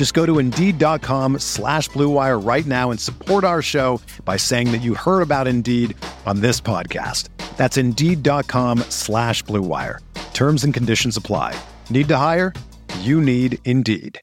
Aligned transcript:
Just 0.00 0.14
go 0.14 0.24
to 0.24 0.38
Indeed.com 0.38 1.40
slash 1.40 1.90
BlueWire 1.90 2.42
right 2.42 2.64
now 2.64 2.90
and 2.90 2.98
support 2.98 3.44
our 3.44 3.60
show 3.60 4.00
by 4.24 4.38
saying 4.38 4.72
that 4.72 4.78
you 4.78 4.94
heard 4.94 5.20
about 5.20 5.46
Indeed 5.46 5.94
on 6.24 6.40
this 6.40 6.58
podcast. 6.58 7.28
That's 7.58 7.76
Indeed.com 7.76 8.78
slash 8.88 9.44
BlueWire. 9.44 9.98
Terms 10.32 10.64
and 10.64 10.72
conditions 10.72 11.18
apply. 11.18 11.54
Need 11.90 12.08
to 12.08 12.16
hire? 12.16 12.54
You 13.00 13.20
need 13.20 13.58
Indeed. 13.66 14.18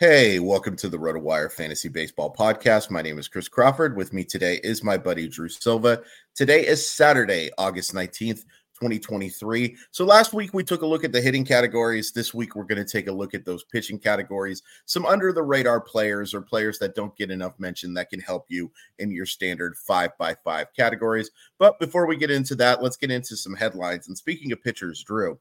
Hey, 0.00 0.38
welcome 0.38 0.76
to 0.76 0.88
the 0.88 0.96
RotoWire 0.96 1.52
Fantasy 1.52 1.90
Baseball 1.90 2.34
Podcast. 2.34 2.90
My 2.90 3.02
name 3.02 3.18
is 3.18 3.28
Chris 3.28 3.48
Crawford. 3.48 3.98
With 3.98 4.14
me 4.14 4.24
today 4.24 4.60
is 4.64 4.82
my 4.82 4.96
buddy 4.96 5.28
Drew 5.28 5.50
Silva. 5.50 6.00
Today 6.34 6.66
is 6.66 6.88
Saturday, 6.88 7.50
August 7.58 7.92
19th, 7.92 8.44
2023. 8.78 9.76
So 9.90 10.04
last 10.04 10.32
week 10.32 10.54
we 10.54 10.62
took 10.62 10.82
a 10.82 10.86
look 10.86 11.02
at 11.02 11.10
the 11.10 11.20
hitting 11.20 11.44
categories. 11.44 12.12
This 12.12 12.32
week 12.32 12.54
we're 12.54 12.64
going 12.64 12.84
to 12.84 12.90
take 12.90 13.08
a 13.08 13.12
look 13.12 13.34
at 13.34 13.44
those 13.44 13.64
pitching 13.64 13.98
categories, 13.98 14.62
some 14.86 15.04
under 15.04 15.32
the 15.32 15.42
radar 15.42 15.80
players 15.80 16.32
or 16.32 16.40
players 16.40 16.78
that 16.78 16.94
don't 16.94 17.16
get 17.16 17.30
enough 17.30 17.58
mention 17.58 17.92
that 17.94 18.10
can 18.10 18.20
help 18.20 18.46
you 18.48 18.70
in 19.00 19.10
your 19.10 19.26
standard 19.26 19.76
five 19.76 20.16
by 20.16 20.34
five 20.44 20.72
categories. 20.74 21.30
But 21.58 21.80
before 21.80 22.06
we 22.06 22.16
get 22.16 22.30
into 22.30 22.54
that, 22.56 22.82
let's 22.82 22.96
get 22.96 23.10
into 23.10 23.36
some 23.36 23.54
headlines. 23.54 24.06
And 24.06 24.16
speaking 24.16 24.52
of 24.52 24.62
pitchers, 24.62 25.02
Drew, 25.02 25.38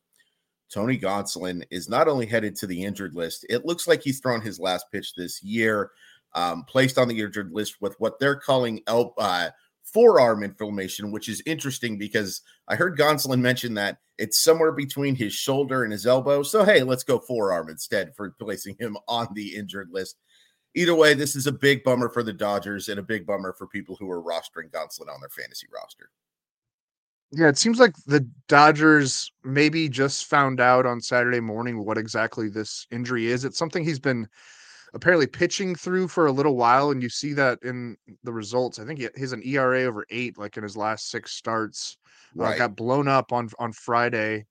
Tony 0.70 0.98
Gonsolin 0.98 1.64
is 1.70 1.90
not 1.90 2.08
only 2.08 2.26
headed 2.26 2.56
to 2.58 2.68
the 2.68 2.84
injured 2.84 3.14
list, 3.14 3.46
it 3.50 3.66
looks 3.66 3.88
like 3.88 4.02
he's 4.02 4.20
thrown 4.20 4.42
his 4.42 4.60
last 4.60 4.88
pitch 4.92 5.14
this 5.16 5.44
year, 5.44 5.92
um, 6.34 6.64
placed 6.64 6.98
on 6.98 7.08
the 7.08 7.20
injured 7.20 7.52
list 7.52 7.76
with 7.82 7.96
what 8.00 8.20
they're 8.20 8.36
calling 8.36 8.82
el- 8.88 9.14
uh, 9.18 9.50
forearm 9.94 10.44
inflammation, 10.44 11.12
which 11.12 11.30
is 11.30 11.42
interesting 11.46 11.98
because 11.98 12.42
I 12.68 12.76
heard 12.76 12.98
Gonsolin 12.98 13.40
mention 13.40 13.74
that 13.76 14.00
it's 14.18 14.44
somewhere 14.44 14.72
between 14.72 15.16
his 15.16 15.34
shoulder 15.34 15.84
and 15.84 15.92
his 15.92 16.06
elbow. 16.06 16.44
So, 16.44 16.64
hey, 16.64 16.84
let's 16.84 17.04
go 17.04 17.20
forearm 17.20 17.70
instead 17.70 18.16
for 18.16 18.32
placing 18.40 18.76
him 18.80 18.98
on 19.08 19.28
the 19.34 19.56
injured 19.56 19.90
list. 19.92 20.18
Either 20.76 20.96
way, 20.96 21.14
this 21.14 21.36
is 21.36 21.48
a 21.48 21.52
big 21.52 21.84
bummer 21.84 22.10
for 22.10 22.24
the 22.24 22.34
Dodgers 22.34 22.90
and 22.90 23.00
a 23.00 23.04
big 23.04 23.26
bummer 23.26 23.54
for 23.54 23.68
people 23.68 23.96
who 23.96 24.10
are 24.12 24.22
rostering 24.22 24.70
Gonsolin 24.72 25.14
on 25.14 25.22
their 25.22 25.30
fantasy 25.30 25.68
roster. 25.74 26.10
Yeah, 27.32 27.48
it 27.48 27.58
seems 27.58 27.80
like 27.80 27.96
the 28.06 28.28
Dodgers 28.48 29.32
maybe 29.44 29.90
just 29.90 30.26
found 30.26 30.60
out 30.60 30.86
on 30.86 31.02
Saturday 31.02 31.42
morning 31.42 31.84
what 31.84 31.98
exactly 31.98 32.50
this 32.50 32.88
injury 32.92 33.28
is. 33.28 33.44
It's 33.44 33.58
something 33.58 33.84
he's 33.84 34.00
been 34.00 34.28
apparently 34.94 35.28
pitching 35.28 35.76
through 35.76 36.08
for 36.08 36.28
a 36.28 36.32
little 36.32 36.56
while, 36.56 36.92
and 36.92 37.02
you 37.02 37.10
see 37.10 37.34
that 37.34 37.60
in 37.64 37.98
the 38.24 38.32
results. 38.32 38.80
I 38.80 38.86
think 38.86 39.00
he 39.00 39.08
has 39.18 39.34
an 39.34 39.44
ERA 39.46 39.84
over 39.84 40.06
eight, 40.10 40.38
like 40.38 40.58
in 40.58 40.64
his 40.64 40.78
last 40.78 41.10
six 41.10 41.34
starts. 41.34 41.98
Right. 42.36 42.56
Uh, 42.56 42.58
got 42.58 42.76
blown 42.76 43.08
up 43.08 43.32
on 43.32 43.50
on 43.60 43.72
Friday, 43.72 44.46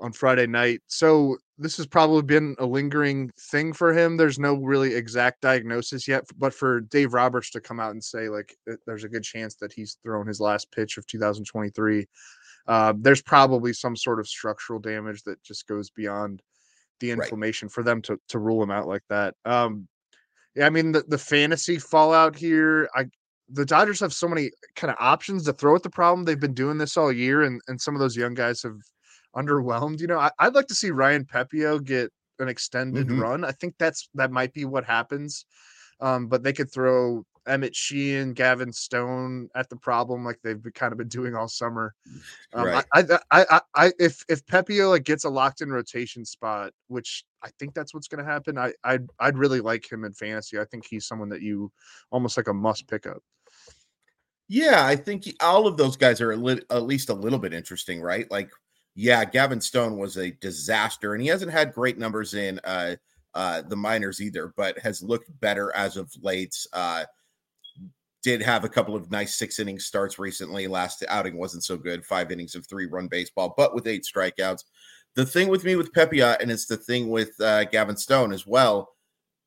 on 0.00 0.12
Friday 0.12 0.46
night. 0.46 0.80
So 0.86 1.36
this 1.58 1.76
has 1.76 1.86
probably 1.86 2.22
been 2.22 2.56
a 2.58 2.66
lingering 2.66 3.30
thing 3.38 3.72
for 3.72 3.92
him. 3.92 4.16
There's 4.16 4.38
no 4.38 4.54
really 4.54 4.94
exact 4.94 5.42
diagnosis 5.42 6.08
yet, 6.08 6.24
but 6.36 6.54
for 6.54 6.80
Dave 6.80 7.14
Roberts 7.14 7.50
to 7.50 7.60
come 7.60 7.80
out 7.80 7.92
and 7.92 8.02
say 8.02 8.28
like 8.28 8.56
there's 8.86 9.04
a 9.04 9.08
good 9.08 9.22
chance 9.22 9.54
that 9.56 9.72
he's 9.72 9.98
thrown 10.02 10.26
his 10.26 10.40
last 10.40 10.70
pitch 10.72 10.96
of 10.96 11.06
2023, 11.06 12.06
uh, 12.66 12.94
there's 12.96 13.22
probably 13.22 13.72
some 13.72 13.96
sort 13.96 14.20
of 14.20 14.28
structural 14.28 14.80
damage 14.80 15.22
that 15.24 15.42
just 15.42 15.66
goes 15.66 15.90
beyond 15.90 16.42
the 17.02 17.10
inflammation 17.10 17.66
right. 17.66 17.72
for 17.72 17.82
them 17.82 18.00
to 18.02 18.18
to 18.28 18.38
rule 18.38 18.62
him 18.62 18.70
out 18.70 18.88
like 18.88 19.02
that. 19.10 19.34
Um, 19.44 19.88
yeah, 20.54 20.66
I 20.66 20.70
mean 20.70 20.92
the 20.92 21.02
the 21.06 21.18
fantasy 21.18 21.78
fallout 21.78 22.34
here. 22.34 22.88
I 22.94 23.06
the 23.50 23.66
Dodgers 23.66 24.00
have 24.00 24.14
so 24.14 24.28
many 24.28 24.50
kind 24.76 24.90
of 24.90 24.96
options 24.98 25.44
to 25.44 25.52
throw 25.52 25.76
at 25.76 25.82
the 25.82 25.90
problem. 25.90 26.24
They've 26.24 26.40
been 26.40 26.54
doing 26.54 26.78
this 26.78 26.96
all 26.96 27.12
year, 27.12 27.42
and 27.42 27.60
and 27.68 27.78
some 27.80 27.94
of 27.94 28.00
those 28.00 28.16
young 28.16 28.32
guys 28.32 28.62
have 28.62 28.78
underwhelmed. 29.36 30.00
You 30.00 30.06
know, 30.06 30.18
I, 30.18 30.30
would 30.44 30.54
like 30.54 30.68
to 30.68 30.74
see 30.74 30.90
Ryan 30.90 31.24
Pepiot 31.24 31.84
get 31.84 32.10
an 32.38 32.48
extended 32.48 33.08
mm-hmm. 33.08 33.20
run. 33.20 33.44
I 33.44 33.52
think 33.52 33.74
that's 33.78 34.08
that 34.14 34.30
might 34.30 34.54
be 34.54 34.64
what 34.64 34.84
happens. 34.84 35.44
Um, 36.00 36.26
but 36.26 36.42
they 36.42 36.52
could 36.52 36.72
throw 36.72 37.24
Emmett 37.46 37.74
Sheehan, 37.74 38.32
Gavin 38.34 38.72
Stone 38.72 39.48
at 39.54 39.68
the 39.68 39.76
problem 39.76 40.24
like 40.24 40.38
they've 40.42 40.62
been, 40.62 40.72
kind 40.72 40.92
of 40.92 40.98
been 40.98 41.08
doing 41.08 41.34
all 41.34 41.48
summer. 41.48 41.94
Um, 42.54 42.66
right. 42.66 42.84
I, 42.92 43.04
I, 43.30 43.46
I, 43.50 43.60
I, 43.74 43.92
if 43.98 44.24
if 44.28 44.44
Pepiot 44.46 44.90
like 44.90 45.04
gets 45.04 45.24
a 45.24 45.28
locked 45.28 45.60
in 45.60 45.70
rotation 45.70 46.24
spot, 46.24 46.72
which 46.88 47.24
I 47.42 47.50
think 47.58 47.74
that's 47.74 47.94
what's 47.94 48.08
going 48.08 48.24
to 48.24 48.30
happen, 48.30 48.58
I, 48.58 48.72
I'd 48.84 49.08
I'd 49.18 49.38
really 49.38 49.60
like 49.60 49.90
him 49.90 50.04
in 50.04 50.12
fantasy. 50.12 50.58
I 50.58 50.64
think 50.64 50.86
he's 50.86 51.06
someone 51.06 51.28
that 51.30 51.42
you 51.42 51.72
almost 52.10 52.36
like 52.36 52.48
a 52.48 52.54
must 52.54 52.88
pick 52.88 53.06
up. 53.06 53.22
Yeah, 54.48 54.86
I 54.86 54.96
think 54.96 55.24
all 55.40 55.66
of 55.66 55.76
those 55.76 55.96
guys 55.96 56.20
are 56.20 56.32
at 56.32 56.82
least 56.82 57.08
a 57.08 57.14
little 57.14 57.38
bit 57.38 57.54
interesting, 57.54 58.00
right? 58.00 58.30
Like 58.30 58.50
yeah, 58.94 59.24
Gavin 59.24 59.60
Stone 59.60 59.96
was 59.96 60.16
a 60.16 60.32
disaster, 60.32 61.14
and 61.14 61.22
he 61.22 61.28
hasn't 61.28 61.52
had 61.52 61.72
great 61.72 61.98
numbers 61.98 62.34
in 62.34 62.60
uh, 62.64 62.96
uh, 63.34 63.62
the 63.62 63.76
minors 63.76 64.20
either, 64.20 64.52
but 64.56 64.78
has 64.78 65.02
looked 65.02 65.28
better 65.40 65.74
as 65.74 65.96
of 65.96 66.12
late. 66.20 66.54
Uh, 66.72 67.04
did 68.22 68.42
have 68.42 68.64
a 68.64 68.68
couple 68.68 68.94
of 68.94 69.10
nice 69.10 69.34
six 69.34 69.58
inning 69.58 69.78
starts 69.78 70.18
recently. 70.18 70.66
Last 70.66 71.04
outing 71.08 71.36
wasn't 71.36 71.64
so 71.64 71.76
good, 71.76 72.04
five 72.04 72.30
innings 72.30 72.54
of 72.54 72.66
three 72.66 72.86
run 72.86 73.08
baseball, 73.08 73.54
but 73.56 73.74
with 73.74 73.86
eight 73.86 74.04
strikeouts. 74.04 74.64
The 75.14 75.26
thing 75.26 75.48
with 75.48 75.64
me 75.64 75.76
with 75.76 75.92
Pepiot, 75.92 76.40
and 76.40 76.50
it's 76.50 76.66
the 76.66 76.76
thing 76.76 77.08
with 77.08 77.38
uh, 77.40 77.64
Gavin 77.64 77.96
Stone 77.96 78.32
as 78.32 78.46
well, 78.46 78.88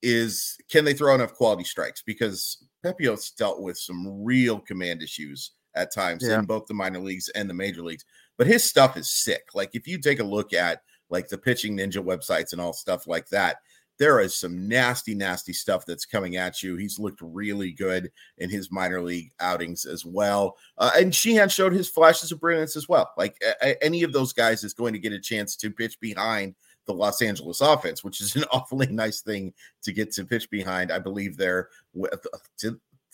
is 0.03 0.57
can 0.69 0.85
they 0.85 0.93
throw 0.93 1.15
enough 1.15 1.33
quality 1.33 1.63
strikes? 1.63 2.03
Because 2.03 2.63
Pepiot's 2.85 3.31
dealt 3.31 3.61
with 3.61 3.77
some 3.77 4.23
real 4.23 4.59
command 4.59 5.01
issues 5.01 5.51
at 5.75 5.93
times 5.93 6.23
yeah. 6.25 6.39
in 6.39 6.45
both 6.45 6.67
the 6.67 6.73
minor 6.73 6.99
leagues 6.99 7.29
and 7.29 7.49
the 7.49 7.53
major 7.53 7.81
leagues 7.81 8.05
but 8.37 8.47
his 8.47 8.63
stuff 8.63 8.97
is 8.97 9.09
sick. 9.09 9.49
Like 9.53 9.71
if 9.73 9.87
you 9.87 9.99
take 9.99 10.19
a 10.19 10.23
look 10.23 10.53
at 10.53 10.81
like 11.09 11.27
the 11.27 11.37
pitching 11.37 11.77
ninja 11.77 12.03
websites 12.03 12.51
and 12.51 12.61
all 12.61 12.73
stuff 12.73 13.07
like 13.07 13.27
that, 13.29 13.57
there 13.97 14.19
is 14.19 14.35
some 14.35 14.67
nasty, 14.67 15.15
nasty 15.15 15.53
stuff 15.53 15.85
that's 15.85 16.05
coming 16.05 16.35
at 16.35 16.61
you. 16.61 16.75
He's 16.75 16.99
looked 16.99 17.21
really 17.21 17.71
good 17.71 18.11
in 18.37 18.49
his 18.49 18.71
minor 18.71 19.01
league 19.01 19.31
outings 19.39 19.85
as 19.85 20.05
well. 20.05 20.57
Uh, 20.77 20.91
and 20.97 21.15
Sheehan 21.15 21.49
showed 21.49 21.73
his 21.73 21.89
flashes 21.89 22.31
of 22.31 22.39
brilliance 22.39 22.75
as 22.75 22.89
well. 22.89 23.11
Like 23.17 23.37
a- 23.61 23.81
any 23.83 24.03
of 24.03 24.13
those 24.13 24.33
guys 24.33 24.63
is 24.63 24.73
going 24.73 24.93
to 24.93 24.99
get 24.99 25.13
a 25.13 25.19
chance 25.19 25.55
to 25.57 25.71
pitch 25.71 25.99
behind 25.99 26.55
the 26.85 26.93
Los 26.93 27.21
Angeles 27.21 27.61
offense, 27.61 28.03
which 28.03 28.21
is 28.21 28.35
an 28.35 28.45
awfully 28.51 28.87
nice 28.87 29.21
thing 29.21 29.53
to 29.83 29.91
get 29.91 30.11
to 30.13 30.25
pitch 30.25 30.49
behind. 30.49 30.91
I 30.91 30.99
believe 30.99 31.37
they're 31.37 31.69
with, 31.93 32.13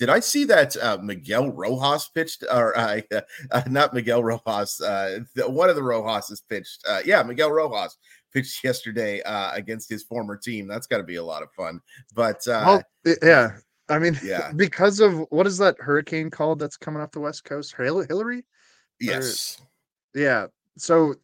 did 0.02 0.10
I 0.10 0.20
see 0.20 0.46
that 0.46 0.76
uh, 0.78 0.98
Miguel 1.00 1.52
Rojas 1.52 2.08
pitched, 2.08 2.44
or 2.52 2.76
uh, 2.78 3.02
uh, 3.52 3.62
not 3.70 3.94
Miguel 3.94 4.24
Rojas? 4.24 4.82
Uh, 4.82 5.20
the, 5.36 5.48
one 5.48 5.70
of 5.70 5.76
the 5.76 5.84
Rojas's 5.84 6.42
pitched. 6.42 6.84
Uh, 6.90 7.02
yeah, 7.06 7.22
Miguel 7.22 7.52
Rojas 7.52 8.00
pitched 8.34 8.64
yesterday 8.64 9.22
uh, 9.22 9.52
against 9.54 9.90
his 9.90 10.04
former 10.04 10.38
team. 10.38 10.68
That's 10.68 10.88
got 10.88 10.98
to 10.98 11.04
be 11.04 11.16
a 11.16 11.24
lot 11.24 11.44
of 11.44 11.52
fun. 11.52 11.80
But 12.14 12.42
well, 12.48 12.84
yeah, 13.22 13.58
I 13.90 14.00
mean, 14.00 14.18
yeah, 14.24 14.52
because 14.56 15.00
of 15.00 15.26
what 15.30 15.48
is 15.48 15.58
that 15.60 15.76
hurricane 15.80 16.30
called 16.30 16.60
that's 16.60 16.78
coming 16.78 17.02
off 17.02 17.12
the 17.12 17.20
west 17.20 17.44
coast? 17.44 17.76
Hillary. 17.76 18.46
Yes. 19.00 19.60
Or, 19.60 20.22
yeah. 20.22 20.48
So 20.78 21.16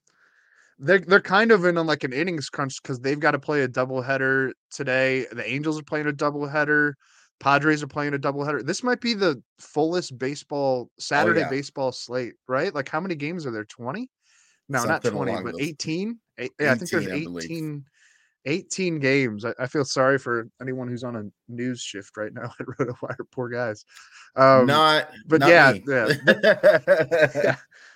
they're 0.79 0.99
they're 0.99 1.21
kind 1.21 1.51
of 1.51 1.65
in 1.65 1.75
like 1.75 2.03
an 2.03 2.13
innings 2.13 2.49
crunch 2.49 2.81
because 2.81 2.99
they've 2.99 3.19
got 3.19 3.31
to 3.31 3.39
play 3.39 3.63
a 3.63 3.67
doubleheader 3.67 4.51
today. 4.69 5.25
The 5.31 5.47
Angels 5.49 5.79
are 5.79 5.83
playing 5.83 6.07
a 6.07 6.13
doubleheader. 6.13 6.93
Padres 7.39 7.83
are 7.83 7.87
playing 7.87 8.15
a 8.15 8.19
doubleheader. 8.19 8.65
This 8.65 8.83
might 8.83 8.99
be 8.99 9.13
the 9.13 9.41
fullest 9.59 10.17
baseball 10.17 10.89
Saturday 10.97 11.41
oh, 11.41 11.43
yeah. 11.43 11.49
baseball 11.49 11.91
slate, 11.91 12.33
right? 12.47 12.73
Like 12.73 12.89
how 12.89 12.99
many 12.99 13.15
games 13.15 13.45
are 13.45 13.51
there? 13.51 13.65
20? 13.65 14.09
No, 14.69 14.79
Something 14.79 15.13
not 15.13 15.25
20, 15.25 15.43
but 15.43 15.61
18. 15.61 16.17
18. 16.37 16.51
Yeah, 16.59 16.71
I 16.71 16.75
think 16.75 16.91
there's 16.91 17.07
18, 17.07 17.85
18 18.45 18.99
games. 18.99 19.45
I, 19.45 19.53
I, 19.59 19.67
feel 19.67 19.85
sorry 19.85 20.17
for 20.17 20.49
anyone 20.61 20.87
who's 20.87 21.03
on 21.03 21.15
a 21.15 21.23
news 21.51 21.81
shift 21.81 22.15
right 22.17 22.33
now 22.33 22.51
at 22.59 22.65
RotoWire. 22.65 23.29
Poor 23.31 23.49
guys. 23.49 23.85
Um, 24.35 24.65
not, 24.65 25.09
but 25.27 25.41
not 25.41 25.49
yeah, 25.49 25.73
yeah. 25.87 26.13
yeah. 27.35 27.55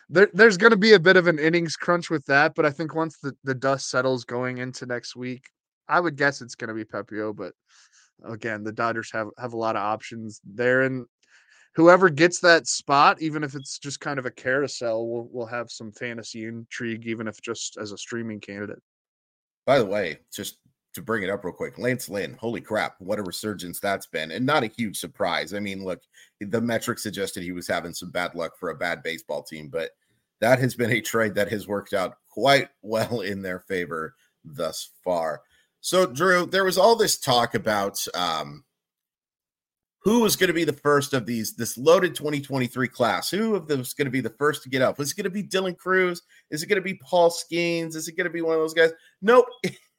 There, 0.09 0.29
there's 0.33 0.57
going 0.57 0.71
to 0.71 0.77
be 0.77 0.93
a 0.93 0.99
bit 0.99 1.15
of 1.15 1.27
an 1.27 1.39
innings 1.39 1.77
crunch 1.77 2.09
with 2.09 2.25
that, 2.25 2.53
but 2.53 2.65
I 2.65 2.69
think 2.69 2.93
once 2.93 3.17
the, 3.19 3.33
the 3.45 3.55
dust 3.55 3.89
settles 3.89 4.25
going 4.25 4.57
into 4.57 4.85
next 4.85 5.15
week, 5.15 5.49
I 5.87 5.99
would 5.99 6.17
guess 6.17 6.41
it's 6.41 6.55
going 6.55 6.67
to 6.67 6.73
be 6.73 6.83
Pepiot. 6.83 7.35
But 7.37 7.53
again, 8.25 8.63
the 8.63 8.73
Dodgers 8.73 9.09
have 9.11 9.29
have 9.37 9.53
a 9.53 9.57
lot 9.57 9.77
of 9.77 9.83
options 9.83 10.41
there, 10.43 10.81
and 10.81 11.05
whoever 11.75 12.09
gets 12.09 12.39
that 12.39 12.67
spot, 12.67 13.21
even 13.21 13.43
if 13.43 13.55
it's 13.55 13.79
just 13.79 13.99
kind 13.99 14.19
of 14.19 14.25
a 14.25 14.31
carousel, 14.31 15.07
will 15.07 15.29
will 15.29 15.45
have 15.45 15.71
some 15.71 15.91
fantasy 15.91 16.45
intrigue, 16.45 17.05
even 17.07 17.27
if 17.27 17.41
just 17.41 17.77
as 17.77 17.91
a 17.91 17.97
streaming 17.97 18.39
candidate. 18.39 18.79
By 19.65 19.79
the 19.79 19.85
way, 19.85 20.19
just 20.33 20.57
to 20.93 21.01
bring 21.01 21.23
it 21.23 21.29
up 21.29 21.45
real 21.45 21.53
quick, 21.53 21.77
Lance 21.77 22.09
Lynn, 22.09 22.35
holy 22.39 22.61
crap, 22.61 22.95
what 22.99 23.19
a 23.19 23.23
resurgence 23.23 23.79
that's 23.79 24.07
been. 24.07 24.31
And 24.31 24.45
not 24.45 24.63
a 24.63 24.71
huge 24.77 24.97
surprise. 24.97 25.53
I 25.53 25.59
mean, 25.59 25.83
look, 25.83 26.01
the 26.41 26.59
metrics 26.59 27.03
suggested 27.03 27.43
he 27.43 27.53
was 27.53 27.67
having 27.67 27.93
some 27.93 28.11
bad 28.11 28.35
luck 28.35 28.57
for 28.59 28.69
a 28.69 28.75
bad 28.75 29.01
baseball 29.03 29.43
team, 29.43 29.69
but 29.69 29.91
that 30.41 30.59
has 30.59 30.75
been 30.75 30.91
a 30.91 31.01
trade 31.01 31.35
that 31.35 31.49
has 31.51 31.67
worked 31.67 31.93
out 31.93 32.17
quite 32.29 32.69
well 32.81 33.21
in 33.21 33.41
their 33.41 33.59
favor 33.59 34.15
thus 34.43 34.89
far. 35.03 35.41
So, 35.79 36.05
Drew, 36.05 36.45
there 36.45 36.65
was 36.65 36.77
all 36.77 36.95
this 36.95 37.17
talk 37.17 37.55
about 37.55 38.05
um, 38.13 38.63
who 40.01 40.19
was 40.19 40.35
going 40.35 40.47
to 40.47 40.53
be 40.53 40.63
the 40.63 40.73
first 40.73 41.13
of 41.13 41.25
these 41.25 41.53
this 41.53 41.77
loaded 41.77 42.15
2023 42.15 42.87
class 42.87 43.29
who 43.29 43.55
of 43.55 43.67
them 43.67 43.81
is 43.81 43.93
going 43.93 44.05
to 44.05 44.11
be 44.11 44.21
the 44.21 44.29
first 44.31 44.63
to 44.63 44.69
get 44.69 44.81
up 44.81 44.97
was 44.97 45.11
it 45.11 45.15
going 45.15 45.23
to 45.23 45.29
be 45.29 45.43
dylan 45.43 45.77
Crews? 45.77 46.21
is 46.49 46.63
it 46.63 46.67
going 46.67 46.81
to 46.81 46.81
be 46.81 46.95
paul 46.95 47.29
skenes 47.29 47.95
is 47.95 48.07
it 48.07 48.17
going 48.17 48.25
to 48.25 48.33
be 48.33 48.41
one 48.41 48.55
of 48.55 48.61
those 48.61 48.73
guys 48.73 48.91
nope 49.21 49.45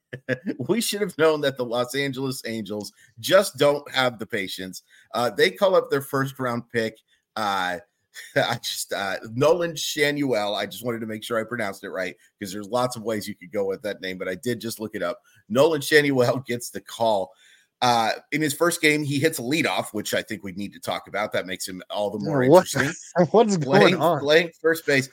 we 0.69 0.81
should 0.81 1.01
have 1.01 1.17
known 1.19 1.41
that 1.41 1.57
the 1.57 1.65
los 1.65 1.95
angeles 1.95 2.43
angels 2.47 2.93
just 3.21 3.57
don't 3.57 3.89
have 3.91 4.19
the 4.19 4.27
patience 4.27 4.83
uh, 5.15 5.31
they 5.31 5.51
call 5.51 5.75
up 5.75 5.91
their 5.91 6.03
first 6.03 6.39
round 6.39 6.63
pick 6.71 6.99
uh, 7.37 7.79
I 8.37 8.59
just 8.63 8.93
uh, 8.93 9.17
Nolan 9.33 9.73
Schanuel. 9.73 10.57
I 10.57 10.67
just 10.67 10.85
wanted 10.85 11.01
to 11.01 11.07
make 11.07 11.25
sure 11.25 11.39
I 11.39 11.45
pronounced 11.45 11.85
it 11.85 11.91
right 11.91 12.15
because 12.39 12.53
there's 12.53 12.69
lots 12.69 12.97
of 12.97 13.03
ways 13.03 13.27
you 13.27 13.35
could 13.35 13.53
go 13.53 13.65
with 13.65 13.83
that 13.83 14.01
name, 14.01 14.19
but 14.19 14.29
I 14.29 14.35
did 14.35 14.61
just 14.61 14.81
look 14.81 14.95
it 14.95 15.03
up. 15.03 15.21
Nolan 15.49 15.81
Schanuel 15.81 16.45
gets 16.47 16.71
the 16.71 16.81
call. 16.81 17.33
Uh, 17.82 18.12
in 18.31 18.40
his 18.40 18.55
first 18.55 18.81
game, 18.81 19.02
he 19.02 19.19
hits 19.19 19.40
a 19.40 19.43
leadoff, 19.43 19.88
which 19.93 20.14
I 20.14 20.23
think 20.23 20.44
we 20.44 20.52
need 20.52 20.73
to 20.73 20.81
talk 20.81 21.08
about. 21.08 21.32
That 21.32 21.46
makes 21.46 21.67
him 21.67 21.82
all 21.90 22.11
the 22.11 22.20
more 22.20 22.46
what, 22.46 22.61
interesting. 22.61 22.94
What's 23.32 23.56
playing, 23.58 23.82
going 23.82 23.96
on? 23.96 24.20
Playing 24.20 24.52
first 24.62 24.87
base. 24.87 25.08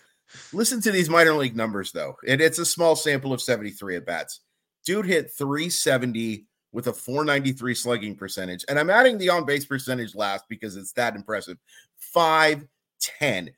Listen 0.53 0.79
to 0.81 0.91
these 0.91 1.09
minor 1.09 1.33
league 1.33 1.55
numbers, 1.55 1.91
though. 1.91 2.15
And 2.27 2.39
it's 2.39 2.59
a 2.59 2.65
small 2.65 2.95
sample 2.95 3.33
of 3.33 3.41
73 3.41 3.95
at 3.95 4.05
bats. 4.05 4.41
Dude 4.85 5.07
hit 5.07 5.31
370 5.35 6.45
with 6.71 6.85
a 6.85 6.93
493 6.93 7.73
slugging 7.73 8.15
percentage. 8.15 8.63
And 8.69 8.77
I'm 8.77 8.91
adding 8.91 9.17
the 9.17 9.29
on 9.29 9.45
base 9.45 9.65
percentage 9.65 10.13
last 10.13 10.45
because 10.47 10.75
it's 10.75 10.93
that 10.93 11.15
impressive. 11.15 11.57
510, 11.97 13.49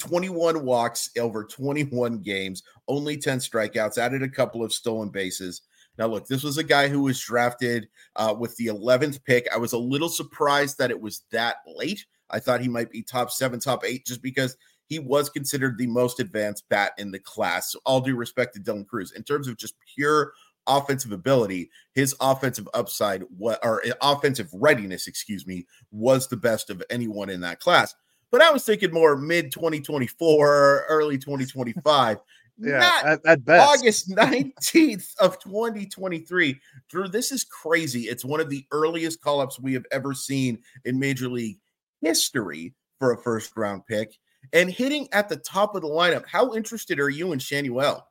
21 0.00 0.64
walks 0.64 1.10
over 1.18 1.44
21 1.44 2.18
games, 2.18 2.64
only 2.88 3.16
10 3.16 3.38
strikeouts, 3.38 3.98
added 3.98 4.24
a 4.24 4.28
couple 4.28 4.64
of 4.64 4.72
stolen 4.72 5.08
bases. 5.08 5.62
Now, 6.00 6.06
look, 6.06 6.26
this 6.26 6.42
was 6.42 6.56
a 6.56 6.64
guy 6.64 6.88
who 6.88 7.02
was 7.02 7.20
drafted 7.20 7.86
uh, 8.16 8.34
with 8.36 8.56
the 8.56 8.68
11th 8.68 9.22
pick. 9.22 9.46
I 9.52 9.58
was 9.58 9.74
a 9.74 9.78
little 9.78 10.08
surprised 10.08 10.78
that 10.78 10.90
it 10.90 10.98
was 10.98 11.24
that 11.30 11.56
late. 11.66 12.06
I 12.30 12.38
thought 12.38 12.62
he 12.62 12.68
might 12.68 12.90
be 12.90 13.02
top 13.02 13.30
seven, 13.30 13.60
top 13.60 13.84
eight, 13.84 14.06
just 14.06 14.22
because 14.22 14.56
he 14.86 14.98
was 14.98 15.28
considered 15.28 15.76
the 15.76 15.86
most 15.86 16.18
advanced 16.18 16.66
bat 16.70 16.92
in 16.96 17.10
the 17.10 17.18
class. 17.18 17.72
So 17.72 17.80
all 17.84 18.00
due 18.00 18.16
respect 18.16 18.54
to 18.54 18.60
Dylan 18.60 18.86
Crews. 18.86 19.12
In 19.12 19.24
terms 19.24 19.46
of 19.46 19.58
just 19.58 19.74
pure 19.94 20.32
offensive 20.66 21.12
ability, 21.12 21.68
his 21.92 22.16
offensive 22.18 22.66
upside, 22.72 23.22
or 23.38 23.82
eh, 23.84 23.92
offensive 24.00 24.48
readiness, 24.54 25.06
excuse 25.06 25.46
me, 25.46 25.66
was 25.90 26.28
the 26.28 26.36
best 26.38 26.70
of 26.70 26.82
anyone 26.88 27.28
in 27.28 27.42
that 27.42 27.60
class. 27.60 27.94
But 28.30 28.42
I 28.42 28.50
was 28.50 28.64
thinking 28.64 28.92
more 28.92 29.16
mid 29.16 29.52
2024, 29.52 30.86
early 30.88 31.18
2025 31.18 32.18
yeah, 32.58 33.00
at, 33.04 33.26
at, 33.26 33.44
best. 33.44 33.68
August 33.68 34.10
19th 34.10 35.14
of 35.18 35.38
2023. 35.38 36.60
Drew, 36.88 37.08
this 37.08 37.32
is 37.32 37.44
crazy. 37.44 38.02
It's 38.02 38.24
one 38.24 38.40
of 38.40 38.50
the 38.50 38.64
earliest 38.70 39.20
call 39.20 39.40
ups 39.40 39.58
we 39.58 39.74
have 39.74 39.86
ever 39.90 40.14
seen 40.14 40.58
in 40.84 40.98
Major 40.98 41.28
League 41.28 41.58
history 42.00 42.74
for 42.98 43.12
a 43.12 43.18
first 43.18 43.56
round 43.56 43.86
pick 43.86 44.16
and 44.52 44.70
hitting 44.70 45.08
at 45.12 45.28
the 45.28 45.36
top 45.36 45.74
of 45.74 45.82
the 45.82 45.88
lineup. 45.88 46.26
How 46.26 46.54
interested 46.54 47.00
are 47.00 47.10
you 47.10 47.32
in 47.32 47.38
Schanuel? 47.38 48.02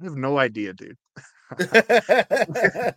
I 0.00 0.04
have 0.04 0.16
no 0.16 0.38
idea, 0.38 0.72
dude. 0.72 0.96
I, 1.58 2.94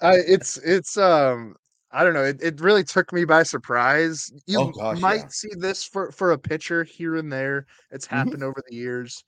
it's 0.00 0.56
it's 0.58 0.96
um 0.96 1.54
I 1.92 2.04
don't 2.04 2.14
know. 2.14 2.24
It, 2.24 2.40
it 2.40 2.60
really 2.60 2.84
took 2.84 3.12
me 3.12 3.24
by 3.24 3.42
surprise. 3.42 4.30
You 4.46 4.60
oh, 4.60 4.70
gosh, 4.70 5.00
might 5.00 5.20
yeah. 5.20 5.28
see 5.28 5.50
this 5.56 5.84
for, 5.84 6.12
for 6.12 6.32
a 6.32 6.38
pitcher 6.38 6.84
here 6.84 7.16
and 7.16 7.32
there. 7.32 7.66
It's 7.90 8.06
mm-hmm. 8.06 8.16
happened 8.16 8.34
mm-hmm. 8.34 8.44
over 8.44 8.62
the 8.68 8.74
years. 8.74 9.24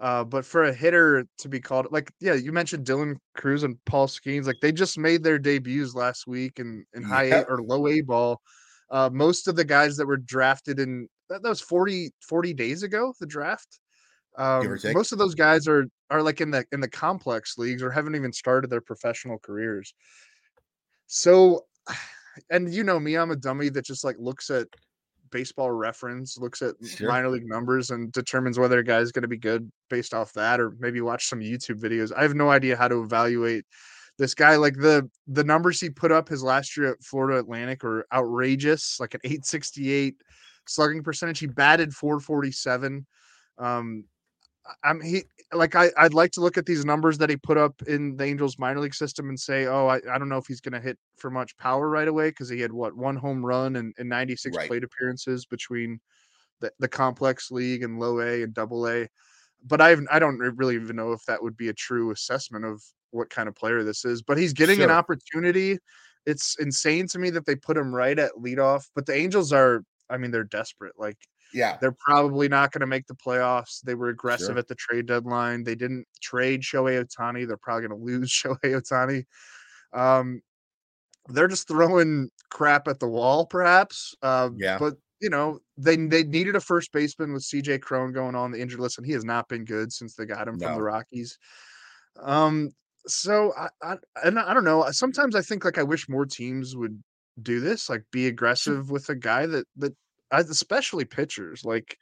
Uh, 0.00 0.24
but 0.24 0.46
for 0.46 0.64
a 0.64 0.72
hitter 0.72 1.26
to 1.38 1.48
be 1.48 1.60
called, 1.60 1.86
like, 1.90 2.10
yeah, 2.20 2.32
you 2.32 2.52
mentioned 2.52 2.86
Dylan 2.86 3.16
Crews 3.36 3.64
and 3.64 3.76
Paul 3.84 4.06
Skenes, 4.06 4.46
like 4.46 4.56
they 4.62 4.72
just 4.72 4.98
made 4.98 5.22
their 5.22 5.38
debuts 5.38 5.94
last 5.94 6.26
week 6.26 6.58
in, 6.58 6.84
in 6.94 7.02
high 7.02 7.24
A 7.24 7.42
or 7.42 7.62
low 7.62 7.86
A 7.86 8.00
ball. 8.00 8.40
Uh, 8.90 9.10
most 9.12 9.46
of 9.46 9.56
the 9.56 9.64
guys 9.64 9.96
that 9.96 10.06
were 10.06 10.16
drafted 10.16 10.80
in 10.80 11.06
that, 11.28 11.42
that 11.42 11.48
was 11.48 11.60
40, 11.60 12.10
40 12.26 12.54
days 12.54 12.82
ago, 12.82 13.12
the 13.20 13.26
draft. 13.26 13.78
Um, 14.36 14.78
most 14.92 15.12
of 15.12 15.18
those 15.18 15.34
guys 15.34 15.66
are 15.66 15.86
are 16.08 16.22
like 16.22 16.40
in 16.40 16.50
the 16.50 16.64
in 16.72 16.80
the 16.80 16.88
complex 16.88 17.58
leagues 17.58 17.82
or 17.82 17.90
haven't 17.90 18.14
even 18.14 18.32
started 18.32 18.70
their 18.70 18.80
professional 18.80 19.38
careers. 19.38 19.92
So 21.08 21.66
and 22.50 22.72
you 22.72 22.84
know 22.84 22.98
me, 23.00 23.16
I'm 23.16 23.30
a 23.30 23.36
dummy 23.36 23.68
that 23.70 23.84
just 23.84 24.04
like 24.04 24.16
looks 24.18 24.50
at 24.50 24.68
baseball 25.30 25.70
reference, 25.70 26.38
looks 26.38 26.62
at 26.62 26.74
sure. 26.84 27.08
minor 27.08 27.28
league 27.28 27.46
numbers 27.46 27.90
and 27.90 28.12
determines 28.12 28.58
whether 28.58 28.78
a 28.78 28.84
guy's 28.84 29.12
going 29.12 29.22
to 29.22 29.28
be 29.28 29.38
good 29.38 29.70
based 29.88 30.14
off 30.14 30.32
that 30.32 30.60
or 30.60 30.74
maybe 30.78 31.00
watch 31.00 31.26
some 31.26 31.40
YouTube 31.40 31.80
videos. 31.80 32.12
I 32.16 32.22
have 32.22 32.34
no 32.34 32.50
idea 32.50 32.76
how 32.76 32.88
to 32.88 33.02
evaluate 33.02 33.64
this 34.18 34.34
guy 34.34 34.56
like 34.56 34.74
the 34.74 35.08
the 35.28 35.44
numbers 35.44 35.80
he 35.80 35.88
put 35.88 36.12
up 36.12 36.28
his 36.28 36.42
last 36.42 36.76
year 36.76 36.92
at 36.92 37.02
Florida 37.02 37.38
Atlantic 37.38 37.84
are 37.84 38.06
outrageous, 38.12 38.98
like 39.00 39.14
an 39.14 39.20
868 39.24 40.16
slugging 40.66 41.02
percentage. 41.02 41.38
He 41.38 41.46
batted 41.46 41.94
447. 41.94 43.06
Um 43.58 44.04
I'm 44.84 45.00
he 45.00 45.24
like 45.52 45.74
I, 45.74 45.90
I'd 45.96 46.14
like 46.14 46.30
to 46.32 46.40
look 46.40 46.56
at 46.56 46.66
these 46.66 46.84
numbers 46.84 47.18
that 47.18 47.30
he 47.30 47.36
put 47.36 47.58
up 47.58 47.82
in 47.82 48.16
the 48.16 48.24
Angels 48.24 48.58
minor 48.58 48.80
league 48.80 48.94
system 48.94 49.28
and 49.28 49.38
say, 49.38 49.66
oh, 49.66 49.88
I, 49.88 49.96
I 50.10 50.18
don't 50.18 50.28
know 50.28 50.38
if 50.38 50.46
he's 50.46 50.60
going 50.60 50.74
to 50.74 50.80
hit 50.80 50.98
for 51.16 51.30
much 51.30 51.56
power 51.56 51.88
right 51.88 52.08
away 52.08 52.30
because 52.30 52.48
he 52.48 52.60
had 52.60 52.72
what 52.72 52.96
one 52.96 53.16
home 53.16 53.44
run 53.44 53.76
and, 53.76 53.94
and 53.98 54.08
96 54.08 54.56
right. 54.56 54.68
plate 54.68 54.84
appearances 54.84 55.46
between 55.46 56.00
the, 56.60 56.70
the 56.78 56.88
complex 56.88 57.50
league 57.50 57.82
and 57.82 57.98
low 57.98 58.20
A 58.20 58.42
and 58.42 58.54
double 58.54 58.88
A. 58.88 59.08
But 59.66 59.80
I 59.80 59.96
I 60.10 60.18
don't 60.18 60.38
really 60.38 60.76
even 60.76 60.96
know 60.96 61.12
if 61.12 61.24
that 61.26 61.42
would 61.42 61.56
be 61.56 61.68
a 61.68 61.74
true 61.74 62.12
assessment 62.12 62.64
of 62.64 62.82
what 63.10 63.30
kind 63.30 63.48
of 63.48 63.54
player 63.54 63.82
this 63.82 64.04
is. 64.04 64.22
But 64.22 64.38
he's 64.38 64.52
getting 64.52 64.76
sure. 64.76 64.84
an 64.84 64.90
opportunity. 64.90 65.78
It's 66.26 66.56
insane 66.60 67.08
to 67.08 67.18
me 67.18 67.30
that 67.30 67.46
they 67.46 67.56
put 67.56 67.76
him 67.76 67.94
right 67.94 68.18
at 68.18 68.32
leadoff. 68.38 68.84
But 68.94 69.06
the 69.06 69.14
Angels 69.14 69.52
are, 69.52 69.82
I 70.08 70.16
mean, 70.16 70.30
they're 70.30 70.44
desperate. 70.44 70.94
Like 70.96 71.18
yeah. 71.52 71.76
They're 71.80 71.96
probably 71.98 72.48
not 72.48 72.72
going 72.72 72.80
to 72.80 72.86
make 72.86 73.06
the 73.06 73.14
playoffs. 73.14 73.80
They 73.82 73.94
were 73.94 74.08
aggressive 74.08 74.48
sure. 74.48 74.58
at 74.58 74.68
the 74.68 74.74
trade 74.74 75.06
deadline. 75.06 75.64
They 75.64 75.74
didn't 75.74 76.06
trade 76.20 76.62
Shohei 76.62 77.04
Ohtani. 77.04 77.46
They're 77.46 77.56
probably 77.56 77.88
going 77.88 77.98
to 77.98 78.04
lose 78.04 78.30
Shohei 78.44 78.80
Ohtani. 78.80 79.24
Um, 79.92 80.42
they're 81.28 81.48
just 81.48 81.68
throwing 81.68 82.30
crap 82.50 82.88
at 82.88 83.00
the 83.00 83.08
wall, 83.08 83.46
perhaps. 83.46 84.14
Uh, 84.22 84.50
yeah. 84.56 84.78
But, 84.78 84.94
you 85.20 85.30
know, 85.30 85.60
they 85.76 85.96
they 85.96 86.24
needed 86.24 86.56
a 86.56 86.60
first 86.60 86.92
baseman 86.92 87.32
with 87.32 87.42
CJ 87.42 87.82
Cron 87.82 88.12
going 88.12 88.34
on 88.34 88.50
the 88.50 88.60
injured 88.60 88.80
list, 88.80 88.98
and 88.98 89.06
he 89.06 89.12
has 89.12 89.24
not 89.24 89.48
been 89.48 89.64
good 89.64 89.92
since 89.92 90.14
they 90.14 90.24
got 90.24 90.48
him 90.48 90.56
no. 90.56 90.66
from 90.66 90.76
the 90.76 90.82
Rockies. 90.82 91.38
Um, 92.22 92.70
so 93.06 93.52
I, 93.56 93.68
I 93.82 93.96
and 94.24 94.38
I 94.38 94.54
don't 94.54 94.64
know. 94.64 94.86
Sometimes 94.90 95.34
I 95.34 95.42
think 95.42 95.64
like 95.64 95.78
I 95.78 95.82
wish 95.82 96.08
more 96.08 96.24
teams 96.24 96.74
would 96.74 97.02
do 97.42 97.60
this, 97.60 97.88
like 97.88 98.04
be 98.10 98.26
aggressive 98.26 98.90
with 98.90 99.08
a 99.08 99.14
guy 99.14 99.46
that 99.46 99.66
that 99.76 99.94
especially 100.32 101.04
pitchers. 101.04 101.64
Like, 101.64 101.98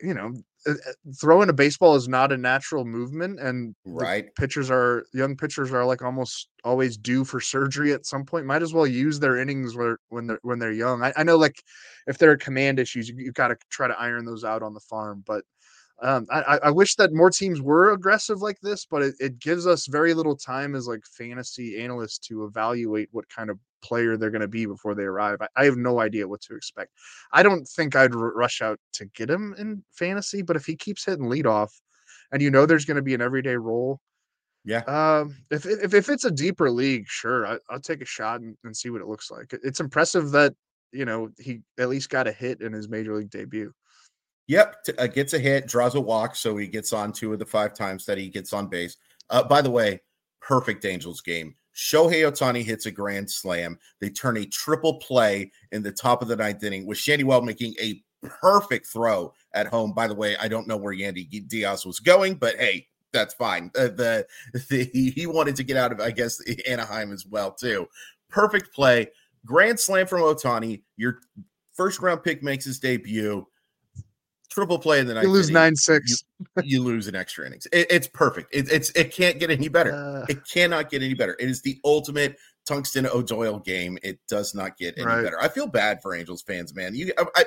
you 0.00 0.14
know, 0.14 0.32
uh, 0.66 0.72
uh, 0.72 0.92
throwing 1.20 1.48
a 1.48 1.52
baseball 1.52 1.94
is 1.94 2.08
not 2.08 2.32
a 2.32 2.36
natural 2.36 2.84
movement, 2.84 3.40
and 3.40 3.74
right 3.84 4.34
pitchers 4.36 4.70
are 4.70 5.04
young 5.12 5.36
pitchers 5.36 5.72
are 5.72 5.84
like 5.84 6.02
almost 6.02 6.48
always 6.64 6.96
due 6.96 7.24
for 7.24 7.40
surgery 7.40 7.92
at 7.92 8.06
some 8.06 8.24
point. 8.24 8.46
Might 8.46 8.62
as 8.62 8.74
well 8.74 8.86
use 8.86 9.18
their 9.18 9.38
innings 9.38 9.76
where 9.76 9.98
when 10.08 10.26
they're 10.26 10.40
when 10.42 10.58
they're 10.58 10.72
young. 10.72 11.02
I, 11.02 11.12
I 11.16 11.22
know, 11.22 11.36
like 11.36 11.62
if 12.06 12.18
there 12.18 12.30
are 12.30 12.36
command 12.36 12.78
issues, 12.78 13.08
you, 13.08 13.16
you 13.16 13.32
got 13.32 13.48
to 13.48 13.56
try 13.70 13.88
to 13.88 13.98
iron 13.98 14.24
those 14.24 14.44
out 14.44 14.62
on 14.62 14.74
the 14.74 14.80
farm, 14.80 15.22
but. 15.26 15.44
Um, 16.02 16.26
I, 16.32 16.58
I 16.64 16.70
wish 16.72 16.96
that 16.96 17.12
more 17.12 17.30
teams 17.30 17.60
were 17.60 17.92
aggressive 17.92 18.42
like 18.42 18.58
this, 18.60 18.84
but 18.90 19.02
it, 19.02 19.14
it 19.20 19.38
gives 19.38 19.68
us 19.68 19.86
very 19.86 20.14
little 20.14 20.34
time 20.34 20.74
as 20.74 20.88
like 20.88 21.04
fantasy 21.06 21.80
analysts 21.80 22.18
to 22.26 22.44
evaluate 22.44 23.08
what 23.12 23.28
kind 23.28 23.50
of 23.50 23.60
player 23.82 24.16
they're 24.16 24.30
going 24.30 24.40
to 24.40 24.48
be 24.48 24.66
before 24.66 24.94
they 24.94 25.04
arrive. 25.04 25.38
I, 25.40 25.48
I, 25.56 25.64
have 25.64 25.76
no 25.76 26.00
idea 26.00 26.28
what 26.28 26.40
to 26.42 26.54
expect. 26.54 26.90
I 27.32 27.42
don't 27.42 27.66
think 27.66 27.96
I'd 27.96 28.14
r- 28.14 28.32
rush 28.34 28.62
out 28.62 28.78
to 28.94 29.06
get 29.06 29.30
him 29.30 29.54
in 29.58 29.84
fantasy, 29.92 30.42
but 30.42 30.56
if 30.56 30.64
he 30.64 30.76
keeps 30.76 31.04
hitting 31.04 31.26
leadoff 31.26 31.70
and 32.32 32.40
you 32.40 32.50
know 32.50 32.66
there's 32.66 32.84
going 32.84 32.96
to 32.96 33.02
be 33.02 33.14
an 33.14 33.20
everyday 33.20 33.56
role, 33.56 34.00
Yeah. 34.64 34.82
Um, 34.86 35.36
if 35.50 35.66
if 35.66 35.94
if 35.94 36.08
it's 36.08 36.24
a 36.24 36.30
deeper 36.30 36.70
league, 36.70 37.06
sure, 37.08 37.46
I, 37.46 37.58
will 37.70 37.80
take 37.80 38.00
a 38.02 38.06
shot 38.06 38.40
and, 38.40 38.56
and 38.64 38.76
see 38.76 38.90
what 38.90 39.02
it 39.02 39.08
looks 39.08 39.30
like. 39.30 39.52
It's 39.62 39.80
impressive 39.80 40.30
that 40.32 40.54
you 40.92 41.04
know 41.04 41.30
he 41.38 41.60
at 41.78 41.88
least 41.88 42.10
got 42.10 42.28
a 42.28 42.32
hit 42.32 42.60
in 42.60 42.72
his 42.72 42.88
major 42.88 43.16
league 43.16 43.30
debut. 43.30 43.72
Yep, 44.48 44.84
t- 44.84 44.92
uh, 44.98 45.06
gets 45.06 45.34
a 45.34 45.38
hit, 45.38 45.66
draws 45.66 45.94
a 45.94 46.00
walk, 46.00 46.36
so 46.36 46.56
he 46.56 46.66
gets 46.66 46.92
on 46.92 47.12
two 47.12 47.32
of 47.32 47.38
the 47.38 47.46
five 47.46 47.74
times 47.74 48.04
that 48.06 48.18
he 48.18 48.28
gets 48.28 48.52
on 48.52 48.66
base. 48.66 48.96
Uh, 49.30 49.42
by 49.42 49.62
the 49.62 49.70
way, 49.70 50.00
perfect 50.40 50.84
Angels 50.84 51.20
game. 51.20 51.54
Shohei 51.74 52.30
Ohtani 52.30 52.62
hits 52.62 52.86
a 52.86 52.90
grand 52.90 53.30
slam. 53.30 53.78
They 54.00 54.10
turn 54.10 54.36
a 54.36 54.46
triple 54.46 54.94
play 54.94 55.52
in 55.72 55.82
the 55.82 55.92
top 55.92 56.22
of 56.22 56.28
the 56.28 56.36
ninth 56.36 56.62
inning 56.62 56.86
with 56.86 56.98
Schanuel 56.98 57.44
making 57.44 57.74
a 57.80 58.02
perfect 58.22 58.86
throw 58.86 59.32
at 59.54 59.66
home. 59.66 59.92
By 59.92 60.06
the 60.06 60.14
way, 60.14 60.36
I 60.36 60.48
don't 60.48 60.68
know 60.68 60.76
where 60.76 60.94
Yandy 60.94 61.48
Diaz 61.48 61.84
was 61.84 61.98
going, 61.98 62.34
but 62.34 62.56
hey, 62.56 62.88
that's 63.12 63.34
fine. 63.34 63.70
Uh, 63.76 63.88
the, 63.88 64.26
the 64.70 64.84
he 64.92 65.26
wanted 65.26 65.56
to 65.56 65.64
get 65.64 65.76
out 65.76 65.92
of, 65.92 66.00
I 66.00 66.10
guess, 66.10 66.40
Anaheim 66.68 67.12
as 67.12 67.26
well 67.26 67.52
too. 67.52 67.86
Perfect 68.28 68.74
play, 68.74 69.08
grand 69.44 69.78
slam 69.78 70.06
from 70.06 70.20
Ohtani. 70.20 70.82
Your 70.96 71.20
first 71.72 72.00
round 72.00 72.22
pick 72.22 72.42
makes 72.42 72.64
his 72.64 72.78
debut. 72.78 73.46
Triple 74.52 74.78
play 74.78 75.00
in 75.00 75.06
the 75.06 75.14
ninth. 75.14 75.24
You 75.24 75.32
lose 75.32 75.50
nine 75.50 75.74
six. 75.74 76.24
You, 76.56 76.62
you, 76.62 76.82
lose 76.82 77.08
an 77.08 77.16
extra 77.16 77.46
innings. 77.46 77.66
It, 77.72 77.86
it's 77.88 78.06
perfect. 78.06 78.54
It, 78.54 78.70
it's 78.70 78.90
it 78.90 79.10
can't 79.10 79.38
get 79.40 79.50
any 79.50 79.68
better. 79.68 79.94
Uh, 79.94 80.26
it 80.28 80.46
cannot 80.46 80.90
get 80.90 81.02
any 81.02 81.14
better. 81.14 81.36
It 81.40 81.48
is 81.48 81.62
the 81.62 81.80
ultimate 81.86 82.36
Tungsten 82.66 83.06
O'Doyle 83.06 83.60
game. 83.60 83.96
It 84.02 84.18
does 84.28 84.54
not 84.54 84.76
get 84.76 84.98
any 84.98 85.06
right. 85.06 85.22
better. 85.22 85.40
I 85.40 85.48
feel 85.48 85.66
bad 85.66 86.02
for 86.02 86.14
Angels 86.14 86.42
fans, 86.42 86.74
man. 86.74 86.94
You, 86.94 87.14
I, 87.16 87.24
I, 87.34 87.44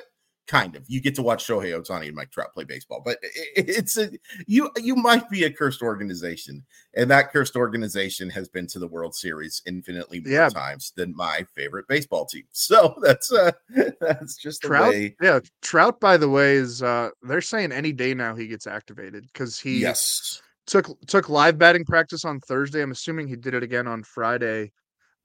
kind 0.48 0.76
of 0.76 0.84
you 0.88 1.02
get 1.02 1.16
to 1.16 1.22
watch 1.22 1.46
Shohei 1.46 1.74
Ohtani 1.74 2.08
and 2.08 2.16
Mike 2.16 2.32
Trout 2.32 2.54
play 2.54 2.64
baseball, 2.64 3.02
but 3.04 3.18
it's 3.22 3.98
a 3.98 4.10
you 4.48 4.70
you 4.78 4.96
might 4.96 5.30
be 5.30 5.46
a 5.46 5.52
cursed 5.52 5.82
organization, 5.82 6.64
and 6.96 7.10
that 7.12 7.32
cursed 7.32 7.56
organization 7.56 8.30
has 8.30 8.48
been 8.48 8.68
to 8.68 8.80
the 8.80 8.88
World 8.88 9.16
Series 9.16 9.62
infinitely 9.66 10.22
more 10.22 10.32
yeah. 10.32 10.50
times 10.50 10.94
than 10.96 11.16
my 11.16 11.46
favorite 11.56 11.88
baseball 11.88 12.26
team. 12.26 12.44
So 12.66 12.96
that's 13.02 13.32
uh 13.32 13.52
that's 14.02 14.38
just 14.38 14.64
Trout. 14.64 14.90
Way. 14.90 15.16
Yeah, 15.22 15.40
Trout. 15.62 16.00
By 16.00 16.18
the 16.18 16.30
way, 16.30 16.56
is 16.56 16.82
uh 16.82 17.10
they're 17.22 17.42
saying 17.42 17.72
any 17.72 17.92
day 17.92 18.14
now 18.14 18.36
he 18.36 18.48
gets 18.48 18.66
activated 18.66 19.28
because 19.32 19.60
he 19.60 19.80
yes 19.80 20.42
took 20.66 20.88
took 21.08 21.30
live 21.30 21.58
batting 21.58 21.86
practice 21.86 22.26
on 22.26 22.40
Thursday. 22.40 22.82
I'm 22.82 22.92
assuming 22.92 23.28
he 23.28 23.36
did 23.36 23.54
it 23.54 23.64
again 23.64 23.88
on 23.88 24.04
Friday. 24.04 24.72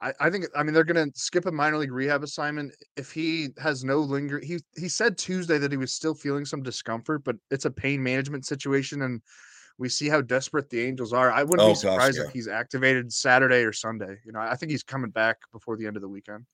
I, 0.02 0.12
I 0.20 0.30
think 0.30 0.46
I 0.56 0.62
mean 0.62 0.72
they're 0.72 0.84
gonna 0.84 1.08
skip 1.14 1.46
a 1.46 1.52
minor 1.52 1.78
league 1.78 1.92
rehab 1.92 2.22
assignment 2.22 2.74
if 2.96 3.12
he 3.12 3.48
has 3.58 3.84
no 3.84 3.98
linger. 3.98 4.40
He 4.40 4.58
he 4.76 4.88
said 4.88 5.18
Tuesday 5.18 5.58
that 5.58 5.70
he 5.70 5.76
was 5.76 5.92
still 5.92 6.14
feeling 6.14 6.44
some 6.44 6.62
discomfort, 6.62 7.22
but 7.24 7.36
it's 7.50 7.66
a 7.66 7.70
pain 7.70 8.02
management 8.02 8.46
situation, 8.46 9.02
and 9.02 9.20
we 9.78 9.88
see 9.88 10.08
how 10.08 10.20
desperate 10.20 10.70
the 10.70 10.80
Angels 10.80 11.12
are. 11.12 11.30
I 11.30 11.42
wouldn't 11.42 11.66
oh, 11.66 11.72
be 11.72 11.74
surprised 11.74 12.16
gosh, 12.16 12.22
yeah. 12.22 12.28
if 12.28 12.32
he's 12.32 12.48
activated 12.48 13.12
Saturday 13.12 13.62
or 13.62 13.72
Sunday. 13.72 14.18
You 14.24 14.32
know, 14.32 14.40
I 14.40 14.54
think 14.54 14.70
he's 14.70 14.82
coming 14.82 15.10
back 15.10 15.38
before 15.52 15.76
the 15.76 15.86
end 15.86 15.96
of 15.96 16.02
the 16.02 16.08
weekend. 16.08 16.44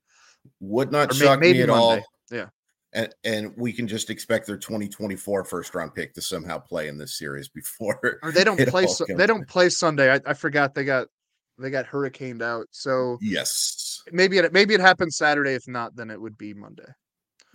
Would 0.61 0.93
not 0.93 1.11
or 1.11 1.15
shock 1.15 1.41
may, 1.41 1.53
me 1.53 1.62
at 1.62 1.69
Monday. 1.69 1.83
all. 1.83 2.03
Yeah. 2.31 2.47
And, 2.93 3.15
and 3.25 3.53
we 3.57 3.73
can 3.73 3.88
just 3.88 4.11
expect 4.11 4.47
their 4.47 4.57
2024 4.57 5.45
first 5.45 5.75
round 5.75 5.95
pick 5.95 6.15
to 6.15 6.23
somehow 6.23 6.59
play 6.59 6.88
in 6.88 6.97
this 6.97 7.19
series 7.19 7.49
before. 7.55 8.21
Or 8.23 8.33
they 8.33 8.45
don't 8.45 8.59
play. 8.69 8.87
they 9.09 9.26
don't 9.26 9.47
play 9.47 9.69
Sunday. 9.69 10.12
I, 10.12 10.21
I 10.25 10.35
forgot 10.35 10.75
they 10.75 10.85
got 10.85 11.09
they 11.59 11.71
got 11.71 11.87
hurricaned 11.87 12.43
out. 12.43 12.67
So 12.71 13.19
yes, 13.21 14.03
maybe 14.13 14.39
it 14.39 14.53
maybe 14.53 14.75
it 14.75 14.81
happens 14.81 15.17
Saturday. 15.17 15.55
If 15.55 15.69
not, 15.69 15.97
then 15.97 16.11
it 16.11 16.21
would 16.21 16.39
be 16.39 16.55
Monday. 16.55 16.85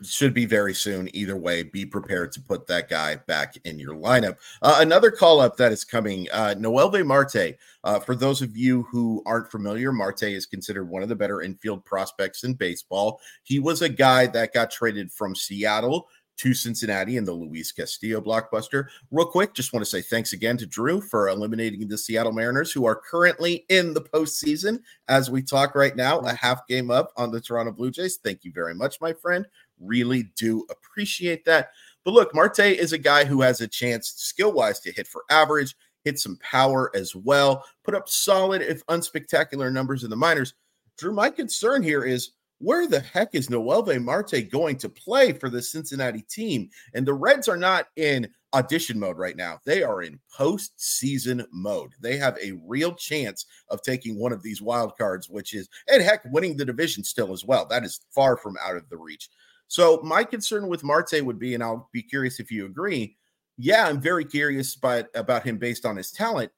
Should 0.04 0.34
be 0.34 0.46
very 0.46 0.74
soon. 0.74 1.16
Either 1.16 1.38
way, 1.38 1.62
be 1.62 1.86
prepared 1.86 2.32
to 2.32 2.42
put 2.42 2.66
that 2.66 2.90
guy 2.90 3.18
back 3.28 3.56
in 3.66 3.78
your 3.78 3.94
lineup. 3.94 4.38
Uh, 4.64 4.78
another 4.80 5.12
call 5.12 5.40
up 5.40 5.58
that 5.58 5.72
is 5.72 5.84
coming, 5.84 6.28
uh, 6.34 6.56
Noelvi 6.58 7.06
Marte. 7.06 7.56
Uh, 7.84 8.00
for 8.00 8.16
those 8.16 8.42
of 8.42 8.58
you 8.58 8.82
who 8.92 9.22
aren't 9.28 9.52
familiar, 9.52 9.92
Marte 9.92 10.24
is 10.24 10.48
considered 10.48 10.86
one 10.90 11.04
of 11.04 11.10
the 11.10 11.16
better 11.16 11.44
infield 11.44 11.86
prospects 11.86 12.44
in 12.44 12.56
baseball. 12.56 13.20
He 13.44 13.60
was 13.60 13.84
a 13.84 13.90
guy 13.90 14.26
that 14.28 14.54
got 14.54 14.72
traded 14.72 15.12
from 15.12 15.36
Seattle 15.36 16.08
to 16.42 16.56
Cincinnati 16.56 17.18
in 17.18 17.24
the 17.24 17.32
Luis 17.32 17.72
Castillo 17.72 18.20
blockbuster. 18.20 18.88
Real 19.12 19.28
quick, 19.28 19.54
just 19.54 19.74
want 19.74 19.86
to 19.86 19.90
say 19.90 20.02
thanks 20.02 20.34
again 20.34 20.58
to 20.58 20.66
Drew 20.66 21.00
for 21.00 21.30
eliminating 21.30 21.88
the 21.88 22.00
Seattle 22.00 22.32
Mariners, 22.32 22.72
who 22.72 22.84
are 22.84 22.96
currently 22.96 23.64
in 23.70 23.94
the 23.94 24.02
postseason 24.02 24.80
as 25.08 25.30
we 25.30 25.44
talk 25.44 25.76
right 25.76 25.96
now, 25.96 26.18
a 26.22 26.34
half 26.34 26.66
game 26.66 26.90
up 26.90 27.14
on 27.16 27.30
the 27.30 27.40
Toronto 27.40 27.72
Blue 27.72 27.92
Jays. 27.92 28.18
Thank 28.18 28.44
you 28.44 28.52
very 28.52 28.74
much, 28.74 29.00
my 29.00 29.14
friend. 29.14 29.46
Really 29.80 30.32
do 30.36 30.66
appreciate 30.72 31.46
that. 31.46 31.70
But 32.04 32.16
look, 32.16 32.34
Marte 32.34 32.60
is 32.60 32.92
a 32.92 32.98
guy 32.98 33.24
who 33.24 33.42
has 33.42 33.62
a 33.62 33.68
chance, 33.68 34.12
skill 34.16 34.52
wise, 34.52 34.80
to 34.80 34.92
hit 34.92 35.06
for 35.06 35.24
average, 35.30 35.76
hit 36.04 36.18
some 36.18 36.38
power 36.38 36.90
as 36.96 37.16
well, 37.16 37.64
put 37.84 37.94
up 37.94 38.10
solid, 38.10 38.64
if 38.64 38.84
unspectacular 38.88 39.72
numbers 39.72 40.04
in 40.04 40.10
the 40.10 40.16
minors. 40.16 40.56
Drew, 40.98 41.14
my 41.14 41.30
concern 41.30 41.84
here 41.84 42.04
is 42.04 42.32
where 42.62 42.88
the 42.88 43.00
heck 43.00 43.34
is 43.34 43.48
Noelvi 43.48 44.02
Marte 44.02 44.50
going 44.50 44.78
to 44.78 44.90
play 44.90 45.32
for 45.34 45.50
the 45.50 45.62
Cincinnati 45.62 46.22
team? 46.24 46.70
And 46.94 47.06
the 47.06 47.14
Reds 47.14 47.48
are 47.48 47.58
not 47.58 47.88
in 47.96 48.30
audition 48.54 49.00
mode 49.00 49.18
right 49.18 49.36
now. 49.36 49.60
They 49.66 49.82
are 49.84 50.04
in 50.04 50.20
postseason 50.38 51.46
mode. 51.52 51.94
They 52.00 52.18
have 52.18 52.38
a 52.38 52.60
real 52.66 52.94
chance 52.94 53.46
of 53.70 53.82
taking 53.82 54.20
one 54.20 54.32
of 54.32 54.44
these 54.44 54.62
wild 54.62 54.98
cards, 54.98 55.30
which 55.30 55.54
is, 55.54 55.70
and 55.88 56.02
heck, 56.02 56.24
winning 56.26 56.58
the 56.58 56.66
division 56.66 57.04
still 57.04 57.34
as 57.34 57.44
well. 57.44 57.66
That 57.66 57.84
is 57.84 58.02
far 58.14 58.38
from 58.38 58.58
out 58.64 58.76
of 58.76 58.88
the 58.90 58.98
reach. 58.98 59.30
So, 59.68 60.02
my 60.04 60.24
concern 60.24 60.68
with 60.68 60.84
Marte 60.84 61.24
would 61.24 61.40
be, 61.40 61.54
and 61.54 61.64
I'll 61.64 61.90
be 61.94 62.04
curious 62.04 62.40
if 62.40 62.52
you 62.52 62.66
agree. 62.66 63.16
Yeah, 63.58 63.88
I'm 63.88 64.02
very 64.02 64.26
curious 64.26 64.76
about, 64.76 65.06
about 65.16 65.44
him 65.44 65.58
based 65.58 65.86
on 65.86 65.96
his 65.96 66.12
talent, 66.12 66.52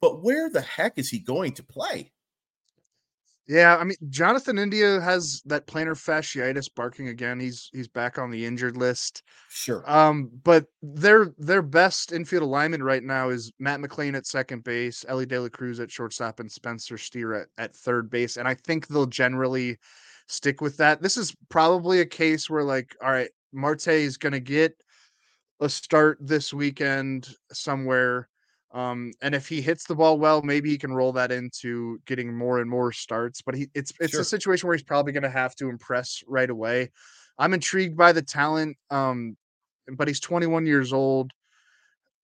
but 0.00 0.22
where 0.22 0.50
the 0.50 0.60
heck 0.60 0.98
is 0.98 1.08
he 1.08 1.18
going 1.18 1.52
to 1.52 1.62
play? 1.62 2.12
Yeah, 3.50 3.76
I 3.78 3.82
mean 3.82 3.96
Jonathan 4.10 4.58
India 4.58 5.00
has 5.00 5.42
that 5.46 5.66
plantar 5.66 5.96
fasciitis 5.96 6.72
barking 6.72 7.08
again. 7.08 7.40
He's 7.40 7.68
he's 7.72 7.88
back 7.88 8.16
on 8.16 8.30
the 8.30 8.46
injured 8.46 8.76
list. 8.76 9.24
Sure. 9.48 9.82
Um, 9.90 10.30
but 10.44 10.66
their 10.82 11.32
their 11.36 11.60
best 11.60 12.12
infield 12.12 12.44
alignment 12.44 12.84
right 12.84 13.02
now 13.02 13.30
is 13.30 13.50
Matt 13.58 13.80
McLain 13.80 14.16
at 14.16 14.28
second 14.28 14.62
base, 14.62 15.04
Elly 15.08 15.26
De 15.26 15.36
La 15.40 15.48
Cruz 15.48 15.80
at 15.80 15.90
shortstop, 15.90 16.38
and 16.38 16.50
Spencer 16.50 16.96
Steer 16.96 17.34
at, 17.34 17.48
at 17.58 17.74
third 17.74 18.08
base. 18.08 18.36
And 18.36 18.46
I 18.46 18.54
think 18.54 18.86
they'll 18.86 19.06
generally 19.06 19.78
stick 20.28 20.60
with 20.60 20.76
that. 20.76 21.02
This 21.02 21.16
is 21.16 21.34
probably 21.48 22.02
a 22.02 22.06
case 22.06 22.48
where 22.48 22.62
like, 22.62 22.94
all 23.02 23.10
right, 23.10 23.30
Marte 23.52 23.88
is 23.88 24.16
gonna 24.16 24.38
get 24.38 24.76
a 25.58 25.68
start 25.68 26.18
this 26.20 26.54
weekend 26.54 27.34
somewhere 27.52 28.28
um, 28.72 29.12
and 29.20 29.34
if 29.34 29.48
he 29.48 29.60
hits 29.60 29.84
the 29.84 29.96
ball 29.96 30.18
well, 30.18 30.42
maybe 30.42 30.70
he 30.70 30.78
can 30.78 30.92
roll 30.92 31.12
that 31.12 31.32
into 31.32 32.00
getting 32.06 32.36
more 32.36 32.60
and 32.60 32.70
more 32.70 32.92
starts. 32.92 33.42
But 33.42 33.56
he 33.56 33.68
it's 33.74 33.92
it's 34.00 34.12
sure. 34.12 34.20
a 34.20 34.24
situation 34.24 34.68
where 34.68 34.76
he's 34.76 34.84
probably 34.84 35.12
going 35.12 35.24
to 35.24 35.30
have 35.30 35.54
to 35.56 35.68
impress 35.68 36.22
right 36.26 36.48
away. 36.48 36.90
I'm 37.38 37.54
intrigued 37.54 37.96
by 37.96 38.12
the 38.12 38.22
talent, 38.22 38.76
um, 38.90 39.36
but 39.92 40.06
he's 40.06 40.20
21 40.20 40.66
years 40.66 40.92
old. 40.92 41.32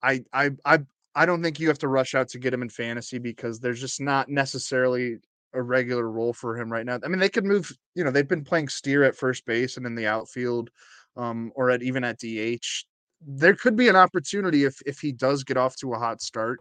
I 0.02 0.24
I 0.32 0.50
I 0.64 0.80
I 1.16 1.26
don't 1.26 1.42
think 1.42 1.58
you 1.58 1.68
have 1.68 1.78
to 1.78 1.88
rush 1.88 2.14
out 2.14 2.28
to 2.28 2.38
get 2.38 2.54
him 2.54 2.62
in 2.62 2.68
fantasy 2.68 3.18
because 3.18 3.58
there's 3.58 3.80
just 3.80 4.00
not 4.00 4.28
necessarily 4.28 5.16
a 5.52 5.62
regular 5.62 6.08
role 6.08 6.32
for 6.32 6.56
him 6.56 6.70
right 6.70 6.86
now. 6.86 7.00
I 7.02 7.08
mean, 7.08 7.18
they 7.18 7.28
could 7.28 7.44
move. 7.44 7.72
You 7.96 8.04
know, 8.04 8.12
they've 8.12 8.28
been 8.28 8.44
playing 8.44 8.68
Steer 8.68 9.02
at 9.02 9.16
first 9.16 9.46
base 9.46 9.78
and 9.78 9.86
in 9.86 9.96
the 9.96 10.06
outfield, 10.06 10.70
um, 11.16 11.50
or 11.56 11.70
at 11.70 11.82
even 11.82 12.04
at 12.04 12.20
DH 12.20 12.84
there 13.20 13.54
could 13.54 13.76
be 13.76 13.88
an 13.88 13.96
opportunity 13.96 14.64
if 14.64 14.80
if 14.86 15.00
he 15.00 15.12
does 15.12 15.44
get 15.44 15.56
off 15.56 15.76
to 15.76 15.92
a 15.92 15.98
hot 15.98 16.20
start. 16.20 16.60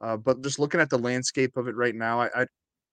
Uh, 0.00 0.16
but 0.16 0.42
just 0.42 0.58
looking 0.58 0.80
at 0.80 0.90
the 0.90 0.98
landscape 0.98 1.56
of 1.56 1.68
it 1.68 1.74
right 1.74 1.94
now, 1.94 2.20
I 2.20 2.46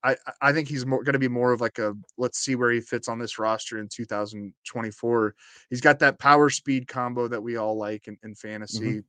I 0.03 0.15
I, 0.41 0.53
think 0.53 0.67
he's 0.67 0.83
going 0.83 1.05
to 1.05 1.19
be 1.19 1.27
more 1.27 1.51
of 1.51 1.61
like 1.61 1.79
a 1.79 1.93
let's 2.17 2.39
see 2.39 2.55
where 2.55 2.71
he 2.71 2.79
fits 2.79 3.07
on 3.07 3.19
this 3.19 3.39
roster 3.39 3.79
in 3.79 3.89
2024. 3.89 5.35
He's 5.69 5.81
got 5.81 5.99
that 5.99 6.19
power 6.19 6.49
speed 6.49 6.87
combo 6.87 7.27
that 7.27 7.41
we 7.41 7.57
all 7.57 7.77
like 7.77 8.07
in, 8.07 8.17
in 8.23 8.35
fantasy. 8.35 8.85
Mm-hmm. 8.85 8.99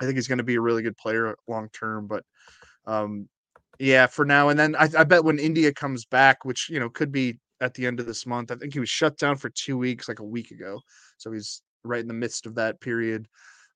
I 0.00 0.04
think 0.04 0.16
he's 0.16 0.28
going 0.28 0.38
to 0.38 0.44
be 0.44 0.54
a 0.54 0.60
really 0.60 0.82
good 0.82 0.96
player 0.96 1.36
long 1.46 1.68
term. 1.70 2.06
But 2.06 2.24
um, 2.86 3.28
yeah, 3.78 4.06
for 4.06 4.24
now. 4.24 4.48
And 4.48 4.58
then 4.58 4.74
I, 4.76 4.88
I 4.98 5.04
bet 5.04 5.24
when 5.24 5.38
India 5.38 5.72
comes 5.72 6.04
back, 6.04 6.44
which 6.44 6.70
you 6.70 6.80
know 6.80 6.88
could 6.88 7.12
be 7.12 7.38
at 7.60 7.74
the 7.74 7.86
end 7.86 8.00
of 8.00 8.06
this 8.06 8.26
month, 8.26 8.50
I 8.50 8.56
think 8.56 8.72
he 8.72 8.80
was 8.80 8.88
shut 8.88 9.18
down 9.18 9.36
for 9.36 9.50
two 9.50 9.76
weeks, 9.76 10.08
like 10.08 10.20
a 10.20 10.24
week 10.24 10.50
ago. 10.50 10.80
So 11.18 11.32
he's 11.32 11.62
right 11.84 12.00
in 12.00 12.08
the 12.08 12.14
midst 12.14 12.46
of 12.46 12.56
that 12.56 12.80
period. 12.80 13.28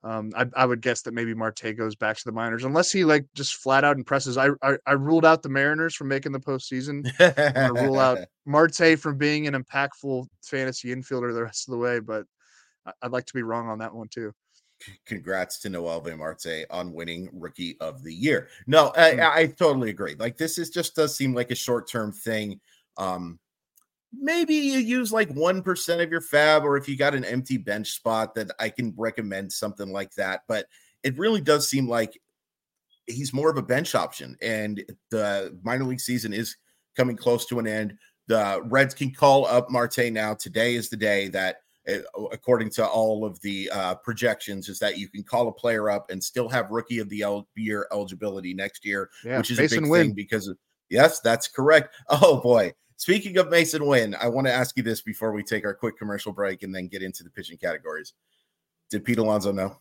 Um, 0.02 0.32
I, 0.36 0.46
I, 0.54 0.66
would 0.66 0.82
guess 0.82 1.00
that 1.02 1.14
maybe 1.14 1.32
Marte 1.32 1.74
goes 1.78 1.96
back 1.96 2.18
to 2.18 2.24
the 2.26 2.32
minors 2.32 2.64
unless 2.64 2.92
he 2.92 3.04
like 3.04 3.24
just 3.34 3.54
flat 3.54 3.84
out 3.84 3.96
impresses. 3.96 4.36
I 4.36 4.50
I, 4.62 4.76
I 4.86 4.92
ruled 4.92 5.24
out 5.24 5.42
the 5.42 5.48
Mariners 5.48 5.94
from 5.94 6.08
making 6.08 6.32
the 6.32 6.40
postseason. 6.40 7.10
I 7.18 7.68
rule 7.68 7.98
out 7.98 8.18
Marte 8.44 8.98
from 8.98 9.16
being 9.16 9.46
an 9.46 9.54
impactful 9.54 10.26
fantasy 10.42 10.94
infielder 10.94 11.32
the 11.32 11.42
rest 11.42 11.66
of 11.66 11.72
the 11.72 11.78
way, 11.78 12.00
but 12.00 12.26
I'd 13.00 13.12
like 13.12 13.24
to 13.24 13.34
be 13.34 13.42
wrong 13.42 13.68
on 13.68 13.78
that 13.78 13.94
one 13.94 14.08
too. 14.08 14.34
Congrats 15.06 15.58
to 15.60 15.70
Noelvi 15.70 16.18
Marte 16.18 16.66
on 16.70 16.92
winning 16.92 17.30
Rookie 17.32 17.78
of 17.80 18.02
the 18.02 18.12
Year. 18.12 18.48
No, 18.66 18.92
I, 18.96 19.12
hmm. 19.12 19.20
I 19.20 19.46
totally 19.46 19.88
agree. 19.88 20.16
Like 20.18 20.36
this 20.36 20.58
is 20.58 20.68
just 20.68 20.94
does 20.94 21.16
seem 21.16 21.32
like 21.32 21.50
a 21.50 21.54
short 21.54 21.88
term 21.88 22.12
thing. 22.12 22.60
Um, 22.98 23.38
maybe 24.20 24.54
you 24.54 24.78
use 24.78 25.12
like 25.12 25.30
1% 25.30 26.02
of 26.02 26.10
your 26.10 26.20
fab, 26.20 26.64
or 26.64 26.76
if 26.76 26.88
you 26.88 26.96
got 26.96 27.14
an 27.14 27.24
empty 27.24 27.56
bench 27.56 27.92
spot, 27.92 28.34
that 28.34 28.50
I 28.58 28.68
can 28.68 28.94
recommend 28.96 29.52
something 29.52 29.90
like 29.90 30.12
that. 30.14 30.42
But 30.48 30.66
it 31.02 31.18
really 31.18 31.40
does 31.40 31.68
seem 31.68 31.88
like 31.88 32.20
he's 33.06 33.32
more 33.32 33.50
of 33.50 33.58
a 33.58 33.62
bench 33.62 33.94
option, 33.94 34.36
and 34.42 34.82
the 35.10 35.58
minor 35.62 35.84
league 35.84 36.00
season 36.00 36.32
is 36.32 36.56
coming 36.96 37.16
close 37.16 37.46
to 37.46 37.58
an 37.58 37.66
end. 37.66 37.96
The 38.26 38.62
Reds 38.64 38.94
can 38.94 39.12
call 39.12 39.46
up 39.46 39.70
Marte 39.70 40.10
now. 40.10 40.34
Today 40.34 40.74
is 40.74 40.88
the 40.88 40.96
day 40.96 41.28
that, 41.28 41.56
uh, 41.86 41.98
according 42.32 42.70
to 42.70 42.86
all 42.86 43.24
of 43.24 43.38
the 43.42 43.70
uh, 43.70 43.96
projections, 43.96 44.68
is 44.68 44.78
that 44.78 44.96
you 44.96 45.08
can 45.08 45.22
call 45.22 45.48
a 45.48 45.52
player 45.52 45.90
up 45.90 46.10
and 46.10 46.22
still 46.22 46.48
have 46.48 46.70
rookie 46.70 46.98
of 46.98 47.08
the 47.10 47.22
el- 47.22 47.48
year 47.54 47.86
eligibility 47.92 48.54
next 48.54 48.84
year, 48.84 49.10
yeah, 49.24 49.38
which 49.38 49.50
is 49.50 49.58
a 49.58 49.68
big 49.68 49.90
thing 49.90 50.12
because 50.12 50.48
of, 50.48 50.56
yes, 50.88 51.20
that's 51.20 51.48
correct. 51.48 51.94
Oh 52.08 52.40
boy. 52.40 52.72
Speaking 52.96 53.36
of 53.38 53.48
Masyn 53.48 53.86
Winn, 53.86 54.16
I 54.20 54.28
want 54.28 54.46
to 54.46 54.52
ask 54.52 54.76
you 54.76 54.82
this 54.82 55.02
before 55.02 55.32
we 55.32 55.42
take 55.42 55.64
our 55.64 55.74
quick 55.74 55.98
commercial 55.98 56.32
break 56.32 56.62
and 56.62 56.74
then 56.74 56.88
get 56.88 57.02
into 57.02 57.24
the 57.24 57.30
pitching 57.30 57.58
categories. 57.58 58.14
Did 58.90 59.04
Pete 59.04 59.18
Alonso 59.18 59.52
know? 59.52 59.78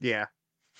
Yeah. 0.00 0.26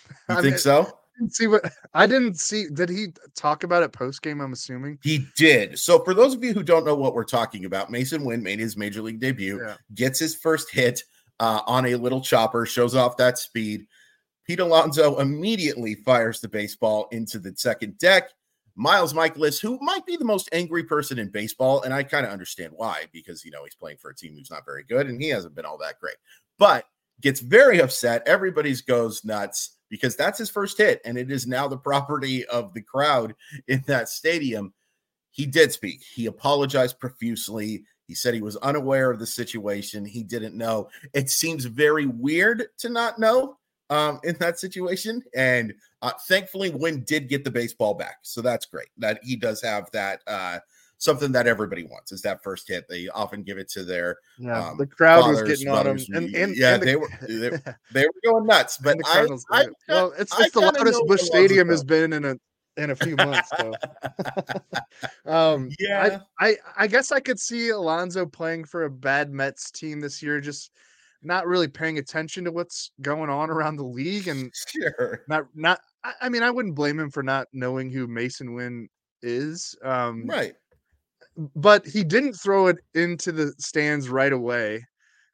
You 0.08 0.14
I 0.36 0.42
think 0.42 0.54
mean, 0.54 0.58
so? 0.58 0.98
see 1.28 1.46
what 1.46 1.70
I 1.94 2.06
didn't 2.06 2.38
see. 2.38 2.66
Did 2.72 2.88
he 2.88 3.08
talk 3.34 3.64
about 3.64 3.82
it 3.82 3.92
post 3.92 4.22
game? 4.22 4.40
I'm 4.40 4.52
assuming 4.52 4.98
he 5.02 5.26
did. 5.36 5.78
So, 5.78 6.02
for 6.04 6.14
those 6.14 6.34
of 6.34 6.44
you 6.44 6.52
who 6.52 6.62
don't 6.62 6.84
know 6.84 6.94
what 6.94 7.14
we're 7.14 7.24
talking 7.24 7.64
about, 7.64 7.90
Masyn 7.90 8.24
Winn 8.24 8.42
made 8.42 8.58
his 8.58 8.76
major 8.76 9.02
league 9.02 9.20
debut, 9.20 9.60
yeah. 9.64 9.76
gets 9.94 10.18
his 10.18 10.34
first 10.34 10.70
hit 10.70 11.02
uh, 11.40 11.62
on 11.66 11.86
a 11.86 11.94
little 11.94 12.20
chopper, 12.20 12.66
shows 12.66 12.94
off 12.94 13.16
that 13.16 13.38
speed. 13.38 13.86
Pete 14.46 14.60
Alonso 14.60 15.18
immediately 15.18 15.94
fires 15.94 16.40
the 16.40 16.48
baseball 16.48 17.08
into 17.10 17.38
the 17.38 17.52
second 17.56 17.98
deck. 17.98 18.30
Miles 18.76 19.14
Mikolas, 19.14 19.60
who 19.60 19.78
might 19.80 20.04
be 20.04 20.16
the 20.16 20.24
most 20.24 20.50
angry 20.52 20.84
person 20.84 21.18
in 21.18 21.30
baseball, 21.30 21.82
and 21.82 21.94
I 21.94 22.02
kind 22.02 22.26
of 22.26 22.32
understand 22.32 22.72
why, 22.76 23.06
because 23.10 23.44
you 23.44 23.50
know 23.50 23.64
he's 23.64 23.74
playing 23.74 23.96
for 23.96 24.10
a 24.10 24.14
team 24.14 24.34
who's 24.34 24.50
not 24.50 24.66
very 24.66 24.84
good 24.84 25.08
and 25.08 25.20
he 25.20 25.30
hasn't 25.30 25.54
been 25.54 25.64
all 25.64 25.78
that 25.78 25.98
great, 25.98 26.16
but 26.58 26.84
gets 27.22 27.40
very 27.40 27.80
upset. 27.80 28.22
Everybody's 28.26 28.82
goes 28.82 29.24
nuts 29.24 29.78
because 29.88 30.14
that's 30.14 30.38
his 30.38 30.50
first 30.50 30.76
hit 30.76 31.00
and 31.04 31.16
it 31.16 31.30
is 31.30 31.46
now 31.46 31.66
the 31.66 31.76
property 31.76 32.44
of 32.46 32.74
the 32.74 32.82
crowd 32.82 33.34
in 33.68 33.82
that 33.86 34.10
stadium. 34.10 34.74
He 35.30 35.46
did 35.46 35.72
speak. 35.72 36.02
He 36.02 36.26
apologized 36.26 37.00
profusely. 37.00 37.84
He 38.06 38.14
said 38.14 38.34
he 38.34 38.42
was 38.42 38.56
unaware 38.58 39.10
of 39.10 39.18
the 39.18 39.26
situation. 39.26 40.04
He 40.04 40.22
didn't 40.22 40.56
know. 40.56 40.88
It 41.14 41.30
seems 41.30 41.64
very 41.64 42.06
weird 42.06 42.66
to 42.78 42.88
not 42.88 43.18
know 43.18 43.58
um, 43.90 44.20
in 44.24 44.36
that 44.40 44.58
situation. 44.58 45.22
And 45.34 45.74
uh, 46.02 46.12
thankfully, 46.28 46.70
Winn 46.70 47.04
did 47.04 47.28
get 47.28 47.44
the 47.44 47.50
baseball 47.50 47.94
back. 47.94 48.18
So 48.22 48.42
that's 48.42 48.66
great 48.66 48.88
that 48.98 49.20
he 49.22 49.36
does 49.36 49.62
have 49.62 49.90
that 49.92 50.20
uh, 50.26 50.58
something 50.98 51.32
that 51.32 51.46
everybody 51.46 51.84
wants 51.84 52.12
is 52.12 52.22
that 52.22 52.42
first 52.42 52.68
hit. 52.68 52.88
They 52.88 53.08
often 53.08 53.42
give 53.42 53.58
it 53.58 53.68
to 53.70 53.84
their 53.84 54.18
yeah. 54.38 54.68
Um, 54.68 54.78
the 54.78 54.86
crowd 54.86 55.22
fathers, 55.22 55.42
was 55.42 55.48
getting 55.48 55.72
on 55.72 55.84
them, 55.84 55.98
and, 56.14 56.34
and 56.34 56.56
yeah, 56.56 56.74
and 56.74 56.82
the, 56.82 56.86
they 56.86 56.96
were 56.96 57.08
they, 57.28 57.74
they, 57.92 58.06
were 58.06 58.32
going 58.32 58.46
nuts. 58.46 58.78
But 58.78 58.98
I, 59.06 59.26
I, 59.50 59.66
well, 59.88 60.12
it's, 60.18 60.38
it's 60.38 60.52
the 60.52 60.60
loudest 60.60 61.02
Busch 61.06 61.22
Stadium 61.22 61.68
has 61.68 61.84
been 61.84 62.12
in 62.12 62.24
a 62.24 62.36
in 62.76 62.90
a 62.90 62.96
few 62.96 63.16
months. 63.16 63.50
So. 63.58 63.72
um, 65.26 65.70
yeah, 65.78 66.20
I, 66.38 66.48
I 66.48 66.56
I 66.78 66.86
guess 66.86 67.12
I 67.12 67.20
could 67.20 67.40
see 67.40 67.70
Alonso 67.70 68.26
playing 68.26 68.64
for 68.64 68.84
a 68.84 68.90
bad 68.90 69.32
Mets 69.32 69.70
team 69.70 70.00
this 70.00 70.22
year, 70.22 70.40
just 70.40 70.70
not 71.22 71.46
really 71.46 71.68
paying 71.68 71.98
attention 71.98 72.44
to 72.44 72.52
what's 72.52 72.90
going 73.00 73.30
on 73.30 73.50
around 73.50 73.76
the 73.76 73.84
league, 73.84 74.28
and 74.28 74.52
sure, 74.68 75.22
not 75.28 75.46
not. 75.54 75.80
I 76.20 76.28
mean, 76.28 76.42
I 76.42 76.50
wouldn't 76.50 76.76
blame 76.76 77.00
him 77.00 77.10
for 77.10 77.22
not 77.22 77.48
knowing 77.52 77.90
who 77.90 78.06
Masyn 78.06 78.54
Winn 78.54 78.88
is. 79.22 79.74
Um, 79.82 80.26
right 80.26 80.54
but 81.54 81.86
he 81.86 82.02
didn't 82.02 82.34
throw 82.34 82.68
it 82.68 82.78
into 82.94 83.32
the 83.32 83.52
stands 83.58 84.08
right 84.08 84.32
away. 84.32 84.84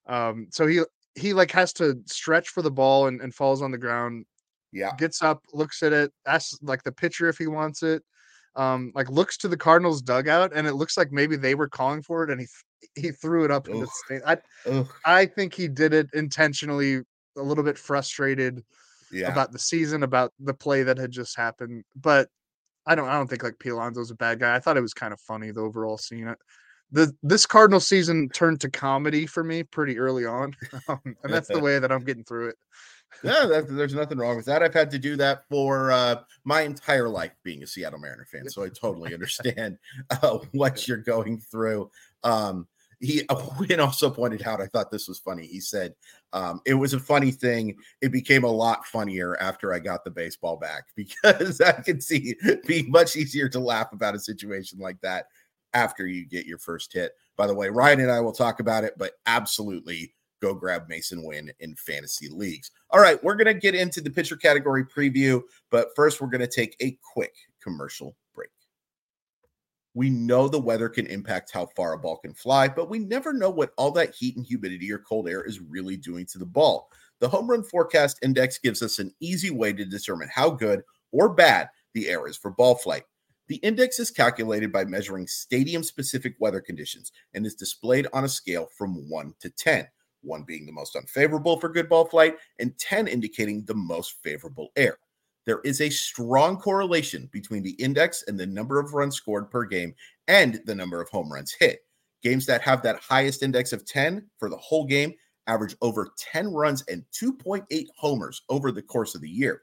Um, 0.06 0.48
so 0.50 0.66
he 0.66 0.82
he 1.14 1.32
like 1.32 1.50
has 1.52 1.72
to 1.74 2.00
stretch 2.06 2.48
for 2.48 2.62
the 2.62 2.70
ball 2.70 3.06
and, 3.06 3.20
and 3.20 3.34
falls 3.34 3.62
on 3.62 3.70
the 3.70 3.78
ground. 3.78 4.26
Yeah, 4.72 4.92
gets 4.96 5.22
up, 5.22 5.42
looks 5.52 5.82
at 5.82 5.92
it, 5.92 6.12
asks 6.26 6.58
like 6.62 6.82
the 6.82 6.92
pitcher 6.92 7.28
if 7.28 7.38
he 7.38 7.46
wants 7.46 7.82
it. 7.82 8.02
Um, 8.56 8.92
like 8.94 9.10
looks 9.10 9.36
to 9.38 9.48
the 9.48 9.56
Cardinals 9.56 10.02
dugout, 10.02 10.52
and 10.54 10.66
it 10.66 10.74
looks 10.74 10.96
like 10.96 11.12
maybe 11.12 11.36
they 11.36 11.54
were 11.54 11.68
calling 11.68 12.02
for 12.02 12.24
it, 12.24 12.30
and 12.30 12.40
he 12.40 12.46
he 12.94 13.10
threw 13.10 13.44
it 13.44 13.50
up 13.50 13.68
in 13.68 13.80
the 13.80 13.86
stand. 13.86 14.22
I 14.26 14.86
I 15.04 15.26
think 15.26 15.54
he 15.54 15.68
did 15.68 15.92
it 15.92 16.08
intentionally, 16.14 17.00
a 17.36 17.42
little 17.42 17.64
bit 17.64 17.78
frustrated 17.78 18.62
yeah. 19.12 19.30
about 19.30 19.52
the 19.52 19.58
season, 19.58 20.02
about 20.02 20.32
the 20.40 20.54
play 20.54 20.82
that 20.82 20.98
had 20.98 21.10
just 21.10 21.36
happened. 21.36 21.84
But 21.94 22.28
I 22.86 22.94
don't 22.94 23.08
I 23.08 23.14
don't 23.14 23.28
think 23.28 23.42
like 23.42 23.58
Pete 23.58 23.72
Alonso's 23.72 24.10
a 24.10 24.16
bad 24.16 24.40
guy. 24.40 24.54
I 24.54 24.60
thought 24.60 24.76
it 24.76 24.82
was 24.82 24.94
kind 24.94 25.12
of 25.12 25.20
funny 25.20 25.50
the 25.50 25.60
overall 25.60 25.98
scene. 25.98 26.34
The 26.90 27.14
this 27.22 27.46
Cardinal 27.46 27.80
season 27.80 28.28
turned 28.30 28.60
to 28.62 28.70
comedy 28.70 29.26
for 29.26 29.44
me 29.44 29.62
pretty 29.62 29.98
early 29.98 30.26
on, 30.26 30.54
um, 30.88 31.00
and 31.04 31.32
that's 31.32 31.48
the 31.48 31.60
way 31.60 31.78
that 31.78 31.92
I'm 31.92 32.04
getting 32.04 32.24
through 32.24 32.48
it. 32.48 32.56
yeah, 33.22 33.46
that, 33.46 33.66
there's 33.68 33.94
nothing 33.94 34.18
wrong 34.18 34.36
with 34.36 34.46
that. 34.46 34.62
I've 34.62 34.74
had 34.74 34.90
to 34.90 34.98
do 34.98 35.16
that 35.16 35.44
for 35.48 35.92
uh, 35.92 36.16
my 36.44 36.62
entire 36.62 37.08
life 37.08 37.32
being 37.44 37.62
a 37.62 37.66
Seattle 37.66 37.98
Mariner 37.98 38.26
fan, 38.30 38.48
so 38.48 38.64
I 38.64 38.68
totally 38.68 39.14
understand 39.14 39.78
uh, 40.10 40.38
what 40.52 40.88
you're 40.88 40.98
going 40.98 41.38
through. 41.38 41.90
Um, 42.24 42.66
he 43.02 43.22
Winn 43.58 43.80
also 43.80 44.08
pointed 44.08 44.46
out, 44.46 44.62
I 44.62 44.66
thought 44.66 44.90
this 44.90 45.08
was 45.08 45.18
funny. 45.18 45.46
He 45.46 45.60
said, 45.60 45.94
um, 46.32 46.60
it 46.64 46.74
was 46.74 46.94
a 46.94 47.00
funny 47.00 47.32
thing. 47.32 47.76
It 48.00 48.12
became 48.12 48.44
a 48.44 48.50
lot 48.50 48.86
funnier 48.86 49.36
after 49.40 49.74
I 49.74 49.80
got 49.80 50.04
the 50.04 50.10
baseball 50.10 50.56
back 50.56 50.84
because 50.96 51.60
I 51.60 51.72
could 51.72 52.02
see 52.02 52.36
it 52.40 52.64
being 52.66 52.90
much 52.90 53.16
easier 53.16 53.48
to 53.50 53.60
laugh 53.60 53.92
about 53.92 54.14
a 54.14 54.20
situation 54.20 54.78
like 54.78 55.00
that 55.02 55.26
after 55.74 56.06
you 56.06 56.24
get 56.24 56.46
your 56.46 56.58
first 56.58 56.92
hit. 56.92 57.12
By 57.36 57.46
the 57.46 57.54
way, 57.54 57.68
Ryan 57.68 58.00
and 58.00 58.10
I 58.10 58.20
will 58.20 58.32
talk 58.32 58.60
about 58.60 58.84
it, 58.84 58.94
but 58.96 59.14
absolutely 59.26 60.14
go 60.40 60.54
grab 60.54 60.88
Masyn 60.88 61.24
Winn 61.24 61.52
in 61.60 61.74
fantasy 61.76 62.28
leagues. 62.28 62.70
All 62.90 63.00
right, 63.00 63.22
we're 63.22 63.36
going 63.36 63.46
to 63.46 63.54
get 63.54 63.74
into 63.74 64.00
the 64.00 64.10
pitcher 64.10 64.36
category 64.36 64.84
preview, 64.84 65.40
but 65.70 65.88
first 65.96 66.20
we're 66.20 66.28
going 66.28 66.40
to 66.40 66.46
take 66.46 66.76
a 66.80 66.98
quick 67.12 67.34
commercial 67.62 68.16
we 69.94 70.08
know 70.10 70.48
the 70.48 70.60
weather 70.60 70.88
can 70.88 71.06
impact 71.06 71.50
how 71.52 71.66
far 71.76 71.92
a 71.92 71.98
ball 71.98 72.16
can 72.16 72.32
fly, 72.32 72.68
but 72.68 72.88
we 72.88 72.98
never 72.98 73.32
know 73.32 73.50
what 73.50 73.72
all 73.76 73.90
that 73.92 74.14
heat 74.14 74.36
and 74.36 74.46
humidity 74.46 74.90
or 74.90 74.98
cold 74.98 75.28
air 75.28 75.42
is 75.42 75.60
really 75.60 75.96
doing 75.96 76.26
to 76.26 76.38
the 76.38 76.46
ball. 76.46 76.88
The 77.20 77.28
Home 77.28 77.48
Run 77.48 77.62
Forecast 77.62 78.18
Index 78.22 78.58
gives 78.58 78.82
us 78.82 78.98
an 78.98 79.12
easy 79.20 79.50
way 79.50 79.72
to 79.72 79.84
determine 79.84 80.28
how 80.32 80.50
good 80.50 80.82
or 81.12 81.28
bad 81.28 81.68
the 81.94 82.08
air 82.08 82.26
is 82.26 82.36
for 82.36 82.50
ball 82.50 82.74
flight. 82.74 83.04
The 83.48 83.56
index 83.56 83.98
is 83.98 84.10
calculated 84.10 84.72
by 84.72 84.84
measuring 84.84 85.26
stadium 85.26 85.82
specific 85.82 86.36
weather 86.38 86.60
conditions 86.60 87.12
and 87.34 87.44
is 87.44 87.54
displayed 87.54 88.06
on 88.14 88.24
a 88.24 88.28
scale 88.28 88.68
from 88.76 89.08
1 89.10 89.34
to 89.40 89.50
10, 89.50 89.86
1 90.22 90.44
being 90.44 90.64
the 90.64 90.72
most 90.72 90.96
unfavorable 90.96 91.58
for 91.60 91.68
good 91.68 91.88
ball 91.88 92.06
flight 92.06 92.36
and 92.60 92.78
10 92.78 93.08
indicating 93.08 93.64
the 93.64 93.74
most 93.74 94.14
favorable 94.22 94.70
air 94.76 94.96
there 95.46 95.60
is 95.64 95.80
a 95.80 95.90
strong 95.90 96.56
correlation 96.56 97.28
between 97.32 97.62
the 97.62 97.72
index 97.72 98.24
and 98.26 98.38
the 98.38 98.46
number 98.46 98.78
of 98.78 98.94
runs 98.94 99.16
scored 99.16 99.50
per 99.50 99.64
game 99.64 99.94
and 100.28 100.60
the 100.66 100.74
number 100.74 101.00
of 101.00 101.08
home 101.08 101.32
runs 101.32 101.54
hit. 101.58 101.80
Games 102.22 102.46
that 102.46 102.62
have 102.62 102.82
that 102.82 103.00
highest 103.00 103.42
index 103.42 103.72
of 103.72 103.84
10 103.84 104.26
for 104.38 104.48
the 104.48 104.56
whole 104.56 104.84
game 104.84 105.12
average 105.48 105.74
over 105.82 106.12
10 106.16 106.52
runs 106.52 106.84
and 106.88 107.04
2.8 107.12 107.86
homers 107.96 108.42
over 108.48 108.70
the 108.70 108.82
course 108.82 109.14
of 109.14 109.20
the 109.20 109.28
year. 109.28 109.62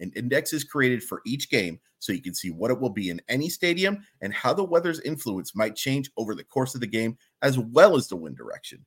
An 0.00 0.10
index 0.16 0.52
is 0.52 0.64
created 0.64 1.04
for 1.04 1.20
each 1.24 1.50
game 1.50 1.78
so 2.00 2.12
you 2.12 2.22
can 2.22 2.34
see 2.34 2.50
what 2.50 2.70
it 2.70 2.80
will 2.80 2.90
be 2.90 3.10
in 3.10 3.20
any 3.28 3.48
stadium 3.48 4.04
and 4.22 4.32
how 4.32 4.52
the 4.52 4.64
weather's 4.64 5.00
influence 5.00 5.54
might 5.54 5.76
change 5.76 6.10
over 6.16 6.34
the 6.34 6.42
course 6.42 6.74
of 6.74 6.80
the 6.80 6.86
game, 6.86 7.16
as 7.42 7.58
well 7.58 7.94
as 7.94 8.08
the 8.08 8.16
wind 8.16 8.36
direction. 8.36 8.84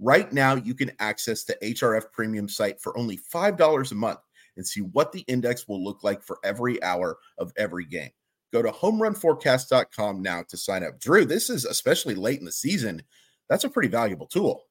Right 0.00 0.32
now, 0.32 0.56
you 0.56 0.74
can 0.74 0.92
access 0.98 1.44
the 1.44 1.56
HRF 1.62 2.12
premium 2.12 2.48
site 2.48 2.80
for 2.80 2.96
only 2.98 3.18
$5 3.18 3.92
a 3.92 3.94
month 3.94 4.18
and 4.58 4.66
see 4.66 4.80
what 4.80 5.12
the 5.12 5.20
index 5.20 5.66
will 5.66 5.82
look 5.82 6.04
like 6.04 6.22
for 6.22 6.38
every 6.44 6.82
hour 6.82 7.16
of 7.38 7.52
every 7.56 7.86
game. 7.86 8.10
Go 8.52 8.60
to 8.60 8.70
homerunforecast.com 8.70 10.20
now 10.20 10.42
to 10.48 10.56
sign 10.56 10.82
up. 10.82 10.98
Drew, 10.98 11.24
this 11.24 11.48
is 11.48 11.64
especially 11.64 12.14
late 12.14 12.40
in 12.40 12.44
the 12.44 12.52
season. 12.52 13.02
That's 13.48 13.64
a 13.64 13.70
pretty 13.70 13.88
valuable 13.88 14.26
tool. 14.26 14.64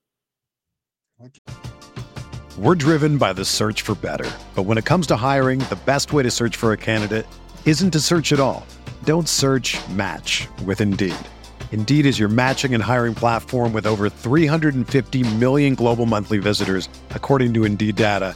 We're 2.57 2.75
driven 2.75 3.17
by 3.17 3.33
the 3.33 3.45
search 3.45 3.81
for 3.81 3.95
better. 3.95 4.29
But 4.55 4.63
when 4.63 4.77
it 4.77 4.85
comes 4.85 5.07
to 5.07 5.15
hiring, 5.15 5.59
the 5.59 5.79
best 5.85 6.11
way 6.11 6.23
to 6.23 6.31
search 6.31 6.55
for 6.55 6.73
a 6.73 6.77
candidate 6.77 7.25
isn't 7.65 7.91
to 7.91 7.99
search 7.99 8.33
at 8.33 8.39
all. 8.39 8.65
Don't 9.03 9.29
search 9.29 9.77
match 9.89 10.47
with 10.65 10.81
Indeed. 10.81 11.15
Indeed 11.71 12.05
is 12.05 12.19
your 12.19 12.29
matching 12.29 12.73
and 12.73 12.83
hiring 12.83 13.13
platform 13.13 13.73
with 13.73 13.85
over 13.85 14.09
350 14.09 15.35
million 15.35 15.75
global 15.75 16.05
monthly 16.05 16.39
visitors, 16.39 16.89
according 17.11 17.53
to 17.53 17.63
Indeed 17.65 17.95
data 17.95 18.35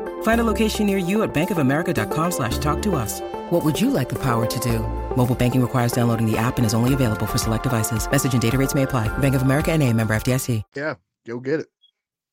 Find 0.23 0.41
a 0.41 0.43
location 0.43 0.87
near 0.87 0.97
you 0.97 1.21
at 1.21 1.31
bankofamerica.com 1.31 2.31
slash 2.31 2.57
talk 2.57 2.81
to 2.81 2.95
us. 2.95 3.21
What 3.51 3.63
would 3.63 3.79
you 3.79 3.91
like 3.91 4.09
the 4.09 4.19
power 4.19 4.47
to 4.47 4.59
do? 4.59 4.79
Mobile 5.15 5.35
banking 5.35 5.61
requires 5.61 5.91
downloading 5.91 6.25
the 6.25 6.37
app 6.37 6.57
and 6.57 6.65
is 6.65 6.73
only 6.73 6.95
available 6.95 7.27
for 7.27 7.37
select 7.37 7.63
devices. 7.63 8.09
Message 8.09 8.33
and 8.33 8.41
data 8.41 8.57
rates 8.57 8.73
may 8.73 8.83
apply. 8.83 9.15
Bank 9.19 9.35
of 9.35 9.43
America 9.43 9.71
and 9.71 9.83
a 9.83 9.93
member 9.93 10.15
FDIC. 10.15 10.63
Yeah, 10.75 10.95
go 11.27 11.39
get 11.39 11.59
it. 11.59 11.67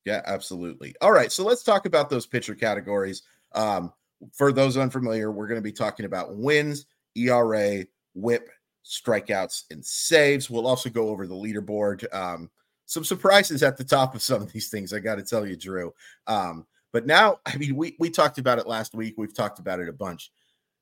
Yeah, 0.05 0.21
absolutely. 0.25 0.95
All 1.01 1.11
right, 1.11 1.31
so 1.31 1.43
let's 1.43 1.61
talk 1.61 1.85
about 1.85 2.09
those 2.09 2.25
pitcher 2.25 2.55
categories. 2.55 3.23
Um, 3.53 3.93
for 4.33 4.51
those 4.51 4.77
unfamiliar, 4.77 5.31
we're 5.31 5.47
going 5.47 5.59
to 5.59 5.61
be 5.61 5.71
talking 5.71 6.05
about 6.05 6.35
wins, 6.35 6.85
ERA, 7.15 7.85
whip, 8.15 8.49
strikeouts, 8.85 9.65
and 9.71 9.85
saves. 9.85 10.49
We'll 10.49 10.67
also 10.67 10.89
go 10.89 11.09
over 11.09 11.27
the 11.27 11.35
leaderboard. 11.35 12.11
Um, 12.13 12.49
some 12.85 13.03
surprises 13.03 13.61
at 13.61 13.77
the 13.77 13.83
top 13.83 14.15
of 14.15 14.21
some 14.21 14.41
of 14.41 14.51
these 14.51 14.69
things, 14.69 14.93
I 14.93 14.99
got 14.99 15.15
to 15.15 15.23
tell 15.23 15.45
you, 15.45 15.55
Drew. 15.55 15.93
Um, 16.25 16.65
but 16.91 17.05
now, 17.05 17.39
I 17.45 17.57
mean, 17.57 17.75
we 17.75 17.95
we 17.99 18.09
talked 18.09 18.37
about 18.37 18.59
it 18.59 18.67
last 18.67 18.93
week. 18.93 19.15
We've 19.17 19.33
talked 19.33 19.59
about 19.59 19.79
it 19.79 19.89
a 19.89 19.93
bunch. 19.93 20.31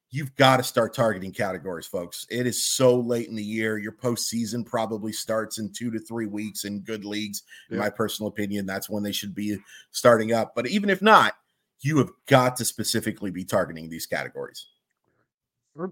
You've 0.09 0.33
got 0.35 0.57
to 0.57 0.63
start 0.63 0.93
targeting 0.93 1.33
categories, 1.33 1.85
folks. 1.85 2.25
It 2.29 2.47
is 2.47 2.63
so 2.63 2.97
late 2.97 3.27
in 3.27 3.35
the 3.35 3.43
year. 3.43 3.77
Your 3.77 3.91
postseason 3.91 4.65
probably 4.65 5.11
starts 5.11 5.57
in 5.57 5.73
two 5.73 5.91
to 5.91 5.99
three 5.99 6.27
weeks 6.27 6.63
in 6.63 6.79
good 6.79 7.03
leagues. 7.03 7.43
In 7.69 7.77
my 7.77 7.89
personal 7.89 8.29
opinion, 8.29 8.65
that's 8.65 8.89
when 8.89 9.03
they 9.03 9.11
should 9.11 9.35
be 9.35 9.57
starting 9.91 10.31
up. 10.31 10.53
But 10.55 10.67
even 10.67 10.89
if 10.89 11.01
not, 11.01 11.33
you 11.81 11.97
have 11.97 12.09
got 12.25 12.55
to 12.55 12.63
specifically 12.63 13.31
be 13.31 13.43
targeting 13.43 13.89
these 13.89 14.05
categories 14.05 14.67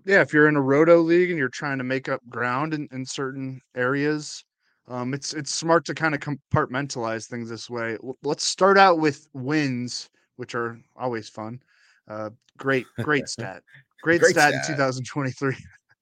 yeah, 0.05 0.21
if 0.21 0.33
you're 0.33 0.47
in 0.47 0.55
a 0.55 0.61
roto 0.61 0.97
league 0.97 1.29
and 1.29 1.37
you're 1.37 1.49
trying 1.49 1.77
to 1.77 1.83
make 1.83 2.09
up 2.09 2.21
ground 2.29 2.73
in, 2.73 2.87
in 2.91 3.05
certain 3.05 3.61
areas, 3.75 4.43
um, 4.87 5.13
it's 5.13 5.33
it's 5.33 5.53
smart 5.53 5.85
to 5.85 5.95
kind 5.95 6.13
of 6.13 6.21
compartmentalize 6.21 7.27
things 7.27 7.49
this 7.49 7.69
way. 7.69 7.97
Let's 8.23 8.45
start 8.45 8.77
out 8.77 8.99
with 8.99 9.27
wins, 9.33 10.09
which 10.35 10.53
are 10.53 10.79
always 10.95 11.27
fun. 11.27 11.59
Uh, 12.07 12.29
great, 12.57 12.85
great 12.99 13.27
stat, 13.29 13.63
great, 14.03 14.21
great 14.21 14.31
stat, 14.31 14.53
stat 14.53 14.69
in 14.69 14.75
2023. 14.75 15.55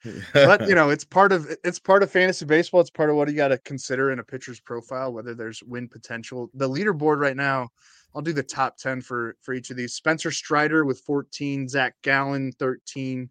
but 0.34 0.68
you 0.68 0.76
know, 0.76 0.90
it's 0.90 1.06
part 1.06 1.32
of 1.32 1.48
it's 1.64 1.80
part 1.80 2.04
of 2.04 2.12
fantasy 2.12 2.46
baseball. 2.46 2.82
It's 2.82 2.90
part 2.90 3.10
of 3.10 3.16
what 3.16 3.30
you 3.30 3.36
got 3.36 3.50
to 3.50 3.58
consider 3.60 4.12
in 4.12 4.20
a 4.20 4.24
pitcher's 4.24 4.60
profile, 4.60 5.14
whether 5.14 5.34
there's 5.34 5.64
win 5.64 5.88
potential. 5.88 6.50
The 6.54 6.68
leaderboard 6.68 7.20
right 7.20 7.38
now, 7.38 7.70
I'll 8.14 8.22
do 8.22 8.34
the 8.34 8.44
top 8.44 8.78
10 8.78 9.02
for 9.02 9.38
for 9.42 9.54
each 9.54 9.70
of 9.70 9.78
these. 9.78 9.94
Spencer 9.94 10.30
Strider 10.32 10.84
with 10.84 11.00
14, 11.02 11.70
Zach 11.70 11.96
Gallen 12.02 12.52
13, 12.60 13.30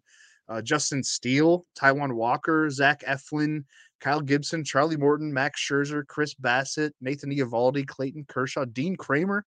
uh, 0.49 0.61
Justin 0.63 1.03
Steele, 1.03 1.67
Taijuan 1.79 2.13
Walker, 2.13 2.69
Zach 2.71 3.03
Eflin, 3.07 3.65
Kyle 4.03 4.19
Gibson, 4.19 4.65
Charlie 4.65 4.97
Morton, 4.97 5.33
Max 5.33 5.61
Scherzer, 5.61 6.05
Chris 6.05 6.33
Bassitt, 6.33 6.91
Nathan 6.99 7.31
Eovaldi, 7.31 7.87
Clayton 7.87 8.25
Kershaw, 8.27 8.65
Dean 8.65 8.97
Kremer, 8.97 9.45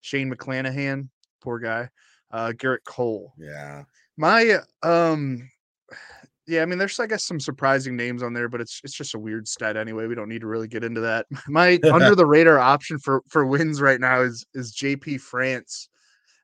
Shane 0.00 0.28
McClanahan, 0.28 1.08
poor 1.40 1.60
guy, 1.60 1.88
uh, 2.32 2.52
Gerrit 2.56 2.84
Cole. 2.84 3.32
Yeah. 3.38 3.84
My 4.16 4.58
um 4.82 5.48
yeah, 6.48 6.62
I 6.62 6.66
mean 6.66 6.80
there's 6.80 6.98
I 6.98 7.06
guess 7.06 7.24
some 7.24 7.38
surprising 7.38 7.96
names 7.96 8.24
on 8.24 8.32
there, 8.32 8.48
but 8.48 8.60
it's 8.60 8.80
it's 8.82 8.94
just 8.94 9.14
a 9.14 9.20
weird 9.20 9.46
stat 9.46 9.76
anyway. 9.76 10.08
We 10.08 10.16
don't 10.16 10.28
need 10.28 10.40
to 10.40 10.48
really 10.48 10.68
get 10.68 10.82
into 10.82 11.00
that. 11.02 11.26
My 11.48 11.78
under 11.92 12.16
the 12.16 12.26
radar 12.26 12.58
option 12.58 12.98
for 12.98 13.22
for 13.28 13.46
wins 13.46 13.80
right 13.80 14.00
now 14.00 14.22
is 14.22 14.44
is 14.52 14.74
JP 14.74 15.20
France. 15.20 15.88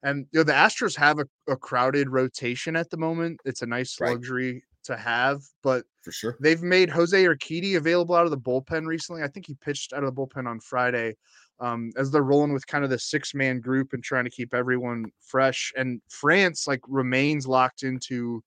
And 0.05 0.27
you 0.31 0.41
know, 0.41 0.45
the 0.45 0.53
Astros 0.53 0.97
have 0.97 1.19
a, 1.19 1.27
a 1.49 1.57
crowded 1.57 2.09
rotation 2.09 2.77
at 2.77 2.89
the 2.89 2.97
moment. 2.97 3.41
It's 3.45 3.63
a 3.63 3.67
nice 3.67 4.01
right. 4.01 4.13
luxury 4.13 4.63
to 4.85 4.97
have, 4.97 5.43
but 5.63 5.85
for 6.03 6.13
sure 6.13 6.37
they've 6.41 6.63
made 6.63 6.91
Jose 6.91 7.23
Urquidy 7.25 7.77
available 7.77 8.15
out 8.15 8.25
of 8.25 8.31
the 8.31 8.39
bullpen 8.39 8.87
recently. 8.87 9.23
I 9.23 9.29
think 9.29 9.47
he 9.47 9.55
pitched 9.55 9.93
out 9.93 10.05
of 10.05 10.15
the 10.15 10.21
bullpen 10.21 10.47
on 10.47 10.61
Friday. 10.61 11.17
Um, 11.61 11.91
as 11.97 12.13
they're 12.13 12.23
rolling 12.23 12.53
with 12.53 12.69
kind 12.69 12.85
of 12.85 12.91
the 12.91 13.01
six 13.01 13.35
man 13.35 13.61
group 13.61 13.93
and 13.93 14.03
trying 14.03 14.23
to 14.23 14.31
keep 14.31 14.55
everyone 14.55 15.11
fresh. 15.21 15.73
And 15.77 16.01
France 16.09 16.69
like 16.69 16.81
remains 16.87 17.49
locked 17.49 17.83
into 17.83 18.45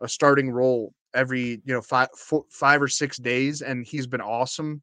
a 0.00 0.08
starting 0.08 0.50
role 0.50 0.94
every 1.14 1.60
you 1.64 1.74
know 1.74 1.80
five 1.80 2.08
four, 2.16 2.44
five 2.50 2.82
or 2.82 2.88
six 2.88 3.16
days, 3.16 3.62
and 3.62 3.86
he's 3.86 4.06
been 4.06 4.20
awesome. 4.20 4.82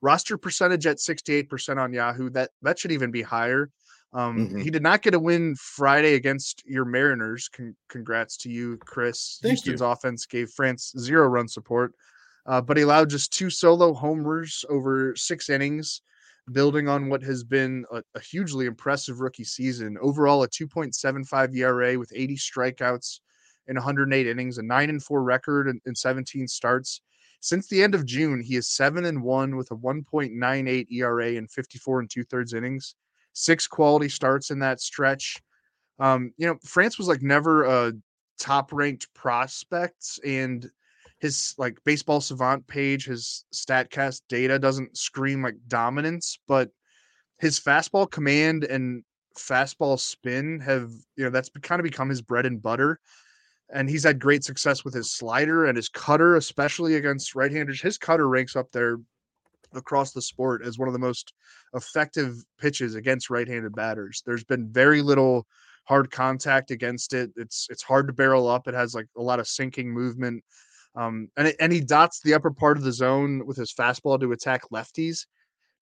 Roster 0.00 0.36
percentage 0.36 0.84
at 0.86 0.96
68% 0.96 1.80
on 1.80 1.92
Yahoo. 1.92 2.30
That 2.30 2.50
that 2.62 2.78
should 2.78 2.92
even 2.92 3.10
be 3.10 3.22
higher. 3.22 3.70
Um, 4.14 4.48
mm-hmm. 4.48 4.60
He 4.60 4.70
did 4.70 4.82
not 4.82 5.02
get 5.02 5.14
a 5.14 5.18
win 5.18 5.56
Friday 5.56 6.14
against 6.14 6.62
your 6.66 6.84
Mariners. 6.84 7.48
Con- 7.48 7.76
congrats 7.88 8.36
to 8.38 8.50
you, 8.50 8.76
Chris. 8.78 9.38
Thank 9.42 9.52
Houston's 9.52 9.80
you. 9.80 9.86
offense 9.86 10.26
gave 10.26 10.50
France 10.50 10.92
zero 10.98 11.26
run 11.28 11.48
support, 11.48 11.94
uh, 12.46 12.60
but 12.60 12.76
he 12.76 12.82
allowed 12.82 13.08
just 13.08 13.32
two 13.32 13.48
solo 13.48 13.94
homers 13.94 14.64
over 14.68 15.16
six 15.16 15.48
innings, 15.48 16.02
building 16.52 16.88
on 16.88 17.08
what 17.08 17.22
has 17.22 17.42
been 17.42 17.86
a, 17.90 18.02
a 18.14 18.20
hugely 18.20 18.66
impressive 18.66 19.20
rookie 19.20 19.44
season. 19.44 19.96
Overall, 20.02 20.42
a 20.42 20.48
2.75 20.48 21.56
ERA 21.56 21.98
with 21.98 22.12
80 22.14 22.36
strikeouts 22.36 23.20
in 23.68 23.76
108 23.76 24.26
innings, 24.26 24.58
a 24.58 24.62
nine 24.62 24.90
and 24.90 25.02
four 25.02 25.22
record 25.22 25.68
in, 25.68 25.80
in 25.86 25.94
17 25.94 26.48
starts. 26.48 27.00
Since 27.40 27.66
the 27.68 27.82
end 27.82 27.94
of 27.94 28.04
June, 28.04 28.40
he 28.40 28.56
is 28.56 28.68
seven 28.68 29.06
and 29.06 29.22
one 29.22 29.56
with 29.56 29.70
a 29.70 29.76
1.98 29.76 30.86
ERA 30.92 31.32
in 31.32 31.48
54 31.48 32.00
and 32.00 32.10
two 32.10 32.24
thirds 32.24 32.52
innings 32.52 32.94
six 33.32 33.66
quality 33.66 34.08
starts 34.08 34.50
in 34.50 34.58
that 34.60 34.80
stretch. 34.80 35.42
Um, 35.98 36.32
you 36.36 36.46
know, 36.46 36.56
France 36.64 36.98
was 36.98 37.08
like 37.08 37.22
never 37.22 37.64
a 37.64 37.92
top 38.38 38.72
ranked 38.72 39.12
prospect, 39.14 40.20
and 40.24 40.68
his 41.20 41.54
like 41.58 41.78
baseball 41.84 42.20
savant 42.20 42.66
page, 42.66 43.06
his 43.06 43.44
statcast 43.54 44.22
data 44.28 44.58
doesn't 44.58 44.96
scream 44.96 45.42
like 45.42 45.56
dominance, 45.68 46.38
but 46.48 46.70
his 47.38 47.58
fastball 47.58 48.10
command 48.10 48.64
and 48.64 49.04
fastball 49.38 49.98
spin 49.98 50.60
have 50.60 50.90
you 51.16 51.24
know 51.24 51.30
that's 51.30 51.50
kind 51.62 51.80
of 51.80 51.84
become 51.84 52.08
his 52.08 52.22
bread 52.22 52.46
and 52.46 52.62
butter 52.62 53.00
and 53.72 53.88
he's 53.88 54.04
had 54.04 54.18
great 54.18 54.44
success 54.44 54.84
with 54.84 54.94
his 54.94 55.10
slider 55.10 55.64
and 55.66 55.76
his 55.76 55.88
cutter 55.88 56.36
especially 56.36 56.96
against 56.96 57.34
right-handers 57.34 57.80
his 57.80 57.98
cutter 57.98 58.28
ranks 58.28 58.56
up 58.56 58.70
there 58.72 58.98
across 59.74 60.12
the 60.12 60.22
sport 60.22 60.62
as 60.64 60.78
one 60.78 60.88
of 60.88 60.94
the 60.94 60.98
most 60.98 61.32
effective 61.74 62.44
pitches 62.58 62.94
against 62.94 63.30
right-handed 63.30 63.74
batters. 63.74 64.22
There's 64.26 64.44
been 64.44 64.68
very 64.72 65.02
little 65.02 65.46
hard 65.84 66.10
contact 66.10 66.70
against 66.70 67.12
it. 67.12 67.30
It's 67.36 67.66
it's 67.70 67.82
hard 67.82 68.06
to 68.06 68.12
barrel 68.12 68.48
up. 68.48 68.68
It 68.68 68.74
has 68.74 68.94
like 68.94 69.06
a 69.16 69.22
lot 69.22 69.40
of 69.40 69.48
sinking 69.48 69.90
movement. 69.90 70.44
Um, 70.94 71.28
and 71.36 71.48
it, 71.48 71.56
and 71.58 71.72
he 71.72 71.80
dots 71.80 72.20
the 72.20 72.34
upper 72.34 72.50
part 72.50 72.76
of 72.76 72.82
the 72.82 72.92
zone 72.92 73.46
with 73.46 73.56
his 73.56 73.72
fastball 73.72 74.20
to 74.20 74.32
attack 74.32 74.62
lefties. 74.72 75.26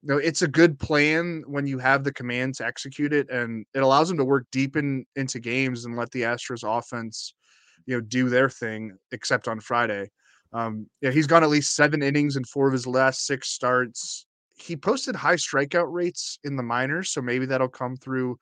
You 0.03 0.15
know, 0.15 0.19
it's 0.19 0.43
a 0.43 0.49
good 0.49 0.79
plan 0.79 1.43
when 1.47 1.67
you 1.67 1.79
have 1.79 2.05
the 2.05 2.13
command 2.13 2.55
to 2.57 2.67
execute 2.67 3.13
it, 3.13 3.29
and 3.29 3.67
it 3.75 3.83
allows 3.83 4.11
him 4.11 4.17
to 4.17 4.25
work 4.25 4.47
deep 4.51 4.77
in 4.77 5.05
into 5.17 5.41
games 5.41 5.85
and 5.85 5.97
let 5.97 6.11
the 6.13 6.23
Astros 6.23 6.65
offense, 6.65 7.35
you 7.87 7.97
know, 7.97 8.01
do 8.01 8.29
their 8.29 8.49
thing. 8.49 8.97
Except 9.13 9.49
on 9.49 9.61
Friday, 9.61 10.11
um, 10.53 10.87
yeah, 11.01 11.11
he's 11.11 11.27
gone 11.27 11.43
at 11.43 11.51
least 11.51 11.75
seven 11.75 12.03
innings 12.03 12.37
in 12.37 12.45
four 12.45 12.67
of 12.67 12.73
his 12.73 12.87
last 12.87 13.27
six 13.27 13.49
starts. 13.51 14.27
He 14.59 14.77
posted 14.77 15.15
high 15.15 15.37
strikeout 15.37 15.93
rates 15.93 16.39
in 16.45 16.57
the 16.57 16.63
minors, 16.63 17.11
so 17.11 17.23
maybe 17.23 17.47
that'll 17.47 17.69
come 17.69 17.97
through 17.97 18.39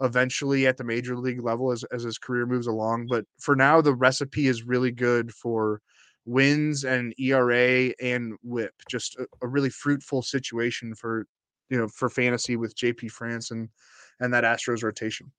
eventually 0.00 0.66
at 0.66 0.76
the 0.76 0.84
major 0.84 1.16
league 1.16 1.42
level 1.42 1.70
as, 1.70 1.84
as 1.84 2.02
his 2.02 2.18
career 2.18 2.46
moves 2.46 2.66
along. 2.66 3.06
But 3.08 3.24
for 3.38 3.54
now, 3.54 3.80
the 3.80 3.94
recipe 3.94 4.48
is 4.48 4.64
really 4.64 4.90
good 4.90 5.32
for 5.32 5.80
wins 6.24 6.84
and 6.84 7.14
ERA 7.18 7.92
and 8.00 8.34
whip. 8.42 8.74
Just 8.90 9.16
a, 9.16 9.26
a 9.42 9.46
really 9.46 9.70
fruitful 9.70 10.22
situation 10.22 10.94
for 10.94 11.26
you 11.70 11.78
know 11.78 11.88
for 11.88 12.10
fantasy 12.10 12.56
with 12.56 12.76
JP 12.76 13.10
France 13.10 13.50
and 13.50 13.68
and 14.20 14.34
that 14.34 14.44
Astros 14.44 14.82
rotation. 14.82 15.30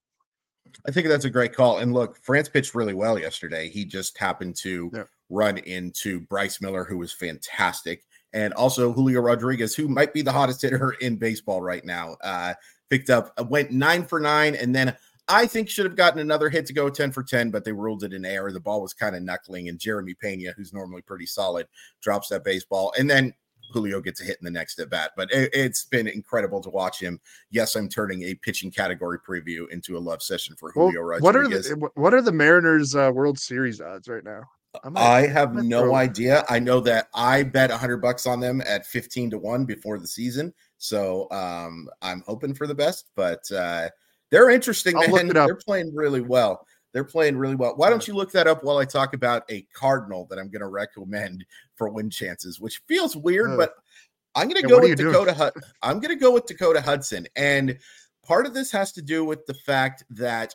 I 0.86 0.90
think 0.90 1.06
that's 1.08 1.26
a 1.26 1.30
great 1.30 1.54
call. 1.54 1.78
And 1.78 1.92
look, 1.92 2.18
France 2.22 2.48
pitched 2.48 2.74
really 2.74 2.94
well 2.94 3.18
yesterday. 3.18 3.68
He 3.68 3.84
just 3.84 4.18
happened 4.18 4.56
to 4.56 4.90
yeah. 4.92 5.04
Run 5.30 5.58
into 5.58 6.20
Bryce 6.20 6.60
Miller, 6.60 6.84
who 6.84 6.98
was 6.98 7.12
fantastic, 7.12 8.04
and 8.32 8.52
also 8.54 8.92
Julio 8.92 9.20
Rodriguez, 9.20 9.74
who 9.74 9.88
might 9.88 10.12
be 10.12 10.22
the 10.22 10.32
hottest 10.32 10.62
hitter 10.62 10.92
in 11.00 11.16
baseball 11.16 11.62
right 11.62 11.84
now. 11.84 12.16
Uh, 12.22 12.54
picked 12.90 13.10
up, 13.10 13.32
uh, 13.38 13.44
went 13.44 13.70
nine 13.70 14.04
for 14.04 14.20
nine, 14.20 14.54
and 14.54 14.74
then 14.74 14.96
I 15.28 15.46
think 15.46 15.68
should 15.68 15.86
have 15.86 15.96
gotten 15.96 16.20
another 16.20 16.50
hit 16.50 16.66
to 16.66 16.74
go 16.74 16.90
10 16.90 17.12
for 17.12 17.22
10, 17.22 17.50
but 17.50 17.64
they 17.64 17.72
ruled 17.72 18.04
it 18.04 18.12
in 18.12 18.24
error. 18.24 18.52
The 18.52 18.60
ball 18.60 18.82
was 18.82 18.92
kind 18.92 19.16
of 19.16 19.22
knuckling, 19.22 19.68
and 19.68 19.78
Jeremy 19.78 20.14
Pena, 20.14 20.52
who's 20.56 20.72
normally 20.72 21.02
pretty 21.02 21.26
solid, 21.26 21.66
drops 22.02 22.28
that 22.28 22.44
baseball. 22.44 22.92
And 22.98 23.08
then 23.08 23.32
Julio 23.72 24.00
gets 24.00 24.20
a 24.20 24.24
hit 24.24 24.38
in 24.40 24.44
the 24.44 24.50
next 24.50 24.78
at 24.78 24.90
bat. 24.90 25.12
But 25.16 25.30
it, 25.32 25.54
has 25.54 25.86
been 25.90 26.06
incredible 26.06 26.60
to 26.62 26.70
watch 26.70 27.00
him. 27.00 27.20
Yes, 27.50 27.74
I'm 27.76 27.88
turning 27.88 28.22
a 28.22 28.34
pitching 28.34 28.70
category 28.70 29.18
preview 29.18 29.68
into 29.70 29.96
a 29.96 29.98
love 29.98 30.22
session 30.22 30.56
for 30.56 30.70
Julio 30.72 31.06
well, 31.06 31.20
What 31.20 31.36
are 31.36 31.48
the 31.48 31.90
what 31.94 32.14
are 32.14 32.22
the 32.22 32.32
Mariners 32.32 32.94
uh, 32.94 33.10
World 33.12 33.38
Series 33.38 33.80
odds 33.80 34.08
right 34.08 34.24
now? 34.24 34.42
I 34.96 35.26
have 35.26 35.54
no 35.54 35.94
idea. 35.94 36.44
I 36.48 36.58
know 36.58 36.80
that 36.80 37.08
I 37.14 37.42
bet 37.42 37.70
100 37.70 37.98
bucks 37.98 38.26
on 38.26 38.40
them 38.40 38.62
at 38.66 38.86
15 38.86 39.30
to 39.30 39.38
1 39.38 39.64
before 39.64 39.98
the 39.98 40.06
season. 40.06 40.52
So 40.78 41.30
um, 41.30 41.88
I'm 42.02 42.22
hoping 42.26 42.54
for 42.54 42.66
the 42.66 42.74
best, 42.74 43.10
but 43.14 43.50
uh, 43.52 43.88
they're 44.30 44.50
interesting. 44.50 44.96
They're 45.46 45.54
playing 45.56 45.94
really 45.94 46.20
well. 46.20 46.66
They're 46.92 47.04
playing 47.04 47.36
really 47.36 47.56
well. 47.56 47.74
Why 47.76 47.90
don't 47.90 48.06
you 48.06 48.14
look 48.14 48.30
that 48.32 48.46
up 48.46 48.62
while 48.62 48.78
I 48.78 48.84
talk 48.84 49.14
about 49.14 49.42
a 49.50 49.62
Cardinal 49.74 50.26
that 50.30 50.38
I'm 50.38 50.48
going 50.48 50.60
to 50.62 50.68
recommend 50.68 51.44
for 51.76 51.88
win 51.88 52.08
chances, 52.08 52.60
which 52.60 52.82
feels 52.86 53.16
weird, 53.16 53.50
uh, 53.52 53.56
but 53.56 53.74
I'm 54.34 54.48
going 54.48 54.62
to 54.62 54.68
go 54.68 54.80
with 54.80 54.96
Dakota. 54.96 55.34
Hud- 55.34 55.54
I'm 55.82 55.98
going 55.98 56.16
to 56.16 56.20
go 56.20 56.30
with 56.32 56.46
Dakota 56.46 56.80
Hudson, 56.80 57.26
and 57.34 57.78
part 58.24 58.46
of 58.46 58.54
this 58.54 58.70
has 58.72 58.92
to 58.92 59.02
do 59.02 59.24
with 59.24 59.44
the 59.46 59.54
fact 59.54 60.04
that 60.10 60.54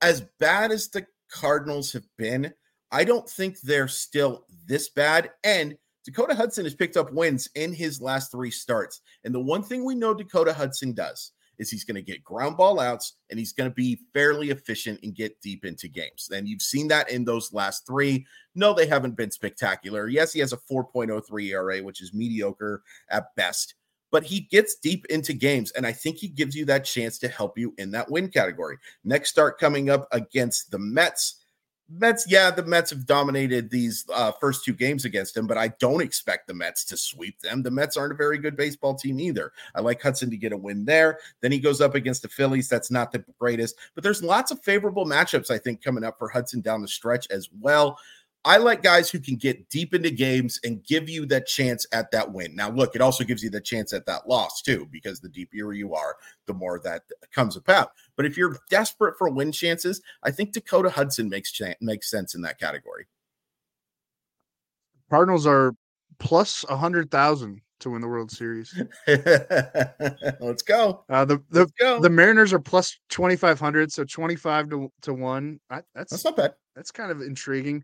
as 0.00 0.22
bad 0.38 0.72
as 0.72 0.88
the 0.88 1.06
Cardinals 1.30 1.92
have 1.92 2.06
been, 2.16 2.52
I 2.96 3.04
don't 3.04 3.28
think 3.28 3.60
they're 3.60 3.88
still 3.88 4.46
this 4.64 4.88
bad. 4.88 5.30
And 5.44 5.76
Dakota 6.06 6.34
Hudson 6.34 6.64
has 6.64 6.74
picked 6.74 6.96
up 6.96 7.12
wins 7.12 7.46
in 7.54 7.74
his 7.74 8.00
last 8.00 8.32
three 8.32 8.50
starts. 8.50 9.02
And 9.22 9.34
the 9.34 9.40
one 9.40 9.62
thing 9.62 9.84
we 9.84 9.94
know 9.94 10.14
Dakota 10.14 10.54
Hudson 10.54 10.94
does 10.94 11.32
is 11.58 11.70
he's 11.70 11.84
going 11.84 11.96
to 11.96 12.00
get 12.00 12.24
ground 12.24 12.56
ball 12.56 12.80
outs 12.80 13.18
and 13.28 13.38
he's 13.38 13.52
going 13.52 13.68
to 13.68 13.74
be 13.74 14.00
fairly 14.14 14.48
efficient 14.48 15.00
and 15.02 15.14
get 15.14 15.38
deep 15.42 15.66
into 15.66 15.88
games. 15.88 16.30
And 16.32 16.48
you've 16.48 16.62
seen 16.62 16.88
that 16.88 17.10
in 17.10 17.22
those 17.22 17.52
last 17.52 17.86
three. 17.86 18.24
No, 18.54 18.72
they 18.72 18.86
haven't 18.86 19.14
been 19.14 19.30
spectacular. 19.30 20.08
Yes, 20.08 20.32
he 20.32 20.40
has 20.40 20.54
a 20.54 20.58
4.03 20.72 21.50
ERA, 21.50 21.82
which 21.82 22.00
is 22.00 22.14
mediocre 22.14 22.82
at 23.10 23.26
best, 23.36 23.74
but 24.10 24.24
he 24.24 24.40
gets 24.50 24.76
deep 24.76 25.04
into 25.10 25.34
games. 25.34 25.70
And 25.72 25.86
I 25.86 25.92
think 25.92 26.16
he 26.16 26.28
gives 26.28 26.56
you 26.56 26.64
that 26.64 26.86
chance 26.86 27.18
to 27.18 27.28
help 27.28 27.58
you 27.58 27.74
in 27.76 27.90
that 27.90 28.10
win 28.10 28.28
category. 28.28 28.78
Next 29.04 29.28
start 29.28 29.60
coming 29.60 29.90
up 29.90 30.08
against 30.12 30.70
the 30.70 30.78
Mets. 30.78 31.42
Mets, 31.88 32.26
yeah, 32.28 32.50
the 32.50 32.64
Mets 32.64 32.90
have 32.90 33.06
dominated 33.06 33.70
these 33.70 34.04
uh, 34.12 34.32
first 34.32 34.64
two 34.64 34.72
games 34.72 35.04
against 35.04 35.36
him, 35.36 35.46
but 35.46 35.56
I 35.56 35.68
don't 35.68 36.00
expect 36.00 36.48
the 36.48 36.54
Mets 36.54 36.84
to 36.86 36.96
sweep 36.96 37.40
them. 37.40 37.62
The 37.62 37.70
Mets 37.70 37.96
aren't 37.96 38.12
a 38.12 38.16
very 38.16 38.38
good 38.38 38.56
baseball 38.56 38.94
team 38.94 39.20
either. 39.20 39.52
I 39.74 39.80
like 39.80 40.02
Hudson 40.02 40.28
to 40.30 40.36
get 40.36 40.52
a 40.52 40.56
win 40.56 40.84
there. 40.84 41.20
Then 41.42 41.52
he 41.52 41.60
goes 41.60 41.80
up 41.80 41.94
against 41.94 42.22
the 42.22 42.28
Phillies. 42.28 42.68
That's 42.68 42.90
not 42.90 43.12
the 43.12 43.24
greatest, 43.38 43.76
but 43.94 44.02
there's 44.02 44.22
lots 44.22 44.50
of 44.50 44.62
favorable 44.62 45.06
matchups, 45.06 45.50
I 45.50 45.58
think, 45.58 45.80
coming 45.80 46.02
up 46.02 46.18
for 46.18 46.28
Hudson 46.28 46.60
down 46.60 46.82
the 46.82 46.88
stretch 46.88 47.28
as 47.30 47.48
well. 47.60 47.98
I 48.46 48.58
like 48.58 48.80
guys 48.80 49.10
who 49.10 49.18
can 49.18 49.34
get 49.34 49.68
deep 49.70 49.92
into 49.92 50.08
games 50.08 50.60
and 50.62 50.82
give 50.84 51.08
you 51.08 51.26
that 51.26 51.48
chance 51.48 51.84
at 51.90 52.12
that 52.12 52.32
win. 52.32 52.54
Now, 52.54 52.70
look, 52.70 52.94
it 52.94 53.00
also 53.00 53.24
gives 53.24 53.42
you 53.42 53.50
the 53.50 53.60
chance 53.60 53.92
at 53.92 54.06
that 54.06 54.28
loss 54.28 54.62
too, 54.62 54.86
because 54.92 55.18
the 55.18 55.28
deeper 55.28 55.72
you 55.72 55.94
are, 55.96 56.16
the 56.46 56.54
more 56.54 56.80
that 56.84 57.02
comes 57.34 57.56
about. 57.56 57.90
But 58.14 58.24
if 58.24 58.36
you're 58.36 58.56
desperate 58.70 59.18
for 59.18 59.28
win 59.28 59.50
chances, 59.50 60.00
I 60.22 60.30
think 60.30 60.52
Dakota 60.52 60.88
Hudson 60.88 61.28
makes 61.28 61.50
ch- 61.50 61.74
makes 61.80 62.08
sense 62.08 62.36
in 62.36 62.40
that 62.42 62.60
category. 62.60 63.08
Cardinals 65.10 65.44
are 65.44 65.74
plus 66.20 66.64
a 66.68 66.76
hundred 66.76 67.10
thousand 67.10 67.62
to 67.80 67.90
win 67.90 68.00
the 68.00 68.06
World 68.08 68.30
Series. 68.30 68.72
Let's 69.08 70.62
go. 70.62 71.04
Uh, 71.08 71.24
the 71.24 71.42
the 71.50 71.66
go. 71.80 72.00
the 72.00 72.10
Mariners 72.10 72.52
are 72.52 72.60
plus 72.60 72.96
twenty 73.08 73.34
five 73.34 73.58
hundred, 73.58 73.90
so 73.90 74.04
twenty 74.04 74.36
five 74.36 74.70
to 74.70 74.92
to 75.02 75.12
one. 75.12 75.58
I, 75.68 75.82
that's 75.96 76.12
that's 76.12 76.24
not 76.24 76.36
bad. 76.36 76.54
That's 76.76 76.92
kind 76.92 77.10
of 77.10 77.22
intriguing. 77.22 77.82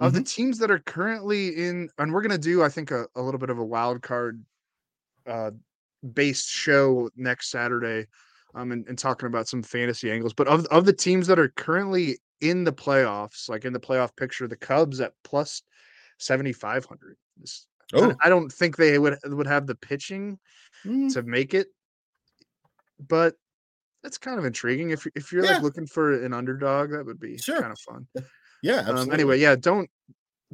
Of 0.00 0.12
mm-hmm. 0.12 0.18
the 0.18 0.24
teams 0.24 0.58
that 0.58 0.70
are 0.70 0.80
currently 0.80 1.48
in, 1.48 1.88
and 1.98 2.12
we're 2.12 2.22
gonna 2.22 2.38
do, 2.38 2.62
I 2.62 2.68
think, 2.68 2.90
a, 2.90 3.06
a 3.14 3.22
little 3.22 3.38
bit 3.38 3.50
of 3.50 3.58
a 3.58 3.64
wild 3.64 4.02
card 4.02 4.44
uh, 5.26 5.52
based 6.12 6.48
show 6.48 7.10
next 7.16 7.50
Saturday, 7.50 8.06
um, 8.54 8.72
and, 8.72 8.86
and 8.88 8.98
talking 8.98 9.26
about 9.26 9.48
some 9.48 9.62
fantasy 9.62 10.10
angles. 10.10 10.32
But 10.32 10.48
of 10.48 10.66
of 10.66 10.84
the 10.84 10.92
teams 10.92 11.26
that 11.28 11.38
are 11.38 11.48
currently 11.48 12.18
in 12.40 12.64
the 12.64 12.72
playoffs, 12.72 13.48
like 13.48 13.64
in 13.64 13.72
the 13.72 13.80
playoff 13.80 14.16
picture, 14.16 14.48
the 14.48 14.56
Cubs 14.56 15.00
at 15.00 15.12
plus 15.22 15.62
seventy 16.18 16.52
five 16.52 16.84
hundred. 16.84 17.16
Oh. 17.92 18.14
I 18.22 18.28
don't 18.28 18.50
think 18.50 18.76
they 18.76 18.98
would 18.98 19.18
would 19.24 19.46
have 19.46 19.66
the 19.66 19.74
pitching 19.74 20.38
mm. 20.84 21.12
to 21.12 21.22
make 21.22 21.54
it, 21.54 21.68
but 22.98 23.34
that's 24.02 24.18
kind 24.18 24.38
of 24.38 24.44
intriguing. 24.44 24.90
If 24.90 25.06
if 25.14 25.32
you're 25.32 25.44
yeah. 25.44 25.54
like 25.54 25.62
looking 25.62 25.86
for 25.86 26.24
an 26.24 26.34
underdog, 26.34 26.90
that 26.90 27.06
would 27.06 27.20
be 27.20 27.38
sure. 27.38 27.60
kind 27.60 27.72
of 27.72 27.78
fun. 27.78 28.06
Yeah. 28.64 28.80
Um, 28.80 29.12
anyway, 29.12 29.38
yeah, 29.38 29.56
don't 29.56 29.90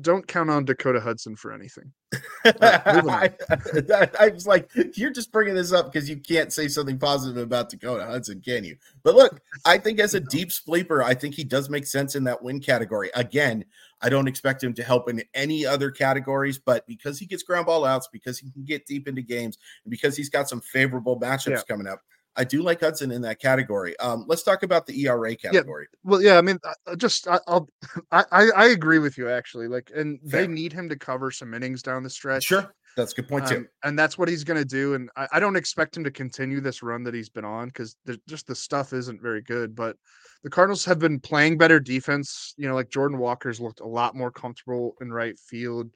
don't 0.01 0.27
count 0.27 0.51
on 0.51 0.65
Dakota 0.65 0.99
Hudson 0.99 1.37
for 1.37 1.53
anything. 1.53 1.93
I, 2.45 3.31
I, 3.51 4.09
I, 4.19 4.29
was 4.31 4.49
like, 4.49 4.69
you're 4.95 5.13
just 5.13 5.31
bringing 5.31 5.55
this 5.55 5.73
up 5.73 5.93
because 5.93 6.11
you 6.11 6.17
can't 6.17 6.53
say 6.53 6.67
something 6.67 6.99
positive 6.99 7.41
about 7.41 7.69
Dakota 7.69 8.05
Hudson, 8.05 8.41
can 8.41 8.65
you? 8.65 8.77
But 9.05 9.15
look, 9.15 9.41
I 9.65 9.79
think 9.79 10.01
as 10.01 10.15
a 10.15 10.21
deep 10.21 10.51
sleeper, 10.51 11.05
I 11.05 11.15
think 11.15 11.37
he 11.37 11.45
does 11.45 11.71
make 11.71 11.87
sense 11.87 12.17
in 12.17 12.25
that 12.25 12.43
win 12.43 12.59
category. 12.59 13.11
Again, 13.15 13.65
I 14.01 14.09
don't 14.09 14.27
expect 14.27 14.65
him 14.65 14.75
to 14.75 14.83
help 14.83 15.09
in 15.09 15.23
any 15.35 15.65
other 15.65 15.93
categories, 15.93 16.59
but 16.59 16.85
because 16.89 17.17
he 17.17 17.27
gets 17.27 17.45
ground 17.45 17.67
ball 17.67 17.85
outs, 17.85 18.09
because 18.13 18.41
he 18.41 18.51
can 18.51 18.65
get 18.65 18.87
deep 18.87 19.07
into 19.07 19.23
games, 19.23 19.57
and 19.85 19.91
because 19.91 20.17
he's 20.17 20.31
got 20.31 20.49
some 20.49 20.63
favorable 20.63 21.21
matchups 21.21 21.51
yeah. 21.51 21.63
coming 21.69 21.87
up, 21.87 22.01
I 22.37 22.45
do 22.45 22.63
like 22.63 22.81
Hudson 22.81 23.11
in 23.11 23.23
that 23.23 23.41
category. 23.41 23.99
Um, 23.99 24.25
let's 24.29 24.43
talk 24.43 24.63
about 24.63 24.87
the 24.87 25.07
ERA 25.07 25.35
category. 25.37 25.89
Yeah, 25.91 26.11
well, 26.11 26.23
yeah, 26.23 26.39
I 26.39 26.43
mean, 26.43 26.59
just 26.97 27.27
I, 27.29 27.41
will 27.49 27.69
I 28.13 28.25
I 28.31 28.67
agree 28.67 28.99
with 28.99 29.19
you 29.19 29.29
actually. 29.29 29.69
Like, 29.69 29.91
and 29.95 30.21
Fair. 30.31 30.43
they 30.43 30.47
need 30.47 30.73
him 30.73 30.89
to 30.89 30.97
cover 30.97 31.31
some 31.31 31.55
innings 31.55 31.83
down 31.83 32.03
the 32.03 32.11
stretch. 32.11 32.45
Sure, 32.45 32.73
that's 32.97 33.13
a 33.13 33.17
good 33.17 33.29
point 33.29 33.47
too. 33.47 33.57
Um, 33.57 33.69
and 33.85 33.99
that's 33.99 34.17
what 34.19 34.29
he's 34.29 34.45
going 34.45 34.59
to 34.59 34.65
do. 34.65 34.95
And 34.95 35.11
I, 35.17 35.29
I, 35.35 35.41
don't 35.41 35.57
expect 35.57 35.97
him 35.97 36.05
to 36.05 36.11
continue 36.11 36.61
this 36.61 36.83
run 36.83 37.03
that 37.05 37.15
he's 37.15 37.29
been 37.29 37.45
on 37.45 37.69
because 37.69 37.97
just 38.29 38.47
the 38.47 38.55
stuff 38.55 38.93
isn't 38.93 39.23
very 39.23 39.43
good. 39.43 39.75
But 39.75 39.97
the 40.43 40.51
Cardinals 40.51 40.85
have 40.85 40.99
been 40.99 41.21
playing 41.21 41.59
better 41.59 41.81
defense. 41.81 42.55
You 42.57 42.69
know, 42.69 42.75
like 42.75 42.91
Jordan 42.91 43.19
Walker's 43.19 43.61
looked 43.61 43.81
a 43.81 43.87
lot 43.87 44.17
more 44.17 44.31
comfortable 44.31 44.95
in 45.01 45.13
right 45.13 45.39
field. 45.39 45.91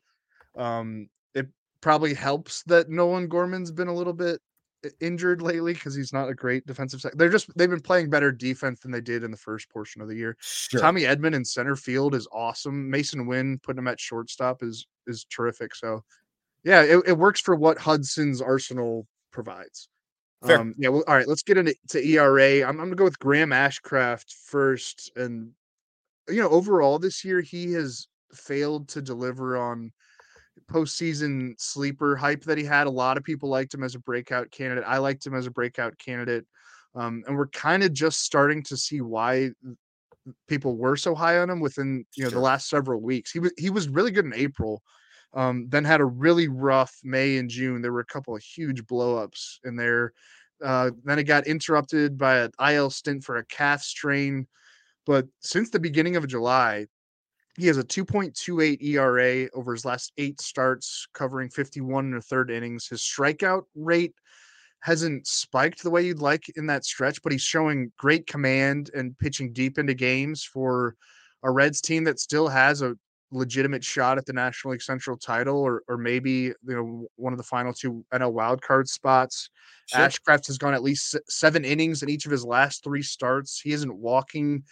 Um, 0.57 1.09
it 1.35 1.47
probably 1.81 2.15
helps 2.15 2.63
that 2.65 2.89
Nolan 2.89 3.29
Gorman's 3.29 3.73
been 3.73 3.89
a 3.89 3.95
little 3.95 4.13
bit 4.13 4.41
injured 5.01 5.43
lately 5.43 5.73
because 5.73 5.95
he's 5.95 6.13
not 6.13 6.29
a 6.29 6.35
great 6.35 6.67
defensive 6.67 7.01
sec. 7.01 7.13
They're 7.17 7.29
just 7.29 7.57
they've 7.57 7.71
been 7.71 7.81
playing 7.81 8.11
better 8.11 8.33
defense 8.33 8.81
than 8.81 8.91
they 8.91 9.01
did 9.01 9.25
in 9.25 9.31
the 9.31 9.37
first 9.37 9.71
portion 9.71 10.03
of 10.03 10.09
the 10.09 10.17
year. 10.17 10.37
Sure. 10.41 10.81
Tommy 10.81 11.03
Edman 11.03 11.35
in 11.35 11.45
center 11.45 11.77
field 11.77 12.15
is 12.15 12.29
awesome. 12.33 12.91
Masyn 12.91 13.27
Winn 13.27 13.59
putting 13.63 13.79
him 13.79 13.89
at 13.89 14.01
shortstop 14.01 14.63
is 14.63 14.87
is 15.07 15.25
terrific. 15.25 15.75
So 15.75 16.05
yeah, 16.65 16.83
it, 16.83 17.03
it 17.07 17.19
works 17.19 17.41
for 17.41 17.55
what 17.55 17.79
Hudson's 17.79 18.41
arsenal 18.41 19.07
provides. 19.31 19.89
Fair. 20.47 20.61
Um, 20.61 20.75
yeah, 20.79 20.89
well, 20.89 21.05
all 21.07 21.15
right, 21.15 21.29
let's 21.29 21.43
get 21.43 21.59
into 21.59 21.75
to 21.91 22.07
ERA. 22.07 22.63
I'm, 22.63 22.81
I'm 22.81 22.87
gonna 22.87 22.97
go 22.97 23.05
with 23.05 23.19
Graham 23.19 23.51
Ashcraft 23.51 24.33
first. 24.47 25.13
And 25.17 25.51
you 26.29 26.41
know, 26.41 26.49
overall 26.49 26.99
this 26.99 27.25
year 27.25 27.41
he 27.41 27.73
has 27.73 28.09
failed 28.33 28.89
to 28.89 29.03
deliver 29.03 29.57
on 29.57 29.93
postseason 30.71 31.55
sleeper 31.59 32.17
hype 32.17 32.45
that 32.45 32.59
he 32.59 32.65
had. 32.65 32.87
A 32.87 32.91
lot 32.91 33.17
of 33.17 33.25
people 33.25 33.49
liked 33.49 33.75
him 33.75 33.83
as 33.83 33.95
a 33.95 34.01
breakout 34.01 34.51
candidate. 34.51 34.85
I 34.87 34.99
liked 34.99 35.27
him 35.27 35.35
as 35.35 35.47
a 35.47 35.51
breakout 35.51 35.99
candidate. 35.99 36.47
Um, 36.95 37.25
and 37.27 37.37
we're 37.37 37.49
kind 37.49 37.83
of 37.83 37.93
just 37.93 38.21
starting 38.21 38.63
to 38.65 38.77
see 38.77 39.01
why 39.01 39.51
people 40.49 40.77
were 40.77 40.97
so 40.97 41.15
high 41.15 41.39
on 41.39 41.51
him 41.51 41.61
within 41.61 42.05
you 42.17 42.25
know 42.25 42.31
sure. 42.31 42.39
the 42.39 42.45
last 42.45 42.69
several 42.69 43.01
weeks. 43.01 43.31
He 43.31 43.41
was 43.41 43.53
he 43.59 43.71
was 43.71 43.89
really 43.89 44.11
good 44.11 44.25
in 44.25 44.35
April, 44.35 44.83
um, 45.35 45.67
then 45.69 45.85
had 45.85 46.01
a 46.01 46.07
really 46.07 46.49
rough 46.49 46.95
May 47.03 47.37
and 47.39 47.51
June. 47.51 47.83
There 47.83 47.93
were 47.93 48.01
a 48.01 48.07
couple 48.07 48.37
of 48.37 48.43
huge 48.43 48.85
blowups 48.85 49.59
in 49.65 49.77
there. 49.77 50.13
Uh, 50.65 50.93
then 51.05 51.19
it 51.19 51.25
got 51.25 51.47
interrupted 51.47 52.17
by 52.17 52.39
an 52.39 52.53
IL 52.65 52.91
stint 52.91 53.25
for 53.25 53.37
a 53.37 53.45
calf 53.47 53.83
strain. 53.83 54.47
But 55.05 55.27
since 55.41 55.69
the 55.69 55.81
beginning 55.81 56.17
of 56.17 56.27
July, 56.27 56.87
he 57.57 57.67
has 57.67 57.79
a 57.79 57.85
2.28 57.85 58.83
ERA 58.83 59.49
over 59.55 59.73
his 59.73 59.85
last 59.85 60.13
eight 60.19 60.41
starts, 60.41 61.07
covering 61.15 61.49
51 61.49 62.07
and 62.07 62.17
a 62.17 62.21
third 62.21 62.51
innings. 62.51 62.89
His 62.89 63.01
strikeout 63.01 63.63
rate 63.75 64.15
hasn't 64.81 65.27
spiked 65.27 65.83
the 65.83 65.91
way 65.91 66.03
you'd 66.03 66.19
like 66.19 66.49
in 66.57 66.67
that 66.67 66.85
stretch, 66.85 67.23
but 67.23 67.33
he's 67.33 67.43
showing 67.43 67.93
great 67.97 68.27
command 68.27 68.91
and 68.95 69.17
pitching 69.19 69.53
deep 69.53 69.79
into 69.79 69.95
games 69.95 70.45
for 70.45 70.97
a 71.43 71.51
Reds 71.51 71.81
team 71.81 72.05
that 72.05 72.19
still 72.19 72.49
has 72.49 72.83
a 72.83 72.97
legitimate 73.31 73.85
shot 73.85 74.19
at 74.19 74.27
the 74.27 74.33
National 74.33 74.73
League 74.73 74.83
Central 74.83 75.17
title 75.17 75.59
or 75.59 75.83
or 75.89 75.97
maybe 75.97 76.31
you 76.31 76.57
know 76.67 77.07
one 77.17 77.33
of 77.33 77.37
the 77.37 77.43
final 77.43 77.73
two 77.73 78.05
NL 78.13 78.33
wildcard 78.33 78.87
spots. 78.87 79.51
Sure. 79.87 80.01
Ashcraft 80.01 80.47
has 80.47 80.59
gone 80.59 80.75
at 80.75 80.83
least 80.83 81.17
seven 81.29 81.65
innings 81.65 82.03
in 82.03 82.09
each 82.09 82.27
of 82.27 82.33
his 82.33 82.45
last 82.45 82.85
three 82.85 83.03
starts. 83.03 83.61
He 83.61 83.73
isn't 83.73 83.95
walking 83.95 84.65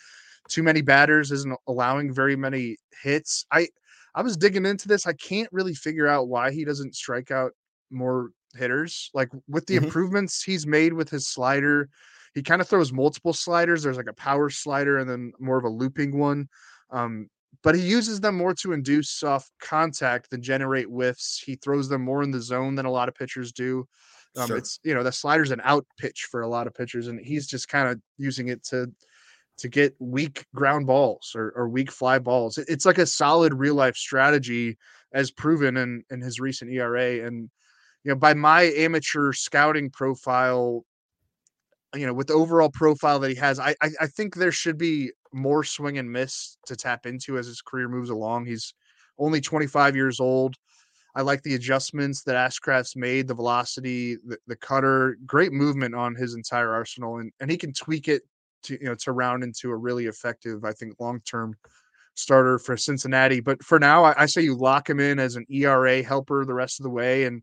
too 0.48 0.62
many 0.62 0.82
batters, 0.82 1.30
isn't 1.30 1.58
allowing 1.66 2.12
very 2.12 2.36
many 2.36 2.76
hits. 3.02 3.46
I 3.50 3.68
I 4.14 4.22
was 4.22 4.36
digging 4.36 4.66
into 4.66 4.88
this. 4.88 5.06
I 5.06 5.14
can't 5.14 5.48
really 5.52 5.74
figure 5.74 6.06
out 6.06 6.28
why 6.28 6.50
he 6.50 6.64
doesn't 6.64 6.94
strike 6.94 7.30
out 7.30 7.52
more 7.90 8.30
hitters. 8.54 9.10
Like 9.14 9.30
with 9.48 9.66
the 9.66 9.76
mm-hmm. 9.76 9.86
improvements 9.86 10.42
he's 10.42 10.66
made 10.66 10.92
with 10.92 11.08
his 11.08 11.26
slider, 11.26 11.88
he 12.34 12.42
kind 12.42 12.60
of 12.60 12.68
throws 12.68 12.92
multiple 12.92 13.32
sliders. 13.32 13.82
There's 13.82 13.96
like 13.96 14.10
a 14.10 14.14
power 14.14 14.50
slider 14.50 14.98
and 14.98 15.08
then 15.08 15.32
more 15.38 15.58
of 15.58 15.64
a 15.64 15.68
looping 15.68 16.18
one. 16.18 16.48
Um, 16.90 17.28
but 17.62 17.74
he 17.74 17.82
uses 17.82 18.20
them 18.20 18.36
more 18.36 18.54
to 18.54 18.72
induce 18.72 19.10
soft 19.10 19.50
contact 19.60 20.30
than 20.30 20.42
generate 20.42 20.86
whiffs. 20.86 21.42
He 21.44 21.56
throws 21.56 21.88
them 21.88 22.02
more 22.02 22.22
in 22.22 22.30
the 22.30 22.40
zone 22.40 22.74
than 22.74 22.86
a 22.86 22.90
lot 22.90 23.08
of 23.08 23.14
pitchers 23.14 23.52
do. 23.52 23.86
Um, 24.36 24.46
sure. 24.46 24.56
It's 24.56 24.80
you 24.82 24.94
know 24.94 25.02
the 25.02 25.12
slider's 25.12 25.50
an 25.50 25.60
out 25.62 25.86
pitch 25.98 26.26
for 26.30 26.40
a 26.40 26.48
lot 26.48 26.66
of 26.66 26.74
pitchers, 26.74 27.08
and 27.08 27.20
he's 27.20 27.46
just 27.46 27.68
kind 27.68 27.88
of 27.88 28.00
using 28.16 28.48
it 28.48 28.64
to 28.64 28.90
to 29.58 29.68
get 29.68 29.94
weak 29.98 30.46
ground 30.54 30.86
balls 30.86 31.32
or, 31.34 31.52
or 31.56 31.68
weak 31.68 31.90
fly 31.90 32.18
balls. 32.18 32.58
It's 32.58 32.86
like 32.86 32.98
a 32.98 33.06
solid 33.06 33.54
real 33.54 33.74
life 33.74 33.96
strategy 33.96 34.76
as 35.12 35.30
proven 35.30 35.76
in 35.76 36.04
in 36.10 36.20
his 36.20 36.40
recent 36.40 36.72
ERA. 36.72 37.26
And 37.26 37.50
you 38.04 38.10
know, 38.10 38.16
by 38.16 38.34
my 38.34 38.62
amateur 38.62 39.32
scouting 39.32 39.90
profile, 39.90 40.84
you 41.94 42.06
know, 42.06 42.14
with 42.14 42.28
the 42.28 42.34
overall 42.34 42.70
profile 42.70 43.18
that 43.20 43.30
he 43.30 43.36
has, 43.36 43.60
I, 43.60 43.74
I, 43.82 43.90
I 44.00 44.06
think 44.06 44.34
there 44.34 44.52
should 44.52 44.78
be 44.78 45.12
more 45.32 45.64
swing 45.64 45.98
and 45.98 46.10
miss 46.10 46.56
to 46.66 46.76
tap 46.76 47.06
into 47.06 47.38
as 47.38 47.46
his 47.46 47.62
career 47.62 47.88
moves 47.88 48.10
along. 48.10 48.46
He's 48.46 48.74
only 49.18 49.40
25 49.40 49.94
years 49.94 50.20
old. 50.20 50.56
I 51.14 51.20
like 51.20 51.42
the 51.42 51.54
adjustments 51.54 52.22
that 52.22 52.36
Ashcraft's 52.36 52.96
made, 52.96 53.28
the 53.28 53.34
velocity, 53.34 54.16
the, 54.26 54.38
the 54.46 54.56
cutter, 54.56 55.18
great 55.26 55.52
movement 55.52 55.94
on 55.94 56.14
his 56.14 56.34
entire 56.34 56.72
arsenal, 56.72 57.18
and, 57.18 57.30
and 57.38 57.50
he 57.50 57.58
can 57.58 57.72
tweak 57.74 58.08
it 58.08 58.22
to 58.64 58.78
you 58.80 58.86
know 58.86 58.94
to 58.94 59.12
round 59.12 59.42
into 59.42 59.70
a 59.70 59.76
really 59.76 60.06
effective, 60.06 60.64
I 60.64 60.72
think, 60.72 61.00
long 61.00 61.20
term 61.20 61.56
starter 62.14 62.58
for 62.58 62.76
Cincinnati. 62.76 63.40
But 63.40 63.62
for 63.62 63.78
now, 63.78 64.04
I, 64.04 64.22
I, 64.22 64.26
say 64.26 64.42
you 64.42 64.54
lock 64.54 64.88
him 64.88 65.00
in 65.00 65.18
as 65.18 65.36
an 65.36 65.46
ERA 65.48 66.02
helper 66.02 66.44
the 66.44 66.54
rest 66.54 66.78
of 66.78 66.84
the 66.84 66.90
way, 66.90 67.24
and 67.24 67.42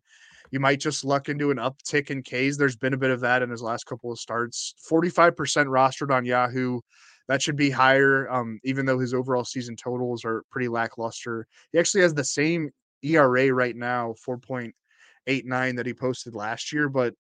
you 0.51 0.59
might 0.59 0.79
just 0.79 1.03
luck 1.03 1.29
into 1.29 1.51
an 1.51 1.57
uptick 1.57 2.09
in 2.09 2.23
Ks. 2.23 2.57
There's 2.57 2.75
been 2.75 2.93
a 2.93 2.97
bit 2.97 3.11
of 3.11 3.19
that 3.21 3.41
in 3.41 3.49
his 3.49 3.61
last 3.61 3.85
couple 3.85 4.11
of 4.11 4.19
starts. 4.19 4.73
45% 4.89 5.35
rostered 5.35 6.13
on 6.13 6.25
Yahoo. 6.25 6.79
That 7.27 7.41
should 7.41 7.55
be 7.55 7.69
higher, 7.69 8.29
um, 8.31 8.59
even 8.63 8.85
though 8.85 8.97
his 8.97 9.13
overall 9.13 9.45
season 9.45 9.75
totals 9.75 10.25
are 10.25 10.43
pretty 10.49 10.67
lackluster. 10.67 11.45
He 11.71 11.79
actually 11.79 12.01
has 12.01 12.13
the 12.13 12.23
same 12.23 12.71
ERA 13.03 13.53
right 13.53 13.75
now, 13.75 14.15
4.89 14.27 15.75
that 15.75 15.85
he 15.85 15.93
posted 15.93 16.33
last 16.33 16.73
year, 16.73 16.89
but 16.89 17.13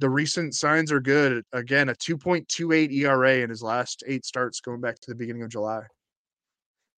the 0.00 0.10
recent 0.10 0.54
signs 0.54 0.92
are 0.92 1.00
good. 1.00 1.44
Again, 1.52 1.88
a 1.88 1.94
2.28 1.94 2.92
ERA 2.92 3.38
in 3.38 3.50
his 3.50 3.62
last 3.62 4.02
eight 4.06 4.24
starts 4.24 4.60
going 4.60 4.80
back 4.80 5.00
to 5.00 5.10
the 5.10 5.14
beginning 5.14 5.42
of 5.42 5.50
July. 5.50 5.82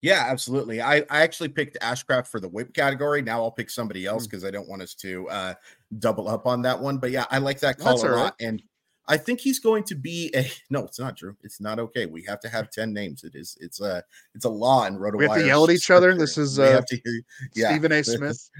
Yeah, 0.02 0.24
absolutely. 0.26 0.80
I, 0.80 0.98
I 1.10 1.20
actually 1.20 1.50
picked 1.50 1.78
Ashcraft 1.80 2.26
for 2.28 2.40
the 2.40 2.48
whip 2.48 2.72
category. 2.72 3.20
Now 3.20 3.42
I'll 3.42 3.50
pick 3.50 3.68
somebody 3.68 4.06
else 4.06 4.26
because 4.26 4.44
mm. 4.44 4.48
I 4.48 4.50
don't 4.50 4.68
want 4.68 4.80
us 4.80 4.94
to 4.94 5.28
uh, 5.28 5.54
double 5.98 6.28
up 6.28 6.46
on 6.46 6.62
that 6.62 6.78
one. 6.78 6.98
But 6.98 7.10
yeah, 7.10 7.26
I 7.30 7.38
like 7.38 7.60
that 7.60 7.78
call 7.78 7.98
That's 7.98 8.04
a 8.04 8.16
lot. 8.16 8.22
Right. 8.40 8.48
And 8.48 8.62
I 9.08 9.16
think 9.16 9.40
he's 9.40 9.58
going 9.58 9.82
to 9.84 9.94
be 9.94 10.30
a 10.34 10.50
no, 10.70 10.84
it's 10.84 10.98
not 10.98 11.16
true. 11.18 11.36
It's 11.42 11.60
not 11.60 11.78
okay. 11.78 12.06
We 12.06 12.22
have 12.24 12.40
to 12.40 12.48
have 12.48 12.70
10 12.72 12.94
names. 12.94 13.24
It 13.24 13.34
is 13.34 13.58
it's 13.60 13.80
a 13.80 14.02
it's 14.34 14.46
a 14.46 14.50
law 14.50 14.86
in 14.86 14.96
RotoWire. 14.96 15.18
We 15.18 15.24
have 15.26 15.36
to 15.36 15.46
yell 15.46 15.64
at 15.64 15.70
each 15.70 15.90
other. 15.90 16.16
This 16.16 16.38
is 16.38 16.58
uh, 16.58 16.80
hear, 16.88 17.00
yeah. 17.54 17.70
Stephen 17.70 17.92
A. 17.92 18.02
Smith. 18.04 18.50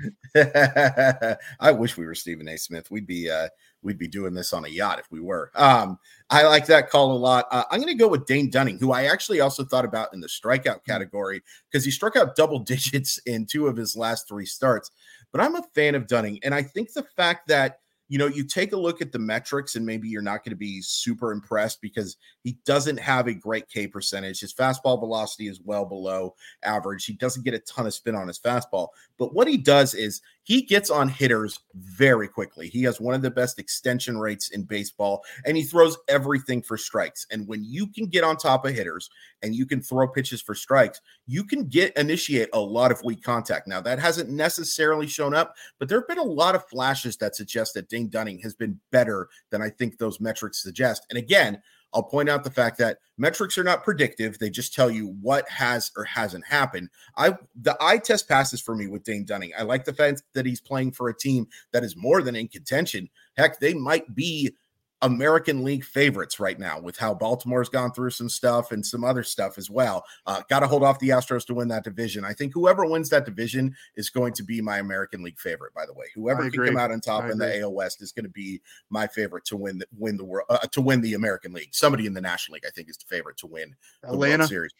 I 1.61 1.73
wish 1.73 1.97
we 1.97 2.05
were 2.05 2.15
Stephen 2.15 2.49
A. 2.49 2.59
Smith. 2.59 2.91
We'd 2.91 3.07
be 3.07 3.31
uh 3.31 3.49
we'd 3.83 3.99
be 3.99 4.09
doing 4.09 4.35
this 4.35 4.53
on 4.53 4.65
a 4.65 4.69
yacht 4.69 4.99
if 4.99 5.11
we 5.11 5.21
were. 5.21 5.51
Um, 5.55 5.99
I 6.29 6.45
like 6.45 6.67
that 6.67 6.91
call 6.91 7.13
a 7.13 7.19
lot. 7.19 7.47
Uh, 7.51 7.65
I'm 7.71 7.81
going 7.81 7.93
to 7.93 7.99
go 7.99 8.09
with 8.09 8.27
Dane 8.27 8.51
Dunning, 8.51 8.79
who 8.79 8.93
I 8.93 9.05
actually 9.05 9.41
also 9.41 9.65
thought 9.65 9.85
about 9.85 10.13
in 10.13 10.21
the 10.21 10.29
strikeout 10.29 10.81
hmm. 10.85 10.91
category 10.91 11.43
because 11.71 11.85
he 11.85 11.91
struck 11.91 12.17
out 12.17 12.37
double 12.37 12.59
digits 12.61 13.19
in 13.27 13.47
two 13.47 13.67
of 13.67 13.77
his 13.77 13.97
last 13.97 14.29
three 14.29 14.47
starts. 14.47 14.91
But 15.33 15.41
I'm 15.41 15.55
a 15.55 15.63
fan 15.75 15.95
of 15.95 16.07
Dunning, 16.07 16.41
and 16.43 16.55
I 16.55 16.63
think 16.63 16.93
the 16.93 17.05
fact 17.17 17.49
that 17.49 17.81
you 18.11 18.19
know, 18.19 18.27
you 18.27 18.43
take 18.43 18.73
a 18.73 18.77
look 18.77 19.01
at 19.01 19.13
the 19.13 19.21
metrics 19.21 19.77
and 19.77 19.87
maybe 19.87 20.09
you're 20.09 20.21
not 20.21 20.43
going 20.43 20.51
to 20.51 20.57
be 20.57 20.83
super 20.83 21.31
impressed 21.31 21.81
because 21.81 22.17
he 22.43 22.59
doesn't 22.67 22.99
have 22.99 23.29
a 23.29 23.35
great 23.35 23.69
K 23.69 23.87
percentage. 23.87 24.41
His 24.41 24.53
fastball 24.53 24.99
velocity 24.99 25.47
is 25.47 25.61
well 25.61 25.85
below 25.85 26.35
average. 26.65 27.05
He 27.05 27.13
doesn't 27.13 27.45
get 27.45 27.55
a 27.55 27.61
ton 27.61 27.87
of 27.87 27.95
spin 27.95 28.17
on 28.17 28.27
his 28.27 28.41
fastball. 28.41 28.89
But 29.17 29.33
what 29.33 29.47
he 29.47 29.57
does 29.57 29.95
is 29.95 30.23
he 30.45 30.63
gets 30.63 30.91
on 30.91 31.09
hitters 31.09 31.59
very 31.75 32.27
quickly. 32.27 32.69
He 32.69 32.83
has 32.85 33.01
one 33.01 33.15
of 33.15 33.23
the 33.23 33.31
best 33.31 33.59
extension 33.59 34.19
rates 34.19 34.51
in 34.51 34.65
baseball 34.65 35.23
and 35.45 35.57
he 35.57 35.63
throws 35.63 35.99
everything 36.09 36.63
for 36.63 36.77
strikes. 36.77 37.27
And 37.31 37.47
when 37.47 37.63
you 37.63 37.87
can 37.87 38.07
get 38.07 38.25
on 38.25 38.37
top 38.37 38.65
of 38.65 38.75
hitters 38.75 39.11
and 39.43 39.55
you 39.55 39.67
can 39.67 39.81
throw 39.81 40.09
pitches 40.09 40.41
for 40.41 40.55
strikes, 40.55 41.01
you 41.27 41.45
can 41.45 41.65
get 41.65 41.97
initiate 41.97 42.49
a 42.53 42.61
lot 42.61 42.91
of 42.91 43.03
weak 43.05 43.23
contact. 43.23 43.69
Now, 43.69 43.81
that 43.83 43.99
hasn't 43.99 44.31
necessarily 44.31 45.07
shown 45.07 45.35
up, 45.35 45.55
but 45.79 45.89
there 45.89 46.01
have 46.01 46.09
been 46.09 46.19
a 46.19 46.23
lot 46.23 46.55
of 46.55 46.69
flashes 46.69 47.17
that 47.19 47.37
suggest 47.37 47.75
that 47.75 47.89
Dane 47.89 48.09
Dunning 48.09 48.39
has 48.41 48.55
been 48.55 48.81
better 48.91 49.29
than 49.51 49.63
I 49.63 49.69
think 49.69 49.99
those 49.99 50.21
metrics 50.21 50.63
suggest. 50.63 51.07
And 51.11 51.19
again, 51.19 51.63
I'll 51.93 52.03
point 52.03 52.29
out 52.29 52.45
the 52.45 52.51
fact 52.51 52.79
that 52.79 52.99
metrics 53.19 53.59
are 53.59 53.65
not 53.65 53.85
predictive; 53.85 54.39
they 54.39 54.51
just 54.51 54.75
tell 54.75 54.91
you 54.91 55.17
what 55.21 55.49
has 55.49 55.91
or 55.97 56.05
hasn't 56.05 56.47
happened. 56.47 56.89
I 57.17 57.37
the 57.61 57.77
eye 57.81 57.99
test 57.99 58.29
passes 58.29 58.61
for 58.61 58.75
me 58.75 58.87
with 58.87 59.05
Dane 59.05 59.25
Dunning. 59.25 59.53
I 59.59 59.63
like 59.63 59.85
the 59.85 59.93
fact 59.93 60.23
that 60.35 60.47
he's 60.47 60.61
playing 60.61 60.93
for 60.93 61.09
a 61.09 61.17
team 61.17 61.47
that 61.73 61.85
is 61.85 61.97
more 61.97 62.23
than 62.23 62.37
in 62.37 62.49
contention. 62.49 63.09
Heck, 63.37 63.61
they 63.61 63.75
might 63.75 64.15
be 64.15 64.53
American 65.03 65.65
League 65.65 65.85
favorites 65.85 66.39
right 66.39 66.59
now 66.59 66.79
with 66.79 66.97
how 66.99 67.15
Baltimore's 67.15 67.69
gone 67.69 67.93
through 67.93 68.11
some 68.11 68.29
stuff 68.29 68.73
and 68.73 68.85
some 68.85 69.05
other 69.05 69.23
stuff 69.23 69.57
as 69.57 69.71
well. 69.71 70.05
Uh, 70.27 70.43
Got 70.49 70.61
to 70.61 70.67
hold 70.67 70.83
off 70.83 70.99
the 70.99 71.11
Astros 71.11 71.47
to 71.47 71.55
win 71.55 71.69
that 71.69 71.85
division. 71.85 72.25
I 72.25 72.33
think 72.33 72.53
whoever 72.53 72.85
wins 72.85 73.09
that 73.11 73.25
division 73.25 73.75
is 73.97 74.11
going 74.11 74.33
to 74.35 74.43
be 74.43 74.61
my 74.61 74.79
American 74.79 75.23
League 75.23 75.39
favorite. 75.39 75.75
By 75.75 75.87
the 75.87 75.95
way, 75.95 76.07
whoever 76.15 76.51
can 76.51 76.67
come 76.67 76.77
out 76.77 76.91
on 76.91 77.01
top 77.01 77.31
in 77.31 77.39
the 77.39 77.61
AL 77.61 77.73
West 77.73 78.03
is 78.03 78.13
going 78.13 78.25
to 78.25 78.31
be 78.31 78.61
my 78.91 79.07
favorite 79.07 79.45
to 79.47 79.57
win 79.57 79.79
the 79.79 79.87
win 79.97 80.17
the 80.17 80.25
world 80.25 80.47
uh, 80.51 80.59
to 80.59 80.81
win 80.81 81.01
the 81.01 81.15
American 81.15 81.53
League. 81.53 81.71
Somebody 81.73 82.07
in 82.07 82.15
the 82.15 82.21
National 82.21 82.55
League, 82.55 82.67
I 82.67 82.71
think, 82.71 82.91
is 82.91 82.97
the 82.97 83.07
favorite 83.07 83.37
to 83.39 83.47
win 83.47 83.75
the 84.03 84.09
Atlanta 84.09 84.39
World 84.39 84.49
Series. 84.51 84.73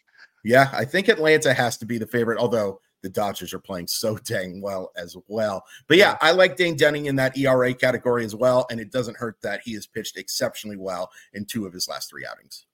Yeah, 0.43 0.69
I 0.73 0.85
think 0.85 1.07
Atlanta 1.07 1.53
has 1.53 1.77
to 1.77 1.85
be 1.85 1.97
the 1.97 2.07
favorite, 2.07 2.39
although 2.39 2.79
the 3.01 3.09
Dodgers 3.09 3.53
are 3.53 3.59
playing 3.59 3.87
so 3.87 4.17
dang 4.23 4.61
well 4.61 4.91
as 4.95 5.15
well. 5.27 5.63
But 5.87 5.97
yeah, 5.97 6.17
I 6.21 6.31
like 6.31 6.55
Dane 6.55 6.75
Dunning 6.75 7.05
in 7.05 7.15
that 7.17 7.37
ERA 7.37 7.73
category 7.73 8.25
as 8.25 8.35
well. 8.35 8.65
And 8.69 8.79
it 8.79 8.91
doesn't 8.91 9.17
hurt 9.17 9.37
that 9.41 9.61
he 9.63 9.73
has 9.73 9.87
pitched 9.87 10.17
exceptionally 10.17 10.77
well 10.77 11.09
in 11.33 11.45
two 11.45 11.65
of 11.65 11.73
his 11.73 11.87
last 11.87 12.09
three 12.09 12.25
outings. 12.25 12.65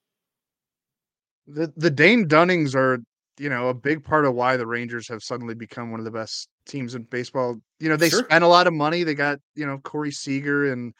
The 1.48 1.72
the 1.78 1.90
Dane 1.90 2.28
Dunnings 2.28 2.76
are, 2.76 3.00
you 3.40 3.50
know, 3.50 3.70
a 3.70 3.74
big 3.74 4.04
part 4.04 4.26
of 4.26 4.34
why 4.34 4.58
the 4.58 4.68
Rangers 4.68 5.08
have 5.08 5.24
suddenly 5.24 5.56
become 5.56 5.92
one 5.92 6.00
of 6.00 6.06
the 6.06 6.12
best 6.12 6.50
teams 6.66 6.96
in 6.96 7.04
baseball. 7.04 7.58
You 7.80 7.90
know, 7.90 7.96
they 7.96 8.10
sure. 8.10 8.26
spent 8.26 8.44
a 8.44 8.48
lot 8.48 8.68
of 8.68 8.74
money. 8.74 9.04
They 9.04 9.14
got, 9.16 9.40
you 9.56 9.66
know, 9.66 9.78
Corey 9.78 10.12
Seager 10.12 10.74
and 10.74 10.94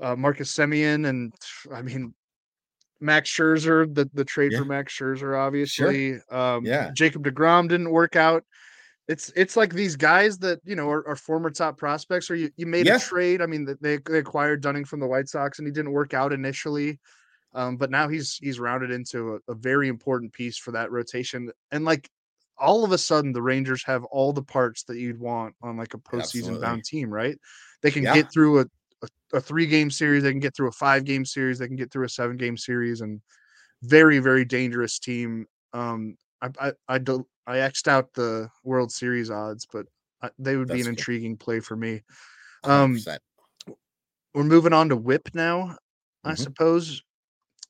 uh, 0.00 0.16
Marcus 0.16 0.54
Semien, 0.54 1.08
And 1.08 1.32
I 1.72 1.82
mean, 1.82 2.14
Max 3.00 3.30
Scherzer, 3.30 3.92
the, 3.92 4.08
the 4.12 4.24
trade 4.24 4.52
yeah. 4.52 4.58
for 4.58 4.64
Max 4.64 4.96
Scherzer, 4.96 5.38
obviously. 5.38 6.18
Sure. 6.30 6.36
Um, 6.36 6.64
yeah. 6.64 6.90
Jacob 6.94 7.24
DeGrom 7.24 7.68
didn't 7.68 7.90
work 7.90 8.16
out. 8.16 8.44
It's 9.08 9.32
it's 9.34 9.56
like 9.56 9.74
these 9.74 9.96
guys 9.96 10.38
that 10.38 10.60
you 10.64 10.76
know 10.76 10.88
are, 10.88 11.06
are 11.08 11.16
former 11.16 11.50
top 11.50 11.76
prospects, 11.76 12.30
or 12.30 12.36
you, 12.36 12.50
you 12.56 12.66
made 12.66 12.86
yeah. 12.86 12.96
a 12.96 13.00
trade. 13.00 13.42
I 13.42 13.46
mean, 13.46 13.66
they 13.80 13.98
they 13.98 14.18
acquired 14.18 14.62
Dunning 14.62 14.84
from 14.84 15.00
the 15.00 15.06
White 15.06 15.28
Sox, 15.28 15.58
and 15.58 15.66
he 15.66 15.72
didn't 15.72 15.90
work 15.90 16.14
out 16.14 16.32
initially, 16.32 17.00
um, 17.52 17.76
but 17.76 17.90
now 17.90 18.08
he's 18.08 18.36
he's 18.36 18.60
rounded 18.60 18.92
into 18.92 19.34
a, 19.34 19.52
a 19.52 19.54
very 19.54 19.88
important 19.88 20.32
piece 20.32 20.58
for 20.58 20.70
that 20.72 20.92
rotation. 20.92 21.50
And 21.72 21.84
like 21.84 22.08
all 22.56 22.84
of 22.84 22.92
a 22.92 22.98
sudden, 22.98 23.32
the 23.32 23.42
Rangers 23.42 23.82
have 23.84 24.04
all 24.04 24.32
the 24.32 24.42
parts 24.42 24.84
that 24.84 24.98
you'd 24.98 25.18
want 25.18 25.56
on 25.60 25.76
like 25.76 25.94
a 25.94 25.98
postseason 25.98 26.20
Absolutely. 26.36 26.60
bound 26.60 26.84
team, 26.84 27.12
right? 27.12 27.36
They 27.82 27.90
can 27.90 28.04
yeah. 28.04 28.14
get 28.14 28.32
through 28.32 28.60
a 28.60 28.66
a, 29.02 29.36
a 29.36 29.40
three 29.40 29.66
game 29.66 29.90
series. 29.90 30.22
They 30.22 30.30
can 30.30 30.40
get 30.40 30.54
through 30.54 30.68
a 30.68 30.72
five 30.72 31.04
game 31.04 31.24
series. 31.24 31.58
They 31.58 31.66
can 31.66 31.76
get 31.76 31.90
through 31.90 32.06
a 32.06 32.08
seven 32.10 32.36
game 32.36 32.56
series, 32.56 33.00
and 33.00 33.20
very 33.82 34.18
very 34.18 34.44
dangerous 34.44 34.98
team. 34.98 35.46
Um, 35.72 36.16
I 36.42 36.48
I 36.60 36.72
I, 36.88 36.98
do, 36.98 37.26
I 37.46 37.56
xed 37.56 37.88
out 37.88 38.12
the 38.14 38.48
World 38.64 38.92
Series 38.92 39.30
odds, 39.30 39.66
but 39.72 39.86
I, 40.22 40.30
they 40.38 40.56
would 40.56 40.68
That's 40.68 40.76
be 40.76 40.80
an 40.80 40.86
good. 40.86 40.98
intriguing 40.98 41.36
play 41.36 41.60
for 41.60 41.76
me. 41.76 42.02
Um, 42.64 42.96
100%. 42.96 43.18
we're 44.34 44.44
moving 44.44 44.72
on 44.72 44.90
to 44.90 44.96
Whip 44.96 45.28
now, 45.34 45.58
mm-hmm. 45.62 46.30
I 46.30 46.34
suppose. 46.34 47.02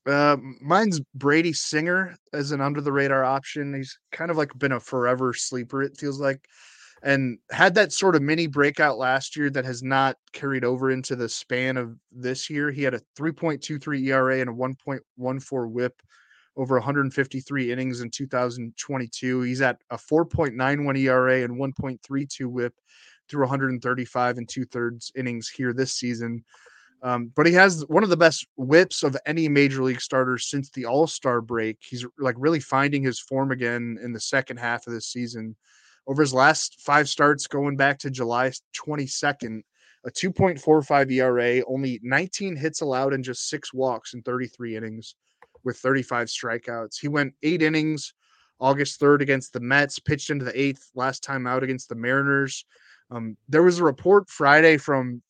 Uh, 0.05 0.35
mine's 0.59 0.99
Brady 1.13 1.53
Singer 1.53 2.15
as 2.33 2.51
an 2.51 2.59
under 2.59 2.81
the 2.81 2.91
radar 2.91 3.23
option. 3.23 3.73
He's 3.73 3.97
kind 4.11 4.31
of 4.31 4.37
like 4.37 4.57
been 4.57 4.71
a 4.71 4.79
forever 4.79 5.31
sleeper. 5.33 5.83
It 5.83 5.95
feels 5.97 6.19
like 6.19 6.47
and 7.03 7.39
had 7.51 7.73
that 7.75 7.91
sort 7.91 8.15
of 8.15 8.21
mini 8.21 8.47
breakout 8.47 8.97
last 8.97 9.35
year 9.35 9.49
that 9.49 9.65
has 9.65 9.81
not 9.81 10.17
carried 10.33 10.63
over 10.63 10.91
into 10.91 11.15
the 11.15 11.27
span 11.27 11.77
of 11.77 11.95
this 12.11 12.49
year. 12.49 12.71
He 12.71 12.83
had 12.83 12.93
a 12.93 13.01
3.23 13.17 14.07
ERA 14.07 14.39
and 14.39 14.49
a 14.49 14.53
1.14 14.53 15.71
whip 15.71 16.01
over 16.57 16.75
153 16.75 17.71
innings 17.71 18.01
in 18.01 18.09
2022. 18.09 19.41
He's 19.41 19.61
at 19.61 19.77
a 19.89 19.97
4.91 19.97 20.99
ERA 20.99 21.43
and 21.43 21.57
1.32 21.57 22.45
whip 22.45 22.73
through 23.29 23.41
135 23.41 24.37
and 24.37 24.47
two 24.47 24.65
thirds 24.65 25.11
innings 25.15 25.49
here 25.49 25.73
this 25.73 25.93
season. 25.93 26.43
Um, 27.03 27.31
but 27.35 27.47
he 27.47 27.53
has 27.53 27.83
one 27.87 28.03
of 28.03 28.09
the 28.09 28.17
best 28.17 28.45
whips 28.57 29.01
of 29.01 29.17
any 29.25 29.47
major 29.47 29.81
league 29.81 30.01
starter 30.01 30.37
since 30.37 30.69
the 30.69 30.85
All 30.85 31.07
Star 31.07 31.41
break. 31.41 31.77
He's 31.81 32.05
like 32.19 32.35
really 32.37 32.59
finding 32.59 33.01
his 33.01 33.19
form 33.19 33.51
again 33.51 33.97
in 34.03 34.13
the 34.13 34.19
second 34.19 34.57
half 34.57 34.85
of 34.85 34.93
this 34.93 35.07
season 35.07 35.55
over 36.07 36.21
his 36.21 36.33
last 36.33 36.81
five 36.81 37.07
starts 37.07 37.47
going 37.47 37.77
back 37.77 37.99
to 37.99 38.09
July 38.09 38.51
22nd, 38.75 39.61
a 40.05 40.11
2.45 40.11 41.11
ERA, 41.11 41.63
only 41.67 41.99
19 42.03 42.55
hits 42.55 42.81
allowed 42.81 43.13
and 43.13 43.23
just 43.23 43.49
six 43.49 43.73
walks 43.73 44.13
in 44.13 44.21
33 44.23 44.75
innings 44.75 45.15
with 45.63 45.77
35 45.77 46.27
strikeouts. 46.27 46.99
He 46.99 47.07
went 47.07 47.33
eight 47.43 47.61
innings 47.61 48.13
August 48.59 49.01
3rd 49.01 49.21
against 49.21 49.53
the 49.53 49.59
Mets, 49.59 49.99
pitched 49.99 50.29
into 50.29 50.45
the 50.45 50.59
eighth 50.59 50.91
last 50.95 51.23
time 51.23 51.47
out 51.47 51.63
against 51.63 51.89
the 51.89 51.95
Mariners. 51.95 52.63
Um, 53.09 53.35
there 53.49 53.63
was 53.63 53.79
a 53.79 53.83
report 53.83 54.29
Friday 54.29 54.77
from 54.77 55.21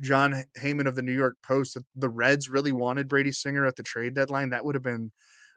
Jon 0.00 0.42
Heyman 0.58 0.88
of 0.88 0.96
the 0.96 1.02
New 1.02 1.12
York 1.12 1.36
Post 1.46 1.74
that 1.74 1.84
the 1.96 2.08
Reds 2.08 2.48
really 2.48 2.72
wanted 2.72 3.08
Brady 3.08 3.30
Singer 3.30 3.66
at 3.66 3.76
the 3.76 3.82
trade 3.82 4.14
deadline. 4.14 4.50
That 4.50 4.64
would 4.64 4.74
have 4.74 4.82
been 4.82 5.12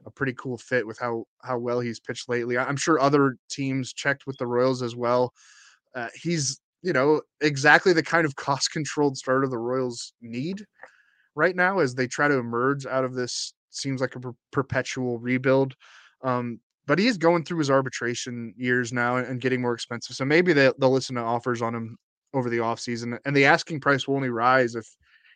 a 0.05 0.11
pretty 0.11 0.33
cool 0.33 0.57
fit 0.57 0.85
with 0.85 0.99
how 0.99 1.25
how 1.43 1.57
well 1.57 1.79
he's 1.79 1.99
pitched 1.99 2.29
lately. 2.29 2.57
I'm 2.57 2.77
sure 2.77 2.99
other 2.99 3.37
teams 3.49 3.93
checked 3.93 4.27
with 4.27 4.37
the 4.37 4.47
Royals 4.47 4.81
as 4.81 4.95
well. 4.95 5.33
Uh, 5.93 6.07
he's 6.13 6.59
you 6.81 6.93
know 6.93 7.21
exactly 7.41 7.93
the 7.93 8.03
kind 8.03 8.25
of 8.25 8.35
cost 8.35 8.71
controlled 8.71 9.17
starter 9.17 9.47
the 9.47 9.57
Royals 9.57 10.13
need 10.21 10.65
right 11.35 11.55
now 11.55 11.79
as 11.79 11.95
they 11.95 12.07
try 12.07 12.27
to 12.27 12.35
emerge 12.35 12.85
out 12.85 13.03
of 13.03 13.13
this 13.13 13.53
seems 13.71 14.01
like 14.01 14.15
a 14.15 14.19
per- 14.19 14.33
perpetual 14.51 15.19
rebuild. 15.19 15.75
Um, 16.23 16.59
but 16.87 16.99
he's 16.99 17.17
going 17.17 17.43
through 17.43 17.59
his 17.59 17.71
arbitration 17.71 18.53
years 18.57 18.93
now 18.93 19.17
and 19.17 19.41
getting 19.41 19.61
more 19.61 19.73
expensive. 19.73 20.15
So 20.15 20.23
maybe 20.23 20.53
they, 20.53 20.71
they'll 20.79 20.91
listen 20.91 21.15
to 21.15 21.21
offers 21.21 21.61
on 21.61 21.73
him 21.73 21.97
over 22.33 22.49
the 22.49 22.59
offseason. 22.59 23.17
And 23.25 23.35
the 23.35 23.45
asking 23.45 23.81
price 23.81 24.07
will 24.07 24.15
only 24.15 24.29
rise 24.29 24.75
if 24.75 24.87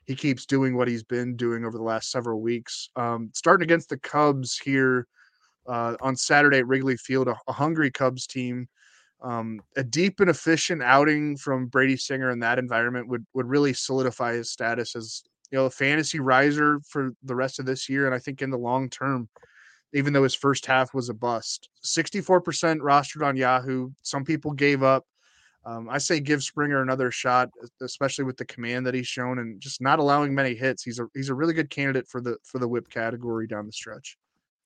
he 0.10 0.16
keeps 0.16 0.48
doing 0.48 0.76
what 0.76 0.88
he's 0.88 1.04
been 1.04 1.36
doing 1.36 1.64
over 1.64 1.78
the 1.78 1.84
last 1.84 2.10
several 2.10 2.42
weeks. 2.42 2.90
Um, 2.96 3.30
starting 3.36 3.64
against 3.64 3.90
the 3.90 4.00
Cubs 4.00 4.58
here 4.58 5.06
uh, 5.68 5.98
on 6.02 6.16
Saturday 6.16 6.58
at 6.58 6.68
Wrigley 6.68 6.98
Field, 6.98 7.28
a, 7.28 7.36
a 7.48 7.54
hungry 7.54 7.92
Cubs 7.92 8.26
team. 8.26 8.68
Um, 9.22 9.62
a 9.78 9.84
deep 9.84 10.20
and 10.20 10.32
efficient 10.32 10.82
outing 10.82 11.38
from 11.38 11.68
Brady 11.68 11.96
Singer 11.96 12.32
in 12.32 12.40
that 12.40 12.58
environment 12.58 13.08
would 13.08 13.24
would 13.36 13.46
really 13.46 13.72
solidify 13.72 14.34
his 14.34 14.50
status 14.50 14.96
as 14.96 15.22
you 15.52 15.60
know 15.60 15.66
a 15.66 15.70
fantasy 15.70 16.20
riser 16.20 16.80
for 16.90 17.12
the 17.22 17.36
rest 17.36 17.60
of 17.60 17.68
this 17.68 17.88
year, 17.88 18.08
and 18.08 18.16
I 18.16 18.20
think 18.20 18.42
in 18.42 18.50
the 18.50 18.58
long 18.58 18.90
term, 18.90 19.30
even 19.94 20.12
though 20.12 20.24
his 20.24 20.34
first 20.34 20.66
half 20.66 20.92
was 20.92 21.10
a 21.10 21.14
bust, 21.14 21.70
sixty 21.84 22.20
four 22.20 22.42
percent 22.42 22.82
rostered 22.82 23.24
on 23.24 23.38
Yahoo. 23.38 23.92
Some 24.02 24.26
people 24.26 24.54
gave 24.54 24.82
up. 24.82 25.06
Um, 25.66 25.90
I 25.90 25.98
say 25.98 26.20
give 26.20 26.42
Springer 26.42 26.82
another 26.82 27.12
shot, 27.12 27.50
especially 27.82 28.24
with 28.24 28.38
the 28.38 28.46
command 28.46 28.86
that 28.88 28.94
he's 28.94 29.08
shown 29.08 29.40
and 29.40 29.60
just 29.60 29.82
not 29.82 30.00
allowing 30.00 30.34
many 30.34 30.56
hits. 30.56 30.84
He's 30.84 31.00
a 31.00 31.08
he's 31.14 31.30
a 31.30 31.34
really 31.34 31.54
good 31.54 31.70
candidate 31.70 32.08
for 32.08 32.22
the 32.22 32.38
for 32.44 32.60
the 32.60 32.68
whip 32.68 32.90
category 32.90 33.46
down 33.46 33.66
the 33.66 33.72
stretch. 33.72 34.18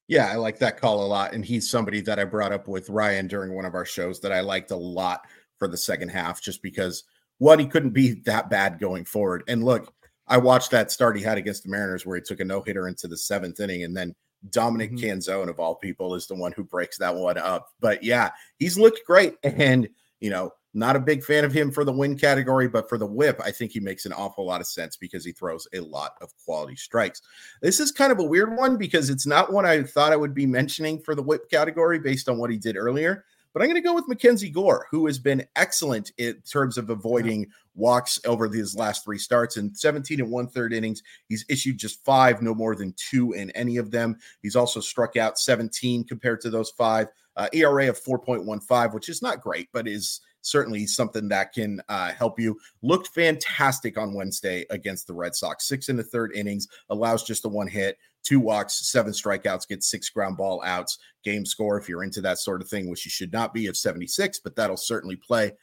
Yeah, 0.07 0.29
I 0.31 0.35
like 0.35 0.59
that 0.59 0.79
call 0.79 1.03
a 1.03 1.07
lot, 1.07 1.33
and 1.33 1.43
he's 1.43 1.69
somebody 1.69 2.01
that 2.01 2.19
I 2.19 2.25
brought 2.25 2.51
up 2.51 2.67
with 2.67 2.89
Ryan 2.89 3.27
during 3.27 3.53
one 3.53 3.65
of 3.65 3.73
our 3.73 3.85
shows 3.85 4.19
that 4.19 4.31
I 4.31 4.41
liked 4.41 4.71
a 4.71 4.75
lot 4.75 5.21
for 5.57 5.67
the 5.67 5.77
second 5.77 6.09
half, 6.09 6.41
just 6.41 6.61
because 6.61 7.03
one 7.39 7.57
he 7.57 7.65
couldn't 7.65 7.91
be 7.91 8.21
that 8.25 8.49
bad 8.49 8.79
going 8.79 9.05
forward. 9.05 9.43
And 9.47 9.63
look, 9.63 9.93
I 10.27 10.37
watched 10.37 10.71
that 10.71 10.91
start 10.91 11.17
he 11.17 11.23
had 11.23 11.37
against 11.37 11.63
the 11.63 11.69
Mariners 11.69 12.05
where 12.05 12.17
he 12.17 12.21
took 12.21 12.39
a 12.39 12.45
no 12.45 12.61
hitter 12.61 12.87
into 12.87 13.07
the 13.07 13.17
seventh 13.17 13.59
inning, 13.59 13.83
and 13.83 13.95
then 13.95 14.13
Dominic 14.49 14.91
mm-hmm. 14.91 15.05
Canzone 15.05 15.49
of 15.49 15.59
all 15.59 15.75
people 15.75 16.15
is 16.15 16.27
the 16.27 16.35
one 16.35 16.51
who 16.51 16.63
breaks 16.63 16.97
that 16.99 17.15
one 17.15 17.37
up. 17.37 17.69
But 17.79 18.03
yeah, 18.03 18.31
he's 18.59 18.77
looked 18.77 19.05
great, 19.07 19.35
and 19.43 19.87
you 20.19 20.29
know 20.29 20.51
not 20.73 20.95
a 20.95 20.99
big 20.99 21.23
fan 21.23 21.45
of 21.45 21.53
him 21.53 21.71
for 21.71 21.83
the 21.83 21.91
win 21.91 22.17
category, 22.17 22.67
but 22.67 22.89
for 22.89 22.97
the 22.97 23.05
whip, 23.05 23.39
I 23.43 23.51
think 23.51 23.71
he 23.71 23.79
makes 23.79 24.05
an 24.05 24.13
awful 24.13 24.45
lot 24.45 24.61
of 24.61 24.67
sense 24.67 24.95
because 24.95 25.23
he 25.23 25.31
throws 25.31 25.67
a 25.73 25.79
lot 25.79 26.15
of 26.21 26.33
quality 26.43 26.75
strikes. 26.75 27.21
This 27.61 27.79
is 27.79 27.91
kind 27.91 28.11
of 28.11 28.19
a 28.19 28.23
weird 28.23 28.57
one 28.57 28.77
because 28.77 29.09
it's 29.09 29.27
not 29.27 29.53
one 29.53 29.65
I 29.65 29.83
thought 29.83 30.13
I 30.13 30.17
would 30.17 30.33
be 30.33 30.45
mentioning 30.45 30.99
for 30.99 31.15
the 31.15 31.21
whip 31.21 31.49
category 31.49 31.99
based 31.99 32.27
on 32.27 32.37
what 32.37 32.49
he 32.49 32.57
did 32.57 32.75
earlier. 32.75 33.25
But 33.53 33.61
I'm 33.61 33.69
going 33.69 33.81
to 33.81 33.87
go 33.87 33.93
with 33.93 34.07
Mackenzie 34.07 34.49
Gore, 34.49 34.87
who 34.89 35.05
has 35.05 35.19
been 35.19 35.45
excellent 35.55 36.11
in 36.17 36.41
terms 36.41 36.75
of 36.79 36.89
avoiding 36.89 37.45
walks 37.75 38.19
over 38.25 38.49
these 38.49 38.75
last 38.75 39.03
three 39.03 39.19
starts. 39.19 39.57
In 39.57 39.75
17 39.75 40.19
and 40.19 40.31
one 40.31 40.47
third 40.47 40.73
innings, 40.73 41.03
he's 41.29 41.45
issued 41.49 41.77
just 41.77 42.03
five, 42.03 42.41
no 42.41 42.55
more 42.55 42.75
than 42.75 42.95
two 42.97 43.33
in 43.33 43.51
any 43.51 43.77
of 43.77 43.91
them. 43.91 44.17
He's 44.41 44.55
also 44.55 44.79
struck 44.79 45.17
out 45.17 45.37
17 45.37 46.03
compared 46.05 46.41
to 46.41 46.49
those 46.49 46.71
five. 46.71 47.09
Uh, 47.35 47.47
ERA 47.53 47.89
of 47.89 47.99
4.15, 47.99 48.93
which 48.93 49.09
is 49.09 49.23
not 49.23 49.41
great, 49.41 49.67
but 49.71 49.87
is 49.87 50.21
certainly 50.43 50.85
something 50.85 51.27
that 51.29 51.53
can 51.53 51.81
uh, 51.89 52.11
help 52.11 52.39
you. 52.39 52.59
Looked 52.83 53.07
fantastic 53.07 53.97
on 53.97 54.13
Wednesday 54.13 54.65
against 54.69 55.07
the 55.07 55.13
Red 55.13 55.35
Sox. 55.35 55.67
Six 55.67 55.89
in 55.89 55.97
the 55.97 56.03
third 56.03 56.35
innings, 56.35 56.67
allows 56.89 57.23
just 57.23 57.41
the 57.41 57.49
one 57.49 57.67
hit, 57.67 57.97
two 58.23 58.39
walks, 58.39 58.87
seven 58.87 59.11
strikeouts, 59.11 59.67
gets 59.67 59.89
six 59.89 60.09
ground 60.09 60.37
ball 60.37 60.61
outs. 60.63 60.99
Game 61.23 61.45
score, 61.45 61.77
if 61.77 61.89
you're 61.89 62.03
into 62.03 62.21
that 62.21 62.37
sort 62.37 62.61
of 62.61 62.69
thing, 62.69 62.89
which 62.89 63.05
you 63.05 63.11
should 63.11 63.33
not 63.33 63.53
be, 63.53 63.67
of 63.67 63.77
76, 63.77 64.39
but 64.39 64.55
that'll 64.55 64.77
certainly 64.77 65.15
play. 65.15 65.53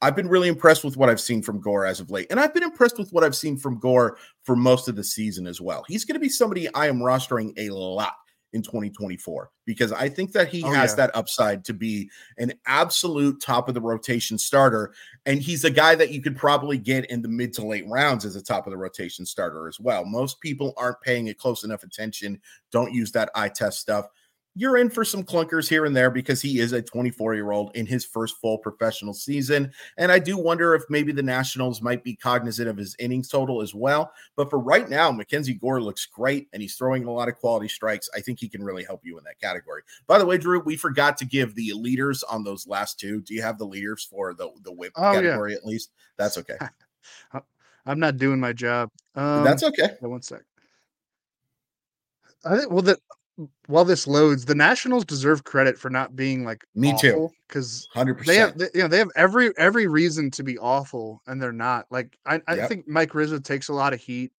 I've 0.00 0.14
been 0.14 0.28
really 0.28 0.48
impressed 0.48 0.84
with 0.84 0.96
what 0.96 1.08
I've 1.08 1.20
seen 1.20 1.42
from 1.42 1.60
Gore 1.60 1.84
as 1.84 1.98
of 1.98 2.10
late. 2.10 2.28
And 2.30 2.38
I've 2.38 2.54
been 2.54 2.62
impressed 2.62 2.98
with 2.98 3.12
what 3.12 3.24
I've 3.24 3.34
seen 3.34 3.56
from 3.56 3.80
Gore 3.80 4.16
for 4.44 4.54
most 4.54 4.86
of 4.86 4.94
the 4.94 5.02
season 5.02 5.46
as 5.46 5.60
well. 5.60 5.84
He's 5.88 6.04
going 6.04 6.14
to 6.14 6.20
be 6.20 6.28
somebody 6.28 6.72
I 6.72 6.86
am 6.86 7.00
rostering 7.00 7.52
a 7.58 7.70
lot 7.70 8.14
in 8.52 8.62
2024 8.62 9.50
because 9.66 9.92
I 9.92 10.08
think 10.08 10.32
that 10.32 10.48
he 10.48 10.62
oh, 10.64 10.70
has 10.70 10.92
yeah. 10.92 10.96
that 10.96 11.16
upside 11.16 11.64
to 11.66 11.74
be 11.74 12.10
an 12.38 12.54
absolute 12.66 13.40
top 13.40 13.68
of 13.68 13.74
the 13.74 13.80
rotation 13.80 14.38
starter. 14.38 14.94
And 15.26 15.42
he's 15.42 15.64
a 15.64 15.70
guy 15.70 15.94
that 15.94 16.10
you 16.10 16.22
could 16.22 16.36
probably 16.36 16.78
get 16.78 17.10
in 17.10 17.20
the 17.20 17.28
mid 17.28 17.52
to 17.54 17.66
late 17.66 17.86
rounds 17.86 18.24
as 18.24 18.36
a 18.36 18.42
top 18.42 18.66
of 18.66 18.70
the 18.70 18.78
rotation 18.78 19.26
starter 19.26 19.68
as 19.68 19.78
well. 19.78 20.04
Most 20.04 20.40
people 20.40 20.72
aren't 20.76 21.00
paying 21.02 21.26
it 21.26 21.38
close 21.38 21.64
enough 21.64 21.82
attention, 21.82 22.40
don't 22.72 22.92
use 22.92 23.12
that 23.12 23.30
eye 23.34 23.50
test 23.50 23.80
stuff 23.80 24.08
you're 24.54 24.76
in 24.76 24.90
for 24.90 25.04
some 25.04 25.22
clunkers 25.22 25.68
here 25.68 25.84
and 25.84 25.94
there 25.94 26.10
because 26.10 26.42
he 26.42 26.58
is 26.58 26.72
a 26.72 26.82
24 26.82 27.34
year 27.34 27.52
old 27.52 27.74
in 27.76 27.86
his 27.86 28.04
first 28.04 28.36
full 28.38 28.58
professional 28.58 29.14
season. 29.14 29.70
And 29.96 30.10
I 30.10 30.18
do 30.18 30.36
wonder 30.36 30.74
if 30.74 30.82
maybe 30.88 31.12
the 31.12 31.22
Nationals 31.22 31.80
might 31.80 32.02
be 32.02 32.16
cognizant 32.16 32.68
of 32.68 32.76
his 32.76 32.96
innings 32.98 33.28
total 33.28 33.62
as 33.62 33.74
well. 33.74 34.12
But 34.36 34.50
for 34.50 34.58
right 34.58 34.88
now, 34.88 35.12
Mackenzie 35.12 35.54
Gore 35.54 35.80
looks 35.80 36.06
great 36.06 36.48
and 36.52 36.60
he's 36.60 36.74
throwing 36.74 37.04
a 37.04 37.12
lot 37.12 37.28
of 37.28 37.36
quality 37.36 37.68
strikes. 37.68 38.10
I 38.14 38.20
think 38.20 38.40
he 38.40 38.48
can 38.48 38.64
really 38.64 38.84
help 38.84 39.02
you 39.04 39.16
in 39.18 39.24
that 39.24 39.40
category. 39.40 39.82
By 40.06 40.18
the 40.18 40.26
way, 40.26 40.38
Drew, 40.38 40.60
we 40.60 40.76
forgot 40.76 41.16
to 41.18 41.24
give 41.24 41.54
the 41.54 41.72
leaders 41.74 42.22
on 42.24 42.42
those 42.42 42.66
last 42.66 42.98
two. 42.98 43.20
Do 43.20 43.34
you 43.34 43.42
have 43.42 43.58
the 43.58 43.66
leaders 43.66 44.04
for 44.04 44.34
the, 44.34 44.50
the 44.62 44.72
whip 44.72 44.92
oh, 44.96 45.12
category 45.12 45.52
yeah. 45.52 45.58
at 45.58 45.66
least? 45.66 45.92
That's 46.16 46.36
okay. 46.38 46.56
I'm 47.86 47.98
not 47.98 48.18
doing 48.18 48.38
my 48.38 48.52
job. 48.52 48.90
Um, 49.14 49.44
That's 49.44 49.62
okay. 49.62 49.96
One 50.00 50.20
sec. 50.20 50.42
I 52.44 52.56
think 52.58 52.70
well 52.70 52.82
that 52.82 52.98
while 53.66 53.84
this 53.84 54.06
loads, 54.06 54.44
the 54.44 54.54
Nationals 54.54 55.04
deserve 55.04 55.44
credit 55.44 55.78
for 55.78 55.90
not 55.90 56.16
being 56.16 56.44
like 56.44 56.64
me 56.74 56.96
too 56.98 57.30
because 57.46 57.88
hundred 57.92 58.14
percent 58.14 58.34
they 58.34 58.40
have 58.40 58.58
they, 58.58 58.78
you 58.78 58.82
know 58.82 58.88
they 58.88 58.98
have 58.98 59.10
every 59.16 59.56
every 59.56 59.86
reason 59.86 60.30
to 60.32 60.42
be 60.42 60.58
awful 60.58 61.22
and 61.26 61.40
they're 61.40 61.52
not. 61.52 61.86
Like 61.90 62.18
I, 62.26 62.40
I 62.48 62.54
yep. 62.54 62.68
think 62.68 62.88
Mike 62.88 63.14
Rizzo 63.14 63.38
takes 63.38 63.68
a 63.68 63.74
lot 63.74 63.92
of 63.92 64.00
heat, 64.00 64.32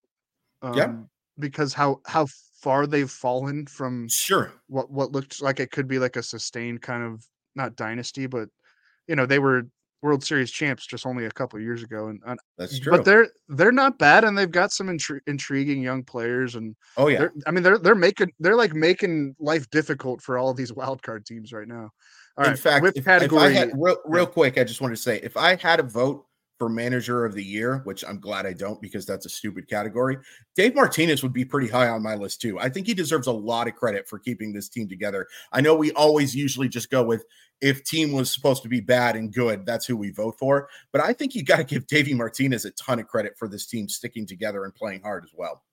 um, 0.61 0.73
yep. 0.73 0.95
because 1.37 1.73
how 1.73 2.01
how 2.05 2.27
far 2.61 2.85
they've 2.85 3.09
fallen 3.09 3.65
from 3.67 4.07
sure 4.09 4.51
what 4.67 4.91
what 4.91 5.11
looked 5.11 5.41
like 5.41 5.59
it 5.59 5.71
could 5.71 5.87
be 5.87 5.99
like 5.99 6.17
a 6.17 6.23
sustained 6.23 6.81
kind 6.81 7.03
of 7.03 7.25
not 7.55 7.75
dynasty, 7.75 8.27
but 8.27 8.49
you 9.07 9.15
know 9.15 9.25
they 9.25 9.39
were 9.39 9.63
World 10.01 10.23
Series 10.23 10.51
champs 10.51 10.85
just 10.85 11.05
only 11.05 11.25
a 11.25 11.31
couple 11.31 11.59
years 11.59 11.83
ago, 11.83 12.07
and, 12.07 12.21
and, 12.25 12.39
that's 12.57 12.79
true. 12.79 12.91
But 12.91 13.05
they're 13.05 13.27
they're 13.49 13.71
not 13.71 13.97
bad, 13.97 14.23
and 14.23 14.37
they've 14.37 14.49
got 14.49 14.71
some 14.71 14.87
intri- 14.87 15.19
intriguing 15.27 15.81
young 15.81 16.03
players. 16.03 16.55
And 16.55 16.75
oh 16.97 17.07
yeah, 17.07 17.27
I 17.45 17.51
mean 17.51 17.63
they're 17.63 17.77
they're 17.77 17.95
making 17.95 18.31
they're 18.39 18.55
like 18.55 18.73
making 18.73 19.35
life 19.39 19.69
difficult 19.69 20.21
for 20.21 20.37
all 20.37 20.49
of 20.49 20.57
these 20.57 20.71
wild 20.71 21.01
card 21.01 21.25
teams 21.25 21.51
right 21.51 21.67
now. 21.67 21.89
All 22.37 22.45
In 22.45 22.51
right, 22.51 22.59
fact, 22.59 22.85
if, 22.95 23.03
category, 23.03 23.47
if 23.47 23.49
I 23.49 23.53
had 23.53 23.71
real, 23.75 23.97
real 24.05 24.23
yeah. 24.23 24.29
quick, 24.29 24.57
I 24.57 24.63
just 24.63 24.79
wanted 24.79 24.95
to 24.95 25.01
say 25.01 25.19
if 25.21 25.35
I 25.35 25.55
had 25.55 25.81
a 25.81 25.83
vote 25.83 26.25
for 26.59 26.69
manager 26.69 27.25
of 27.25 27.33
the 27.33 27.43
year, 27.43 27.81
which 27.85 28.03
I'm 28.07 28.19
glad 28.19 28.45
I 28.45 28.53
don't 28.53 28.79
because 28.81 29.05
that's 29.05 29.25
a 29.25 29.29
stupid 29.29 29.67
category. 29.67 30.17
Dave 30.55 30.75
Martinez 30.75 31.23
would 31.23 31.33
be 31.33 31.45
pretty 31.45 31.69
high 31.69 31.87
on 31.87 32.03
my 32.03 32.15
list 32.15 32.41
too. 32.41 32.59
I 32.59 32.69
think 32.69 32.85
he 32.85 32.93
deserves 32.93 33.27
a 33.27 33.31
lot 33.31 33.67
of 33.67 33.75
credit 33.75 34.07
for 34.07 34.19
keeping 34.19 34.53
this 34.53 34.69
team 34.69 34.87
together. 34.87 35.25
I 35.53 35.61
know 35.61 35.73
we 35.73 35.91
always 35.93 36.35
usually 36.35 36.67
just 36.67 36.91
go 36.91 37.01
with 37.01 37.25
if 37.61 37.83
team 37.83 38.11
was 38.11 38.29
supposed 38.31 38.61
to 38.63 38.69
be 38.69 38.81
bad 38.81 39.15
and 39.15 39.33
good, 39.33 39.65
that's 39.65 39.85
who 39.85 39.97
we 39.97 40.11
vote 40.11 40.37
for. 40.37 40.69
But 40.91 41.01
I 41.01 41.13
think 41.13 41.33
you 41.33 41.43
got 41.43 41.57
to 41.57 41.63
give 41.63 41.87
Davey 41.87 42.13
Martinez 42.13 42.65
a 42.65 42.71
ton 42.71 42.99
of 42.99 43.07
credit 43.07 43.37
for 43.37 43.47
this 43.47 43.65
team 43.65 43.89
sticking 43.89 44.25
together 44.25 44.65
and 44.65 44.75
playing 44.75 45.01
hard 45.01 45.23
as 45.23 45.31
well. 45.33 45.63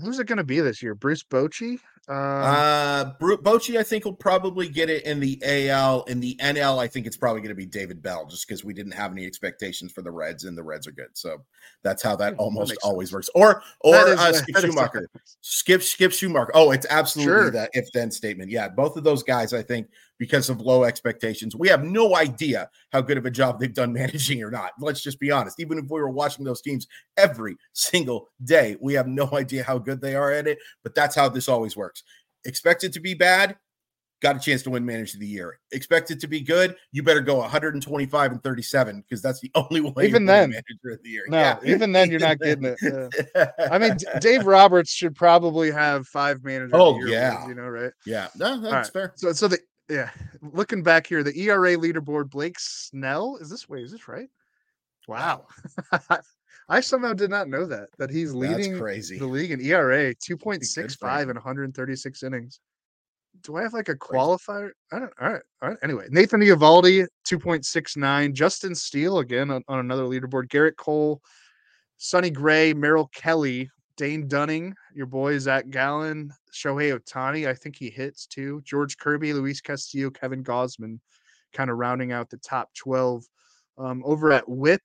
Who's 0.00 0.18
it 0.18 0.26
going 0.26 0.38
to 0.38 0.44
be 0.44 0.60
this 0.60 0.82
year? 0.82 0.94
Bruce 0.94 1.22
Bochy? 1.22 1.78
Um, 2.08 2.16
uh, 2.16 3.12
Bochy, 3.20 3.78
I 3.78 3.84
think 3.84 4.04
will 4.04 4.12
probably 4.12 4.68
get 4.68 4.90
it 4.90 5.04
in 5.04 5.20
the 5.20 5.40
AL. 5.44 6.02
In 6.04 6.18
the 6.18 6.34
NL, 6.42 6.78
I 6.78 6.88
think 6.88 7.06
it's 7.06 7.16
probably 7.16 7.42
going 7.42 7.50
to 7.50 7.54
be 7.54 7.66
David 7.66 8.02
Bell, 8.02 8.26
just 8.26 8.48
because 8.48 8.64
we 8.64 8.74
didn't 8.74 8.92
have 8.92 9.12
any 9.12 9.24
expectations 9.24 9.92
for 9.92 10.02
the 10.02 10.10
Reds, 10.10 10.44
and 10.44 10.58
the 10.58 10.62
Reds 10.62 10.88
are 10.88 10.92
good. 10.92 11.10
So 11.12 11.42
that's 11.82 12.02
how 12.02 12.16
that 12.16 12.34
almost 12.38 12.70
that 12.70 12.78
always 12.82 13.10
sense. 13.10 13.12
works. 13.12 13.30
Or 13.34 13.62
or 13.80 14.08
is, 14.08 14.18
uh, 14.18 14.32
Skip 14.32 14.56
Schumaker, 14.56 15.06
Skip 15.42 15.82
Skip 15.82 16.10
Schumaker. 16.10 16.50
Oh, 16.54 16.72
it's 16.72 16.86
absolutely 16.90 17.32
sure. 17.32 17.50
that 17.52 17.70
if 17.72 17.92
then 17.92 18.10
statement. 18.10 18.50
Yeah, 18.50 18.68
both 18.68 18.96
of 18.96 19.04
those 19.04 19.22
guys, 19.22 19.52
I 19.52 19.62
think, 19.62 19.88
because 20.22 20.48
of 20.48 20.60
low 20.60 20.84
expectations, 20.84 21.56
we 21.56 21.66
have 21.66 21.82
no 21.82 22.14
idea 22.14 22.70
how 22.92 23.00
good 23.00 23.18
of 23.18 23.26
a 23.26 23.30
job 23.30 23.58
they've 23.58 23.74
done 23.74 23.92
managing 24.02 24.40
or 24.40 24.52
not. 24.52 24.70
Let's 24.78 25.02
just 25.02 25.18
be 25.18 25.32
honest. 25.32 25.58
Even 25.58 25.78
if 25.78 25.86
we 25.90 26.00
were 26.00 26.10
watching 26.10 26.44
those 26.44 26.62
teams 26.62 26.86
every 27.16 27.56
single 27.72 28.28
day, 28.44 28.76
we 28.80 28.94
have 28.94 29.08
no 29.08 29.28
idea 29.32 29.64
how 29.64 29.78
good 29.78 30.00
they 30.00 30.14
are 30.14 30.30
at 30.30 30.46
it. 30.46 30.58
But 30.84 30.94
that's 30.94 31.16
how 31.16 31.28
this 31.28 31.48
always 31.48 31.76
works. 31.76 32.04
Expect 32.44 32.84
it 32.84 32.92
to 32.92 33.00
be 33.00 33.14
bad. 33.14 33.56
got 34.20 34.36
a 34.36 34.38
chance 34.38 34.62
to 34.62 34.70
win 34.70 34.86
manager 34.86 35.16
of 35.16 35.20
the 35.22 35.26
year. 35.26 35.58
Expect 35.72 36.12
it 36.12 36.20
to 36.20 36.28
be 36.28 36.40
good. 36.40 36.76
You 36.92 37.02
better 37.02 37.20
go 37.20 37.38
125 37.38 38.30
and 38.30 38.40
37 38.44 39.00
because 39.00 39.22
that's 39.22 39.40
the 39.40 39.50
only 39.56 39.80
way. 39.80 40.06
Even 40.06 40.24
then, 40.24 40.50
manager 40.50 40.92
of 40.92 41.02
the 41.02 41.10
year. 41.10 41.24
No, 41.26 41.38
yeah. 41.38 41.58
even 41.64 41.90
then 41.90 42.12
you're 42.12 42.20
not 42.20 42.38
getting 42.38 42.64
it. 42.64 42.78
Yeah. 42.80 43.50
I 43.72 43.76
mean, 43.76 43.96
Dave 44.20 44.46
Roberts 44.46 44.92
should 44.92 45.16
probably 45.16 45.72
have 45.72 46.06
five 46.06 46.44
managers. 46.44 46.70
Oh 46.74 47.04
yeah, 47.06 47.38
wins, 47.38 47.48
you 47.48 47.54
know, 47.56 47.68
right? 47.68 47.92
Yeah, 48.06 48.28
no, 48.36 48.60
that's 48.60 48.72
right. 48.72 48.92
fair. 48.92 49.12
So, 49.16 49.32
so 49.32 49.48
the 49.48 49.58
yeah, 49.92 50.10
looking 50.40 50.82
back 50.82 51.06
here, 51.06 51.22
the 51.22 51.38
ERA 51.38 51.76
leaderboard, 51.76 52.30
Blake 52.30 52.58
Snell. 52.58 53.36
Is 53.36 53.50
this 53.50 53.68
way? 53.68 53.82
Is 53.82 53.92
this 53.92 54.08
right? 54.08 54.28
Wow. 55.08 55.46
I 56.68 56.80
somehow 56.80 57.12
did 57.12 57.30
not 57.30 57.48
know 57.48 57.66
that 57.66 57.88
that 57.98 58.10
he's 58.10 58.32
leading 58.32 58.72
the 58.74 59.26
league 59.26 59.50
in 59.50 59.60
ERA 59.60 60.14
2.65 60.14 61.22
in 61.22 61.28
136 61.28 62.22
innings 62.22 62.60
do 63.42 63.56
I 63.56 63.62
have 63.62 63.72
like 63.72 63.88
a 63.88 63.94
qualifier? 63.94 64.70
I 64.92 64.98
don't. 65.00 65.12
All 65.20 65.32
right. 65.32 65.42
All 65.62 65.68
right. 65.70 65.78
Anyway, 65.82 66.06
Nathan 66.10 66.40
Eovaldi, 66.40 67.06
2.69. 67.26 68.32
Justin 68.32 68.74
Steele, 68.74 69.18
again 69.18 69.50
on, 69.50 69.62
on 69.68 69.78
another 69.78 70.04
leaderboard. 70.04 70.48
Gerrit 70.48 70.76
Cole, 70.76 71.20
Sonny 71.96 72.30
Gray, 72.30 72.74
Merril 72.74 73.10
Kelly, 73.12 73.70
Dane 73.96 74.28
Dunning, 74.28 74.74
your 74.94 75.06
boy 75.06 75.38
Zach 75.38 75.70
Gallen, 75.70 76.32
Shohei 76.52 76.98
Ohtani. 76.98 77.48
I 77.48 77.54
think 77.54 77.76
he 77.76 77.90
hits 77.90 78.26
too. 78.26 78.60
George 78.64 78.98
Kirby, 78.98 79.32
Luis 79.32 79.60
Castillo, 79.60 80.10
Kevin 80.10 80.44
Gausman, 80.44 80.98
kind 81.52 81.70
of 81.70 81.78
rounding 81.78 82.12
out 82.12 82.30
the 82.30 82.38
top 82.38 82.72
12. 82.74 83.24
Um, 83.78 84.02
over 84.04 84.32
at 84.32 84.48
Whip, 84.48 84.82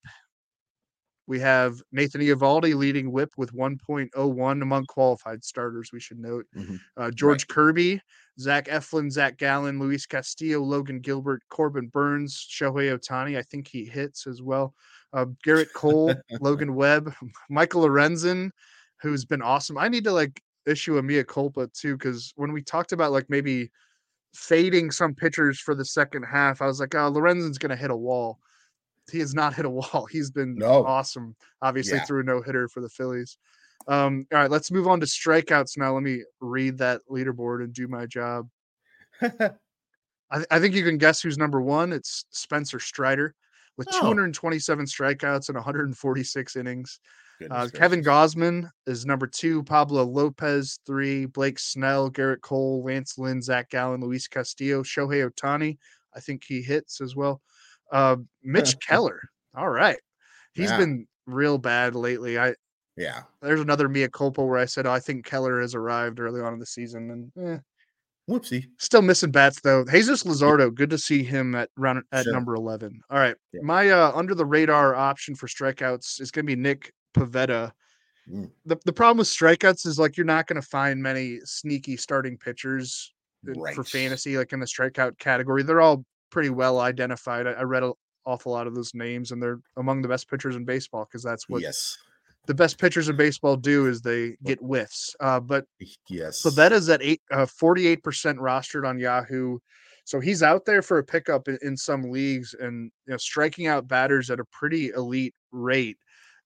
we 1.27 1.39
have 1.41 1.81
Nathan 1.91 2.21
Eovaldi 2.21 2.73
leading 2.73 3.11
whip 3.11 3.33
with 3.35 3.53
1.01 3.53 4.61
among 4.61 4.85
qualified 4.85 5.43
starters, 5.43 5.91
we 5.91 5.99
should 5.99 6.19
note. 6.19 6.45
Mm-hmm. 6.55 6.75
Uh, 6.95 7.11
George 7.11 7.43
right. 7.43 7.47
Kirby, 7.49 8.01
Zach 8.39 8.67
Eflin, 8.67 9.11
Zach 9.11 9.37
Gallen, 9.37 9.77
Luis 9.77 10.05
Castillo, 10.05 10.61
Logan 10.61 11.01
Gilbert, 11.01 11.43
Corbin 11.49 11.87
Burnes, 11.87 12.47
Shohei 12.49 12.97
Ohtani. 12.97 13.37
I 13.37 13.41
think 13.41 13.67
he 13.67 13.83
hits 13.83 14.25
as 14.25 14.41
well. 14.41 14.73
Uh, 15.11 15.25
Gerrit 15.45 15.73
Cole, 15.73 16.15
Logan 16.39 16.75
Webb, 16.75 17.13
Michael 17.49 17.81
Lorenzen, 17.81 18.51
who's 19.01 19.25
been 19.25 19.41
awesome. 19.41 19.77
I 19.77 19.87
need 19.87 20.03
to 20.05 20.11
like 20.11 20.41
issue 20.65 20.97
a 20.97 21.03
mea 21.03 21.23
culpa 21.23 21.67
too, 21.67 21.97
because 21.97 22.33
when 22.35 22.51
we 22.51 22.61
talked 22.61 22.91
about 22.91 23.11
like 23.11 23.29
maybe 23.29 23.71
fading 24.33 24.91
some 24.91 25.15
pitchers 25.15 25.59
for 25.59 25.75
the 25.75 25.85
second 25.85 26.23
half, 26.23 26.61
I 26.61 26.65
was 26.65 26.79
like, 26.79 26.95
oh, 26.95 27.09
Lorenzen's 27.09 27.57
going 27.57 27.69
to 27.71 27.75
hit 27.75 27.91
a 27.91 27.95
wall 27.95 28.39
he 29.11 29.19
has 29.19 29.33
not 29.33 29.53
hit 29.53 29.65
a 29.65 29.69
wall. 29.69 30.07
He's 30.09 30.31
been 30.31 30.55
no. 30.55 30.85
awesome, 30.85 31.35
obviously 31.61 31.97
yeah. 31.97 32.05
threw 32.05 32.21
a 32.21 32.23
no 32.23 32.41
hitter 32.41 32.67
for 32.67 32.81
the 32.81 32.89
Phillies. 32.89 33.37
Um, 33.87 34.27
all 34.33 34.39
right, 34.39 34.51
let's 34.51 34.71
move 34.71 34.87
on 34.87 34.99
to 34.99 35.05
strikeouts 35.05 35.77
now. 35.77 35.93
Let 35.93 36.03
me 36.03 36.23
read 36.41 36.77
that 36.79 37.01
leaderboard 37.09 37.63
and 37.63 37.73
do 37.73 37.87
my 37.87 38.05
job. 38.05 38.49
I, 39.21 40.43
I, 40.51 40.59
think 40.59 40.75
you 40.75 40.83
can 40.83 40.97
guess 40.97 41.21
who's 41.21 41.37
number 41.37 41.61
one. 41.61 41.93
It's 41.93 42.25
Spencer 42.31 42.79
Strider 42.79 43.33
with 43.77 43.87
oh. 43.93 43.99
227 44.01 44.85
strikeouts 44.85 45.47
and 45.47 45.55
146 45.55 46.55
innings. 46.57 46.99
Uh, 47.51 47.67
Kevin 47.73 48.03
Gausman 48.03 48.69
is 48.87 49.05
number 49.05 49.27
two. 49.27 49.63
Pablo 49.63 50.03
Lopez 50.03 50.79
three. 50.85 51.25
Blake 51.25 51.59
Snell, 51.59 52.09
Gerrit 52.09 52.41
Cole, 52.41 52.83
Lance 52.83 53.17
Lynn, 53.17 53.41
Zach 53.41 53.69
Gallen, 53.69 54.01
Luis 54.01 54.27
Castillo, 54.27 54.83
Shohei 54.83 55.29
Ohtani. 55.29 55.77
I 56.15 56.19
think 56.19 56.43
he 56.47 56.61
hits 56.61 56.99
as 57.01 57.15
well. 57.15 57.41
Uh, 57.91 58.17
Mitch 58.43 58.75
Keller. 58.79 59.21
All 59.55 59.69
right. 59.69 59.97
he's 60.53 60.71
yeah. 60.71 60.77
been 60.77 61.07
real 61.25 61.57
bad 61.57 61.95
lately. 61.95 62.39
I 62.39 62.55
yeah. 62.97 63.21
There's 63.41 63.61
another 63.61 63.87
mea 63.87 64.07
culpa 64.07 64.43
where 64.43 64.57
I 64.57 64.65
said, 64.65 64.87
oh, 64.87 64.91
I 64.91 64.99
think 64.99 65.25
Keller 65.25 65.61
has 65.61 65.75
arrived 65.75 66.19
early 66.19 66.41
on 66.41 66.53
in 66.53 66.59
the 66.59 66.65
season, 66.65 67.31
and 67.37 67.47
eh. 67.47 67.59
whoopsie, 68.29 68.65
still 68.79 69.03
missing 69.03 69.31
bats 69.31 69.61
though. 69.61 69.85
Jesus 69.85 70.23
Luzardo, 70.23 70.73
good 70.73 70.89
to 70.89 70.97
see 70.97 71.23
him 71.23 71.53
at 71.53 71.69
round 71.77 72.01
at 72.11 72.23
sure. 72.23 72.33
number 72.33 72.55
eleven. 72.55 72.99
All 73.11 73.19
right, 73.19 73.35
yeah. 73.53 73.61
my 73.63 73.89
uh, 73.91 74.11
under 74.15 74.33
the 74.33 74.45
radar 74.45 74.95
option 74.95 75.35
for 75.35 75.47
strikeouts 75.47 76.19
is 76.19 76.31
going 76.31 76.47
to 76.47 76.55
be 76.55 76.59
Nick 76.59 76.91
Pivetta. 77.19 77.71
Mm. 78.29 78.51
The 78.65 78.77
the 78.85 78.93
problem 78.93 79.17
with 79.17 79.27
strikeouts 79.27 79.85
is 79.85 79.97
like 79.97 80.17
you're 80.17 80.25
not 80.25 80.47
going 80.47 80.61
to 80.61 80.67
find 80.67 81.01
many 81.01 81.39
sneaky 81.45 81.97
starting 81.97 82.37
pitchers 82.37 83.13
right. 83.43 83.75
for 83.75 83.83
fantasy, 83.83 84.37
like 84.37 84.53
in 84.53 84.59
the 84.59 84.65
strikeout 84.65 85.17
category. 85.17 85.63
They're 85.63 85.81
all 85.81 86.03
pretty 86.29 86.49
well 86.49 86.79
identified. 86.79 87.47
I, 87.47 87.51
I 87.51 87.63
read 87.63 87.83
an 87.83 87.93
awful 88.25 88.51
lot 88.51 88.67
of 88.67 88.75
those 88.75 88.93
names, 88.93 89.31
and 89.31 89.41
they're 89.41 89.59
among 89.77 90.01
the 90.01 90.07
best 90.07 90.29
pitchers 90.29 90.55
in 90.55 90.65
baseball 90.65 91.05
because 91.05 91.23
that's 91.23 91.47
what 91.47 91.61
yes. 91.61 91.97
the 92.47 92.53
best 92.53 92.77
pitchers 92.77 93.09
in 93.09 93.15
baseball 93.15 93.55
do 93.55 93.87
is 93.87 94.01
they 94.01 94.35
get 94.43 94.59
whiffs. 94.59 95.15
Uh, 95.19 95.39
but 95.39 95.65
yes, 96.09 96.39
so 96.39 96.49
that 96.51 96.71
is 96.71 96.89
at 96.89 97.01
eight, 97.01 97.21
uh, 97.31 97.45
48% 97.45 98.01
rostered 98.37 98.87
on 98.87 98.99
Yahoo. 98.99 99.57
So 100.03 100.21
he's 100.21 100.41
out 100.41 100.63
there 100.65 100.81
for 100.81 100.99
a 100.99 101.03
pickup 101.03 101.49
in, 101.49 101.57
in 101.61 101.75
some 101.75 102.03
leagues 102.03 102.55
and 102.59 102.91
you 103.05 103.11
know 103.11 103.17
striking 103.17 103.67
out 103.67 103.87
batters 103.87 104.29
at 104.29 104.39
a 104.39 104.45
pretty 104.45 104.89
elite 104.89 105.35
rate 105.51 105.97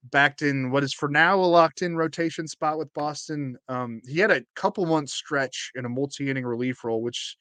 backed 0.03 0.41
in 0.41 0.71
what 0.71 0.83
is 0.83 0.93
for 0.93 1.09
now 1.09 1.35
a 1.35 1.45
locked 1.45 1.81
in 1.81 1.95
rotation 1.95 2.47
spot 2.47 2.77
with 2.77 2.93
Boston. 2.93 3.57
Um, 3.67 4.01
he 4.07 4.19
had 4.19 4.31
a 4.31 4.43
couple 4.55 4.85
months 4.85 5.13
stretch 5.13 5.71
in 5.75 5.85
a 5.85 5.89
multi 5.89 6.29
inning 6.29 6.45
relief 6.45 6.83
role, 6.83 7.01
which 7.01 7.37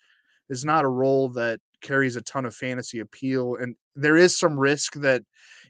is 0.49 0.65
not 0.65 0.85
a 0.85 0.89
role 0.89 1.29
that 1.31 1.61
carries 1.81 2.17
a 2.17 2.23
ton 2.23 2.45
of 2.45 2.55
fantasy 2.55 2.99
appeal. 3.01 3.57
And 3.57 3.77
there 3.97 4.17
is 4.17 4.39
some 4.39 4.59
risk 4.59 4.95
that 4.97 5.23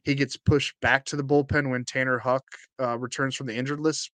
he 0.05 0.14
gets 0.14 0.36
pushed 0.36 0.74
back 0.80 1.05
to 1.07 1.16
the 1.16 1.22
bullpen 1.22 1.70
when 1.70 1.84
Tanner 1.84 2.18
Houck 2.18 2.45
uh, 2.80 2.99
returns 2.99 3.36
from 3.36 3.47
the 3.47 3.57
injured 3.57 3.80
list. 3.80 4.11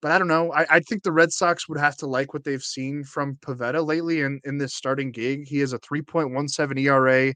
But 0.00 0.12
I 0.12 0.18
don't 0.18 0.28
know. 0.28 0.52
I, 0.52 0.66
I, 0.68 0.80
think 0.80 1.02
the 1.02 1.12
Red 1.12 1.32
Sox 1.32 1.68
would 1.68 1.78
have 1.78 1.96
to 1.98 2.06
like 2.06 2.34
what 2.34 2.42
they've 2.42 2.62
seen 2.62 3.04
from 3.04 3.36
Pivetta 3.36 3.86
lately 3.86 4.22
in, 4.22 4.40
in 4.44 4.58
this 4.58 4.74
starting 4.74 5.12
gig. 5.12 5.46
He 5.46 5.60
has 5.60 5.72
a 5.72 5.78
3.17 5.78 6.80
ERA, 6.80 7.32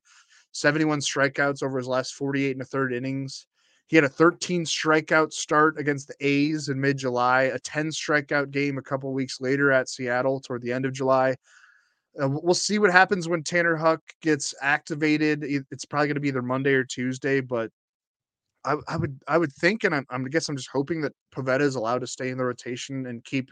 71 0.51 0.99
strikeouts 0.99 1.63
over 1.63 1.79
his 1.79 1.87
last 1.87 2.15
48 2.15 2.53
and 2.53 2.63
a 2.63 2.65
third 2.65 2.93
innings. 2.93 3.47
He 3.89 3.97
had 3.97 4.05
a 4.05 4.09
13 4.09 4.65
strikeout 4.65 5.33
start 5.33 5.79
against 5.79 6.09
the 6.09 6.15
A's 6.21 6.69
in 6.69 6.81
mid 6.81 6.99
July, 6.99 7.45
a 7.45 7.59
10 7.59 7.89
strikeout 7.91 8.51
game 8.51 8.79
a 8.79 8.83
couple 8.83 9.13
weeks 9.13 9.41
later 9.41 9.71
at 9.71 9.89
Seattle 9.89 10.41
toward 10.41 10.63
the 10.63 10.73
end 10.73 10.85
of 10.85 10.93
July. 10.93 11.37
Uh, 12.21 12.29
we'll 12.29 12.55
see 12.55 12.79
what 12.79 12.91
happens 12.91 13.29
when 13.29 13.43
Tanner 13.43 13.77
Houck 13.77 14.01
gets 14.23 14.55
activated. 14.61 15.45
It's 15.45 15.85
probably 15.85 16.09
going 16.09 16.15
to 16.15 16.21
be 16.21 16.29
either 16.29 16.43
Monday 16.43 16.73
or 16.73 16.85
Tuesday, 16.85 17.41
but 17.41 17.71
I, 18.65 18.77
I 18.89 18.97
would 18.97 19.21
I 19.29 19.39
would 19.39 19.53
think, 19.53 19.85
and 19.85 19.95
I'm, 19.95 20.07
I'm 20.11 20.25
guess 20.25 20.49
I'm 20.49 20.57
just 20.57 20.71
hoping 20.73 21.01
that 21.03 21.13
Pivetta 21.35 21.61
is 21.61 21.77
allowed 21.77 22.01
to 22.01 22.07
stay 22.07 22.31
in 22.31 22.39
the 22.39 22.45
rotation 22.45 23.07
and 23.07 23.23
keep 23.23 23.51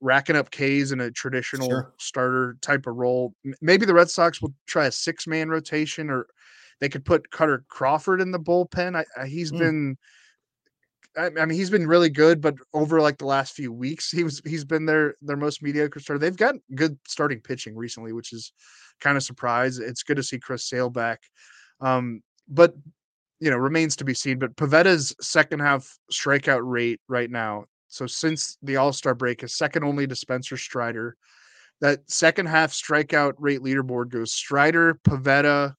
racking 0.00 0.34
up 0.34 0.50
Ks 0.50 0.92
in 0.92 1.00
a 1.00 1.10
traditional 1.10 1.68
sure. 1.68 1.92
starter 1.98 2.56
type 2.60 2.86
of 2.86 2.96
role. 2.96 3.34
Maybe 3.60 3.86
the 3.86 3.94
Red 3.94 4.10
Sox 4.10 4.42
will 4.42 4.54
try 4.66 4.86
a 4.86 4.92
six 4.92 5.26
man 5.26 5.48
rotation, 5.48 6.10
or 6.10 6.26
they 6.80 6.88
could 6.88 7.04
put 7.04 7.30
Kutter 7.30 7.66
Crawford 7.68 8.20
in 8.20 8.30
the 8.30 8.40
bullpen. 8.40 8.96
I, 8.96 9.04
I, 9.20 9.26
he's 9.26 9.52
mm. 9.52 9.58
been 9.58 9.98
I, 11.16 11.28
mean, 11.30 11.50
he's 11.50 11.70
been 11.70 11.86
really 11.86 12.08
good, 12.08 12.40
but 12.40 12.54
over 12.72 13.00
like 13.00 13.18
the 13.18 13.26
last 13.26 13.54
few 13.54 13.72
weeks, 13.72 14.10
he 14.10 14.22
was 14.22 14.40
he's 14.44 14.64
been 14.64 14.86
their 14.86 15.16
their 15.20 15.36
most 15.36 15.62
mediocre 15.62 15.98
starter. 15.98 16.18
They've 16.18 16.36
got 16.36 16.54
good 16.74 16.98
starting 17.06 17.40
pitching 17.40 17.74
recently, 17.74 18.12
which 18.12 18.32
is 18.32 18.52
kind 19.00 19.16
of 19.16 19.22
surprise. 19.22 19.78
It's 19.78 20.04
good 20.04 20.18
to 20.18 20.22
see 20.22 20.38
Chris 20.38 20.68
Sale 20.68 20.90
back, 20.90 21.20
um, 21.80 22.22
but 22.48 22.74
you 23.40 23.50
know 23.50 23.56
remains 23.56 23.96
to 23.96 24.04
be 24.04 24.14
seen. 24.14 24.38
But 24.38 24.54
Pivetta's 24.54 25.14
second 25.20 25.60
half 25.60 25.98
strikeout 26.12 26.62
rate 26.62 27.00
right 27.08 27.30
now, 27.30 27.64
so 27.88 28.06
since 28.06 28.56
the 28.62 28.76
All 28.76 28.92
Star 28.92 29.14
break, 29.14 29.42
is 29.42 29.56
second 29.56 29.84
only 29.84 30.06
to 30.06 30.14
Spencer 30.14 30.56
Strider. 30.56 31.16
That 31.80 32.08
second 32.08 32.46
half 32.46 32.72
strikeout 32.72 33.32
rate 33.38 33.60
leaderboard 33.60 34.10
goes 34.10 34.32
Strider, 34.32 34.94
Pivetta, 35.02 35.74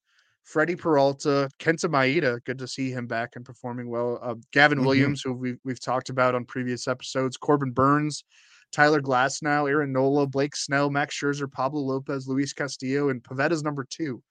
Freddie 0.51 0.75
Peralta, 0.75 1.49
Kenta 1.59 1.85
Maeda, 1.85 2.43
good 2.43 2.57
to 2.57 2.67
see 2.67 2.91
him 2.91 3.07
back 3.07 3.31
and 3.35 3.45
performing 3.45 3.89
well. 3.89 4.19
Uh, 4.21 4.35
Gavin 4.51 4.79
mm-hmm. 4.79 4.87
Williams, 4.87 5.21
who 5.21 5.31
we've, 5.31 5.57
we've 5.63 5.79
talked 5.79 6.09
about 6.09 6.35
on 6.35 6.43
previous 6.43 6.89
episodes, 6.89 7.37
Corbin 7.37 7.71
Burnes, 7.71 8.25
Tyler 8.73 8.99
Glasnow, 8.99 9.69
Aaron 9.69 9.93
Nola, 9.93 10.27
Blake 10.27 10.55
Snell, 10.55 10.89
Max 10.89 11.17
Scherzer, 11.17 11.49
Pablo 11.49 11.79
Lopez, 11.79 12.27
Luis 12.27 12.51
Castillo, 12.51 13.09
and 13.09 13.23
Pivetta's 13.23 13.63
number 13.63 13.85
two. 13.89 14.21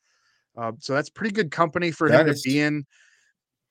Uh, 0.59 0.73
so 0.79 0.93
that's 0.93 1.09
pretty 1.09 1.33
good 1.33 1.51
company 1.51 1.91
for 1.91 2.11
that 2.11 2.27
him 2.27 2.29
is... 2.29 2.43
to 2.43 2.51
be 2.51 2.61
in. 2.61 2.85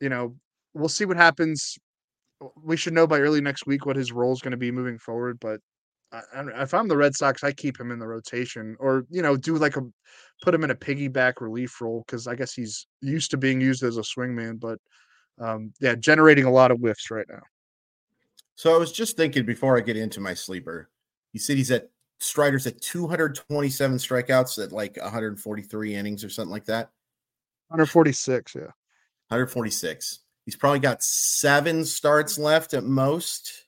You 0.01 0.09
know, 0.09 0.35
we'll 0.73 0.89
see 0.89 1.05
what 1.05 1.17
happens. 1.17 1.77
We 2.63 2.77
should 2.77 2.93
know 2.93 3.05
by 3.05 3.19
early 3.19 3.41
next 3.41 3.67
week 3.67 3.85
what 3.85 3.95
his 3.95 4.11
role 4.11 4.33
is 4.33 4.41
going 4.41 4.51
to 4.51 4.57
be 4.57 4.71
moving 4.71 4.97
forward. 4.97 5.39
But 5.39 5.59
I, 6.11 6.21
if 6.61 6.73
I'm 6.73 6.87
the 6.87 6.97
Red 6.97 7.15
Sox, 7.15 7.43
I 7.43 7.51
keep 7.51 7.79
him 7.79 7.91
in 7.91 7.99
the 7.99 8.07
rotation, 8.07 8.75
or 8.79 9.05
you 9.09 9.21
know, 9.21 9.37
do 9.37 9.55
like 9.55 9.77
a 9.77 9.81
put 10.41 10.53
him 10.53 10.63
in 10.63 10.71
a 10.71 10.75
piggyback 10.75 11.41
relief 11.41 11.79
role 11.81 12.03
because 12.05 12.27
I 12.27 12.35
guess 12.35 12.53
he's 12.53 12.87
used 13.01 13.31
to 13.31 13.37
being 13.37 13.61
used 13.61 13.83
as 13.83 13.97
a 13.97 14.01
swingman, 14.01 14.59
but 14.59 14.79
um, 15.39 15.73
yeah, 15.79 15.95
generating 15.95 16.45
a 16.45 16.51
lot 16.51 16.71
of 16.71 16.79
whiffs 16.79 17.11
right 17.11 17.27
now. 17.29 17.41
So 18.55 18.75
I 18.75 18.77
was 18.77 18.91
just 18.91 19.15
thinking 19.15 19.45
before 19.45 19.77
I 19.77 19.81
get 19.81 19.97
into 19.97 20.19
my 20.19 20.33
sleeper, 20.33 20.89
you 21.31 21.39
said 21.39 21.57
he's 21.57 21.71
at 21.71 21.89
Strider's 22.19 22.67
at 22.67 22.81
227 22.81 23.97
strikeouts 23.97 24.61
at 24.61 24.71
like 24.71 24.97
143 24.97 25.95
innings 25.95 26.23
or 26.23 26.29
something 26.29 26.51
like 26.51 26.65
that. 26.65 26.89
146, 27.69 28.55
yeah. 28.55 28.61
146. 29.29 30.19
He's 30.45 30.55
probably 30.55 30.79
got 30.79 31.03
seven 31.03 31.85
starts 31.85 32.37
left 32.37 32.73
at 32.73 32.83
most. 32.83 33.65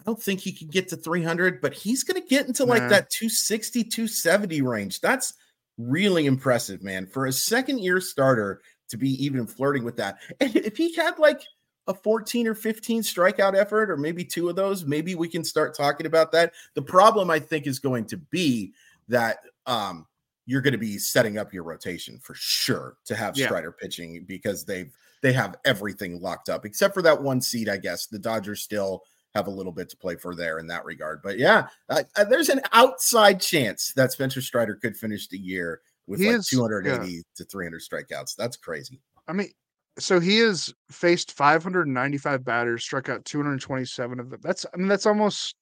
I 0.00 0.02
don't 0.04 0.22
think 0.22 0.40
he 0.40 0.52
can 0.52 0.68
get 0.68 0.88
to 0.88 0.96
300, 0.96 1.60
but 1.60 1.74
he's 1.74 2.02
going 2.04 2.20
to 2.20 2.26
get 2.26 2.46
into 2.46 2.64
like 2.64 2.82
Nah. 2.82 2.88
that 2.88 3.10
260, 3.10 3.84
270 3.84 4.62
range. 4.62 5.00
That's 5.00 5.34
really 5.78 6.26
impressive, 6.26 6.82
man. 6.82 7.06
For 7.06 7.26
a 7.26 7.32
second 7.32 7.80
year 7.80 8.00
starter 8.00 8.62
to 8.88 8.96
be 8.96 9.22
even 9.24 9.46
flirting 9.46 9.84
with 9.84 9.96
that. 9.96 10.18
And 10.40 10.56
if 10.56 10.76
he 10.76 10.94
had 10.94 11.18
like 11.18 11.42
a 11.86 11.94
14 11.94 12.46
or 12.46 12.54
15 12.54 13.02
strikeout 13.02 13.54
effort, 13.54 13.90
or 13.90 13.96
maybe 13.96 14.24
two 14.24 14.48
of 14.48 14.56
those, 14.56 14.84
maybe 14.84 15.14
we 15.14 15.28
can 15.28 15.44
start 15.44 15.76
talking 15.76 16.06
about 16.06 16.32
that. 16.32 16.52
The 16.74 16.82
problem 16.82 17.30
I 17.30 17.38
think 17.38 17.66
is 17.66 17.78
going 17.78 18.06
to 18.06 18.16
be 18.16 18.72
that 19.08 19.38
um 19.66 20.06
you're 20.46 20.60
going 20.62 20.72
to 20.72 20.78
be 20.78 20.98
setting 20.98 21.38
up 21.38 21.52
your 21.52 21.62
rotation 21.62 22.18
for 22.18 22.34
sure 22.34 22.96
to 23.04 23.14
have 23.14 23.36
Yeah. 23.36 23.46
Strider 23.46 23.70
pitching 23.72 24.24
because 24.26 24.64
they've 24.64 24.90
they 25.22 25.32
have 25.34 25.56
everything 25.64 26.20
locked 26.20 26.48
up 26.48 26.64
except 26.64 26.94
for 26.94 27.02
that 27.02 27.20
one 27.22 27.40
seat, 27.40 27.68
I 27.68 27.76
guess. 27.76 28.06
The 28.06 28.18
Dodgers 28.18 28.60
still 28.62 29.02
have 29.34 29.46
a 29.46 29.50
little 29.50 29.72
bit 29.72 29.88
to 29.90 29.96
play 29.96 30.16
for 30.16 30.34
there 30.34 30.58
in 30.58 30.66
that 30.68 30.84
regard. 30.84 31.20
But 31.22 31.38
yeah, 31.38 31.68
uh, 31.88 32.02
uh, 32.16 32.24
there's 32.24 32.48
an 32.48 32.60
outside 32.72 33.40
chance 33.40 33.92
that 33.94 34.12
Spencer 34.12 34.40
Strider 34.42 34.74
could 34.74 34.96
finish 34.96 35.28
the 35.28 35.38
year 35.38 35.80
with 36.06 36.20
He 36.20 36.26
like 36.28 36.36
is- 36.40 36.48
280 36.48 37.22
to 37.36 37.44
300 37.44 37.80
strikeouts. 37.80 38.34
That's 38.36 38.56
crazy. 38.56 39.00
I 39.28 39.32
mean, 39.32 39.50
so 39.98 40.18
he 40.18 40.38
has 40.38 40.72
faced 40.90 41.32
595 41.32 42.44
batters, 42.44 42.82
struck 42.82 43.08
out 43.08 43.24
227 43.24 44.18
of 44.18 44.30
them. 44.30 44.40
That's 44.42 44.66
I 44.72 44.76
mean, 44.76 44.88
that's 44.88 45.06
almost 45.06 45.54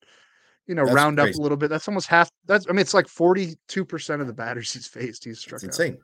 you 0.67 0.75
know, 0.75 0.85
That's 0.85 0.95
round 0.95 1.17
crazy. 1.17 1.31
up 1.33 1.39
a 1.39 1.43
little 1.43 1.57
bit. 1.57 1.69
That's 1.71 1.89
almost 1.89 2.09
half. 2.09 2.31
That's 2.47 2.67
I 2.69 2.73
mean, 2.73 2.81
it's 2.81 2.93
like 2.95 3.07
42% 3.07 4.21
of 4.21 4.27
the 4.27 4.35
batters 4.35 4.71
he's 4.73 4.87
faced. 4.87 5.25
He's 5.25 5.39
struck 5.41 5.63
It's 5.63 5.81
out. 5.81 5.87
insane. 5.87 5.99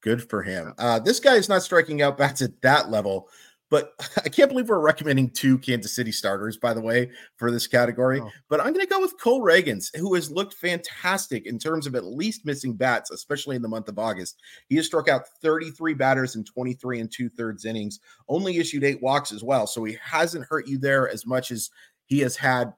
Good 0.00 0.28
for 0.30 0.42
him. 0.42 0.72
Uh, 0.78 0.98
this 0.98 1.20
guy 1.20 1.34
is 1.34 1.48
not 1.48 1.62
striking 1.62 2.00
out 2.02 2.16
bats 2.16 2.40
at 2.40 2.58
that 2.62 2.90
level, 2.90 3.28
but 3.70 3.92
I 4.24 4.28
can't 4.28 4.50
believe 4.50 4.68
we're 4.68 4.78
recommending 4.78 5.30
two 5.30 5.58
Kansas 5.58 5.94
City 5.94 6.12
starters, 6.12 6.56
by 6.56 6.74
the 6.74 6.80
way, 6.80 7.10
for 7.36 7.50
this 7.50 7.66
category. 7.66 8.20
Oh. 8.20 8.30
But 8.48 8.60
I'm 8.60 8.72
going 8.72 8.86
to 8.86 8.92
go 8.92 9.00
with 9.00 9.20
Cole 9.20 9.42
Ragans, 9.42 9.94
who 9.96 10.14
has 10.14 10.30
looked 10.30 10.54
fantastic 10.54 11.46
in 11.46 11.58
terms 11.58 11.86
of 11.86 11.94
at 11.94 12.04
least 12.04 12.46
missing 12.46 12.74
bats, 12.74 13.10
especially 13.10 13.56
in 13.56 13.62
the 13.62 13.68
month 13.68 13.88
of 13.88 13.98
August. 13.98 14.40
He 14.68 14.76
has 14.76 14.86
struck 14.86 15.08
out 15.08 15.28
33 15.42 15.94
batters 15.94 16.36
in 16.36 16.44
23 16.44 17.00
and 17.00 17.10
two 17.10 17.28
thirds 17.28 17.64
innings, 17.64 18.00
only 18.28 18.58
issued 18.58 18.84
eight 18.84 19.02
walks 19.02 19.32
as 19.32 19.42
well. 19.42 19.66
So 19.66 19.84
he 19.84 19.96
hasn't 20.02 20.46
hurt 20.46 20.66
you 20.66 20.78
there 20.78 21.08
as 21.08 21.26
much 21.26 21.50
as 21.50 21.70
he 22.06 22.20
has 22.20 22.36
had 22.36 22.72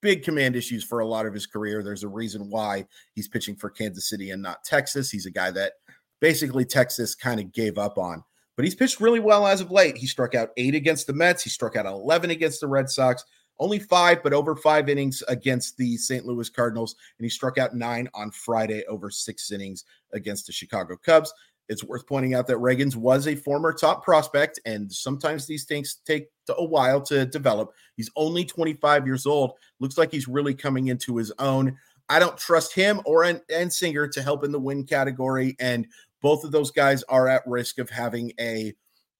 big 0.00 0.22
command 0.22 0.56
issues 0.56 0.82
for 0.82 1.00
a 1.00 1.06
lot 1.06 1.26
of 1.26 1.34
his 1.34 1.46
career. 1.46 1.82
There's 1.82 2.04
a 2.04 2.08
reason 2.08 2.48
why 2.48 2.86
he's 3.14 3.28
pitching 3.28 3.56
for 3.56 3.68
Kansas 3.68 4.08
City 4.08 4.30
and 4.30 4.42
not 4.42 4.64
Texas. 4.64 5.10
He's 5.10 5.26
a 5.26 5.30
guy 5.30 5.50
that 5.50 5.74
basically 6.20 6.64
Texas 6.64 7.14
kind 7.14 7.40
of 7.40 7.52
gave 7.52 7.78
up 7.78 7.98
on. 7.98 8.24
But 8.60 8.66
he's 8.66 8.74
pitched 8.74 9.00
really 9.00 9.20
well 9.20 9.46
as 9.46 9.62
of 9.62 9.70
late. 9.70 9.96
He 9.96 10.06
struck 10.06 10.34
out 10.34 10.50
eight 10.58 10.74
against 10.74 11.06
the 11.06 11.14
Mets. 11.14 11.42
He 11.42 11.48
struck 11.48 11.76
out 11.76 11.86
11 11.86 12.28
against 12.28 12.60
the 12.60 12.66
Red 12.66 12.90
Sox. 12.90 13.24
Only 13.58 13.78
five, 13.78 14.22
but 14.22 14.34
over 14.34 14.54
five 14.54 14.90
innings 14.90 15.22
against 15.28 15.78
the 15.78 15.96
St. 15.96 16.26
Louis 16.26 16.50
Cardinals. 16.50 16.94
And 17.18 17.24
he 17.24 17.30
struck 17.30 17.56
out 17.56 17.74
nine 17.74 18.06
on 18.12 18.30
Friday 18.30 18.84
over 18.84 19.10
six 19.10 19.50
innings 19.50 19.86
against 20.12 20.46
the 20.46 20.52
Chicago 20.52 20.98
Cubs. 21.02 21.32
It's 21.70 21.82
worth 21.82 22.06
pointing 22.06 22.34
out 22.34 22.46
that 22.48 22.58
Ragans 22.58 22.96
was 22.96 23.28
a 23.28 23.34
former 23.34 23.72
top 23.72 24.04
prospect, 24.04 24.60
and 24.66 24.92
sometimes 24.92 25.46
these 25.46 25.64
things 25.64 26.02
take 26.04 26.28
a 26.50 26.62
while 26.62 27.00
to 27.04 27.24
develop. 27.24 27.72
He's 27.96 28.10
only 28.14 28.44
25 28.44 29.06
years 29.06 29.24
old. 29.24 29.52
Looks 29.78 29.96
like 29.96 30.12
he's 30.12 30.28
really 30.28 30.52
coming 30.52 30.88
into 30.88 31.16
his 31.16 31.32
own. 31.38 31.78
I 32.10 32.18
don't 32.18 32.36
trust 32.36 32.74
him 32.74 33.00
or 33.06 33.22
and, 33.22 33.40
and 33.48 33.72
Singer 33.72 34.08
to 34.08 34.20
help 34.20 34.44
in 34.44 34.52
the 34.52 34.60
win 34.60 34.84
category, 34.84 35.56
and 35.60 35.86
both 36.20 36.44
of 36.44 36.52
those 36.52 36.70
guys 36.70 37.02
are 37.04 37.28
at 37.28 37.46
risk 37.46 37.78
of 37.78 37.90
having 37.90 38.32
a 38.38 38.74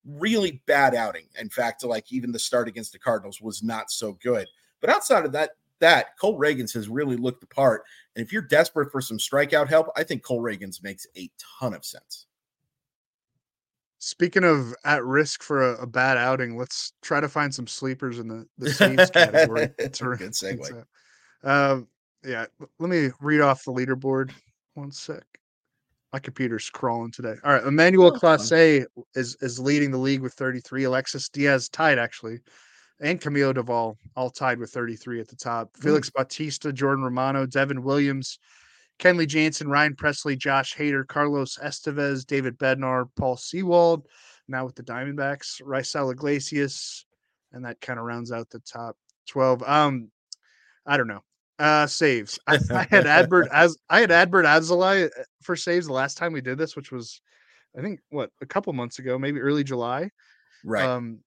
really 0.04 0.62
bad 0.66 0.94
outing. 0.94 1.26
In 1.38 1.48
fact, 1.48 1.84
like 1.84 2.12
even 2.12 2.32
the 2.32 2.38
start 2.38 2.68
against 2.68 2.92
the 2.92 2.98
Cardinals 2.98 3.40
was 3.40 3.62
not 3.62 3.90
so 3.90 4.12
good. 4.22 4.46
But 4.80 4.90
outside 4.90 5.24
of 5.24 5.32
that, 5.32 5.50
that 5.80 6.18
Cole 6.18 6.38
Ragans 6.38 6.72
has 6.74 6.88
really 6.88 7.16
looked 7.16 7.40
the 7.40 7.46
part. 7.46 7.82
And 8.14 8.24
if 8.24 8.32
you're 8.32 8.42
desperate 8.42 8.92
for 8.92 9.00
some 9.00 9.18
strikeout 9.18 9.68
help, 9.68 9.88
I 9.96 10.04
think 10.04 10.22
Cole 10.22 10.42
Ragans 10.42 10.82
makes 10.82 11.06
a 11.16 11.30
ton 11.58 11.74
of 11.74 11.84
sense. 11.84 12.26
Speaking 13.98 14.44
of 14.44 14.74
at 14.84 15.04
risk 15.04 15.42
for 15.42 15.74
a, 15.74 15.82
a 15.82 15.86
bad 15.86 16.16
outing, 16.16 16.56
let's 16.56 16.92
try 17.02 17.20
to 17.20 17.28
find 17.28 17.54
some 17.54 17.66
sleepers 17.66 18.18
in 18.18 18.28
the, 18.28 18.46
the 18.56 18.70
saves 18.72 19.10
category. 19.10 19.68
Good 19.78 19.92
segue. 19.92 20.84
Um, 21.42 21.88
yeah, 22.24 22.46
let 22.78 22.90
me 22.90 23.10
read 23.20 23.40
off 23.40 23.64
the 23.64 23.72
leaderboard. 23.72 24.30
One 24.74 24.90
sec. 24.90 25.24
My 26.12 26.18
computer's 26.18 26.68
crawling 26.68 27.12
today. 27.12 27.36
All 27.44 27.52
right, 27.52 27.62
Emmanuel 27.64 28.12
Oh, 28.14 28.18
fun. 28.18 28.38
Clase 28.38 28.84
is 29.14 29.36
is 29.40 29.58
leading 29.58 29.90
the 29.90 29.98
league 29.98 30.20
with 30.22 30.34
33. 30.34 30.84
Alexis 30.84 31.28
Diaz 31.28 31.68
tied 31.68 31.98
actually, 31.98 32.40
and 33.00 33.20
Camilo 33.20 33.54
Doval 33.54 33.96
all 34.16 34.30
tied 34.30 34.58
with 34.58 34.70
33 34.72 35.20
at 35.20 35.28
the 35.28 35.36
top. 35.36 35.70
Hmm. 35.76 35.82
Felix 35.82 36.10
Bautista, 36.10 36.72
Jordan 36.72 37.04
Romano, 37.04 37.46
Devin 37.46 37.82
Williams, 37.82 38.38
Kenley 38.98 39.26
Jansen, 39.26 39.68
Ryan 39.68 39.94
Pressly, 39.94 40.36
Josh 40.36 40.76
Hader, 40.76 41.06
Carlos 41.06 41.58
Estevez, 41.62 42.26
David 42.26 42.58
Bednar, 42.58 43.08
Paul 43.16 43.36
Sewald, 43.36 44.06
now 44.48 44.64
with 44.66 44.74
the 44.74 44.82
Diamondbacks, 44.82 45.62
Raisel 45.62 46.12
Iglesias, 46.12 47.06
and 47.52 47.64
that 47.64 47.80
kind 47.80 47.98
of 47.98 48.04
rounds 48.04 48.32
out 48.32 48.50
the 48.50 48.60
top 48.60 48.96
12. 49.28 49.62
Um, 49.62 50.10
I 50.84 50.96
don't 50.96 51.08
know. 51.08 51.22
Uh 51.60 51.86
saves. 51.86 52.38
I, 52.46 52.54
I 52.70 52.86
had 52.90 53.06
Adbert 53.06 53.48
as 53.52 53.76
I 53.88 54.00
had 54.00 54.10
Adbert 54.10 54.46
Alzolay 54.46 55.06
uh, 55.06 55.22
for 55.42 55.54
saves 55.54 55.86
the 55.86 55.92
last 55.92 56.16
time 56.16 56.32
we 56.32 56.40
did 56.40 56.58
this, 56.58 56.74
which 56.74 56.90
was 56.90 57.20
I 57.78 57.82
think 57.82 58.00
what 58.08 58.30
a 58.40 58.46
couple 58.46 58.72
months 58.72 58.98
ago, 58.98 59.18
maybe 59.18 59.40
early 59.40 59.62
July. 59.62 60.10
Right. 60.64 60.84
Um 60.84 61.20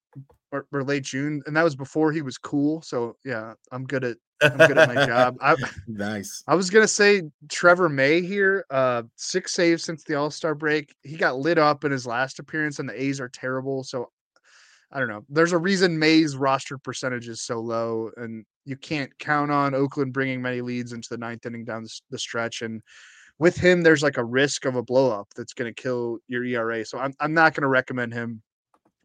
or, 0.51 0.67
or 0.71 0.83
late 0.83 1.03
June. 1.03 1.41
And 1.47 1.57
that 1.57 1.63
was 1.63 1.75
before 1.75 2.11
he 2.11 2.21
was 2.21 2.37
cool. 2.37 2.81
So 2.83 3.17
yeah, 3.25 3.53
I'm 3.71 3.85
good 3.85 4.03
at 4.03 4.17
I'm 4.41 4.57
good 4.57 4.77
at 4.77 4.93
my 4.93 5.05
job. 5.05 5.37
I 5.41 5.55
nice. 5.87 6.43
I 6.47 6.55
was 6.55 6.69
gonna 6.69 6.87
say 6.87 7.23
Trevor 7.49 7.89
May 7.89 8.21
here. 8.21 8.65
Uh, 8.69 9.03
six 9.15 9.53
saves 9.53 9.83
since 9.83 10.03
the 10.03 10.15
All 10.15 10.29
Star 10.29 10.53
break. 10.53 10.93
He 11.01 11.15
got 11.15 11.37
lit 11.37 11.57
up 11.57 11.85
in 11.85 11.91
his 11.91 12.05
last 12.05 12.39
appearance, 12.39 12.79
and 12.79 12.89
the 12.89 13.01
A's 13.01 13.21
are 13.21 13.29
terrible. 13.29 13.83
So 13.83 14.09
I 14.93 14.99
don't 14.99 15.09
know. 15.09 15.25
There's 15.27 15.53
a 15.53 15.57
reason 15.57 15.97
May's 15.97 16.35
roster 16.37 16.77
percentage 16.77 17.27
is 17.27 17.41
so 17.41 17.59
low, 17.59 18.11
and 18.15 18.45
you 18.63 18.77
can't 18.77 19.17
count 19.17 19.51
on 19.51 19.73
Oakland 19.73 20.13
bringing 20.13 20.41
many 20.41 20.61
leads 20.61 20.93
into 20.93 21.09
the 21.09 21.17
ninth 21.17 21.45
inning 21.47 21.65
down 21.65 21.85
the, 22.11 22.19
stretch. 22.19 22.61
And 22.61 22.79
with 23.39 23.57
him, 23.57 23.81
there's 23.81 24.03
like 24.03 24.17
a 24.17 24.23
risk 24.23 24.65
of 24.65 24.75
a 24.75 24.83
blow 24.83 25.11
up 25.11 25.27
that's 25.35 25.53
going 25.53 25.73
to 25.73 25.81
kill 25.81 26.19
your 26.27 26.45
ERA. 26.45 26.85
So 26.85 26.99
I'm 26.99 27.13
I'm 27.19 27.33
not 27.33 27.55
going 27.55 27.63
to 27.63 27.67
recommend 27.69 28.13
him. 28.13 28.41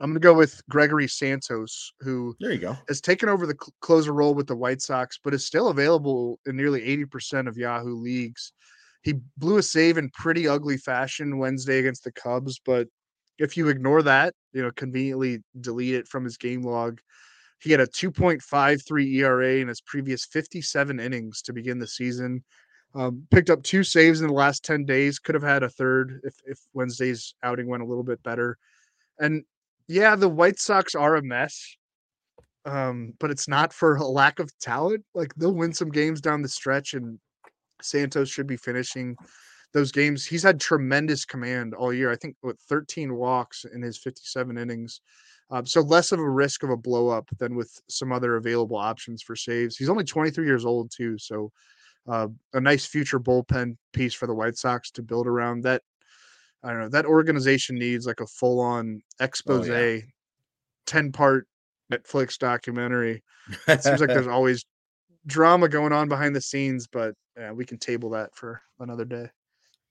I'm 0.01 0.11
going 0.11 0.21
to 0.21 0.25
go 0.25 0.35
with 0.35 0.63
Gregory 0.69 1.09
Santos, 1.09 1.93
who 2.01 2.37
There 2.39 2.53
you 2.53 2.59
go. 2.59 2.77
has 2.87 3.01
taken 3.01 3.29
over 3.29 3.47
the 3.47 3.57
cl- 3.61 3.73
closer 3.81 4.13
role 4.13 4.35
with 4.35 4.47
the 4.47 4.55
White 4.55 4.81
Sox, 4.83 5.19
but 5.25 5.35
is 5.35 5.45
still 5.47 5.69
available 5.69 6.39
in 6.47 6.55
nearly 6.57 6.83
80% 6.83 7.49
of 7.49 7.57
Yahoo 7.57 7.97
leagues. 7.97 8.53
He 9.03 9.15
blew 9.39 9.57
a 9.57 9.63
save 9.63 9.99
in 9.99 10.11
pretty 10.11 10.47
ugly 10.47 10.77
fashion 10.77 11.39
Wednesday 11.39 11.79
against 11.79 12.05
the 12.05 12.13
Cubs, 12.13 12.61
but 12.65 12.87
if 13.39 13.57
you 13.57 13.69
ignore 13.69 14.03
that, 14.03 14.35
you 14.53 14.63
know, 14.63 14.71
conveniently 14.73 15.39
delete 15.61 15.95
it 15.95 16.09
from 16.09 16.25
his 16.25 16.37
game 16.37 16.63
log, 16.63 17.01
he 17.61 17.71
had 17.71 17.81
a 17.81 17.87
2.53 17.87 19.15
ERA 19.15 19.55
in 19.57 19.69
his 19.69 19.81
previous 19.81 20.25
57 20.25 21.01
innings 21.01 21.43
to 21.43 21.53
begin 21.53 21.79
the 21.79 21.87
season. 21.87 22.45
Um, 22.95 23.27
picked 23.31 23.51
up 23.51 23.63
two 23.63 23.85
saves 23.85 24.21
in 24.21 24.29
the 24.29 24.33
last 24.33 24.65
10 24.65 24.85
days, 24.85 25.19
could 25.19 25.35
have 25.35 25.45
had 25.45 25.63
a 25.63 25.69
third 25.69 26.21
if, 26.25 26.35
if 26.47 26.59
Wednesday's 26.73 27.35
outing 27.43 27.69
went 27.69 27.83
a 27.83 27.87
little 27.87 28.05
bit 28.05 28.23
better. 28.23 28.57
And 29.19 29.45
yeah, 29.89 30.17
the 30.17 30.29
White 30.29 30.59
Sox 30.59 30.95
are 30.95 31.17
a 31.17 31.23
mess 31.23 31.77
um, 32.69 33.15
but 33.19 33.31
it's 33.31 33.49
not 33.49 33.73
for 33.73 33.97
a 33.97 34.05
lack 34.05 34.39
of 34.39 34.57
talent. 34.59 35.05
Like 35.15 35.35
they'll 35.35 35.55
win 35.55 35.73
some 35.73 35.91
games 35.91 36.21
down 36.21 36.43
the 36.43 36.49
stretch, 36.49 36.95
and 36.95 37.19
Santos 37.81 38.29
should 38.29 38.47
be 38.47 38.57
finishing 38.57 39.17
those 39.73 39.93
games. 39.93 40.25
He's 40.25 40.43
had 40.43 40.61
tremendous 40.61 41.25
command 41.25 41.75
all 41.75 41.93
year. 41.93 42.11
I 42.11 42.17
think 42.17 42.37
with 42.43 42.59
13 42.69 43.15
walks 43.15 43.65
in 43.65 43.83
his 43.83 43.99
57 43.99 44.57
innings. 44.57 45.01
Um, 45.51 45.65
so 45.65 45.81
less 45.81 46.13
of 46.13 46.21
a 46.21 46.29
risk 46.29 46.63
of 46.63 46.71
a 46.71 46.77
blow 46.77 47.09
up 47.09 47.29
than 47.39 47.55
with 47.55 47.81
some 47.89 48.13
other 48.13 48.37
available 48.37 48.77
options 48.77 49.23
for 49.23 49.35
saves. 49.35 49.77
He's 49.77 49.89
only 49.89 50.05
23 50.05 50.45
years 50.45 50.67
old 50.67 50.91
too, 50.91 51.17
so 51.19 51.51
uh, 52.07 52.29
a 52.53 52.61
nice 52.61 52.87
future 52.87 53.21
bullpen 53.21 53.77
piece 53.93 54.15
for 54.15 54.27
the 54.27 54.35
White 54.35 54.57
Sox 54.57 54.91
to 54.93 55.03
build 55.03 55.27
around. 55.27 55.63
That 55.63 55.83
I 56.63 56.71
don't 56.71 56.81
know. 56.81 56.89
That 56.89 57.07
organization 57.07 57.79
needs 57.79 58.07
like 58.07 58.21
a 58.21 58.27
full 58.27 58.61
on 58.61 59.03
expose, 59.21 59.69
10 60.87 61.13
part 61.13 61.47
Netflix 61.93 62.39
documentary. 62.39 63.23
It 63.67 63.83
seems 63.83 64.01
like 64.01 64.09
there's 64.09 64.27
always 64.29 64.65
drama 65.27 65.69
going 65.69 65.93
on 65.93 66.09
behind 66.09 66.35
the 66.35 66.41
scenes, 66.41 66.87
but 66.87 67.15
yeah, 67.37 67.53
we 67.53 67.65
can 67.65 67.79
table 67.79 68.11
that 68.11 68.35
for 68.35 68.61
another 68.81 69.05
day. 69.05 69.29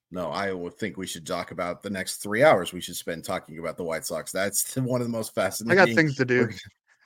No, 0.10 0.30
I 0.30 0.54
would 0.54 0.76
think 0.76 0.98
we 0.98 1.08
should 1.08 1.28
talk 1.28 1.52
about 1.52 1.84
the 1.84 1.90
next 1.90 2.18
three 2.18 2.44
hours. 2.44 2.72
We 2.72 2.82
should 2.82 2.96
spend 2.96 3.26
talking 3.26 3.60
about 3.60 3.78
the 3.78 3.84
White 3.84 4.06
Sox. 4.06 4.32
That's 4.32 4.76
one 4.78 5.02
of 5.02 5.08
the 5.08 5.12
most 5.12 5.36
fascinating. 5.36 5.80
I 5.80 5.86
got 5.86 5.96
things 5.96 6.16
to 6.16 6.26
do. 6.26 6.50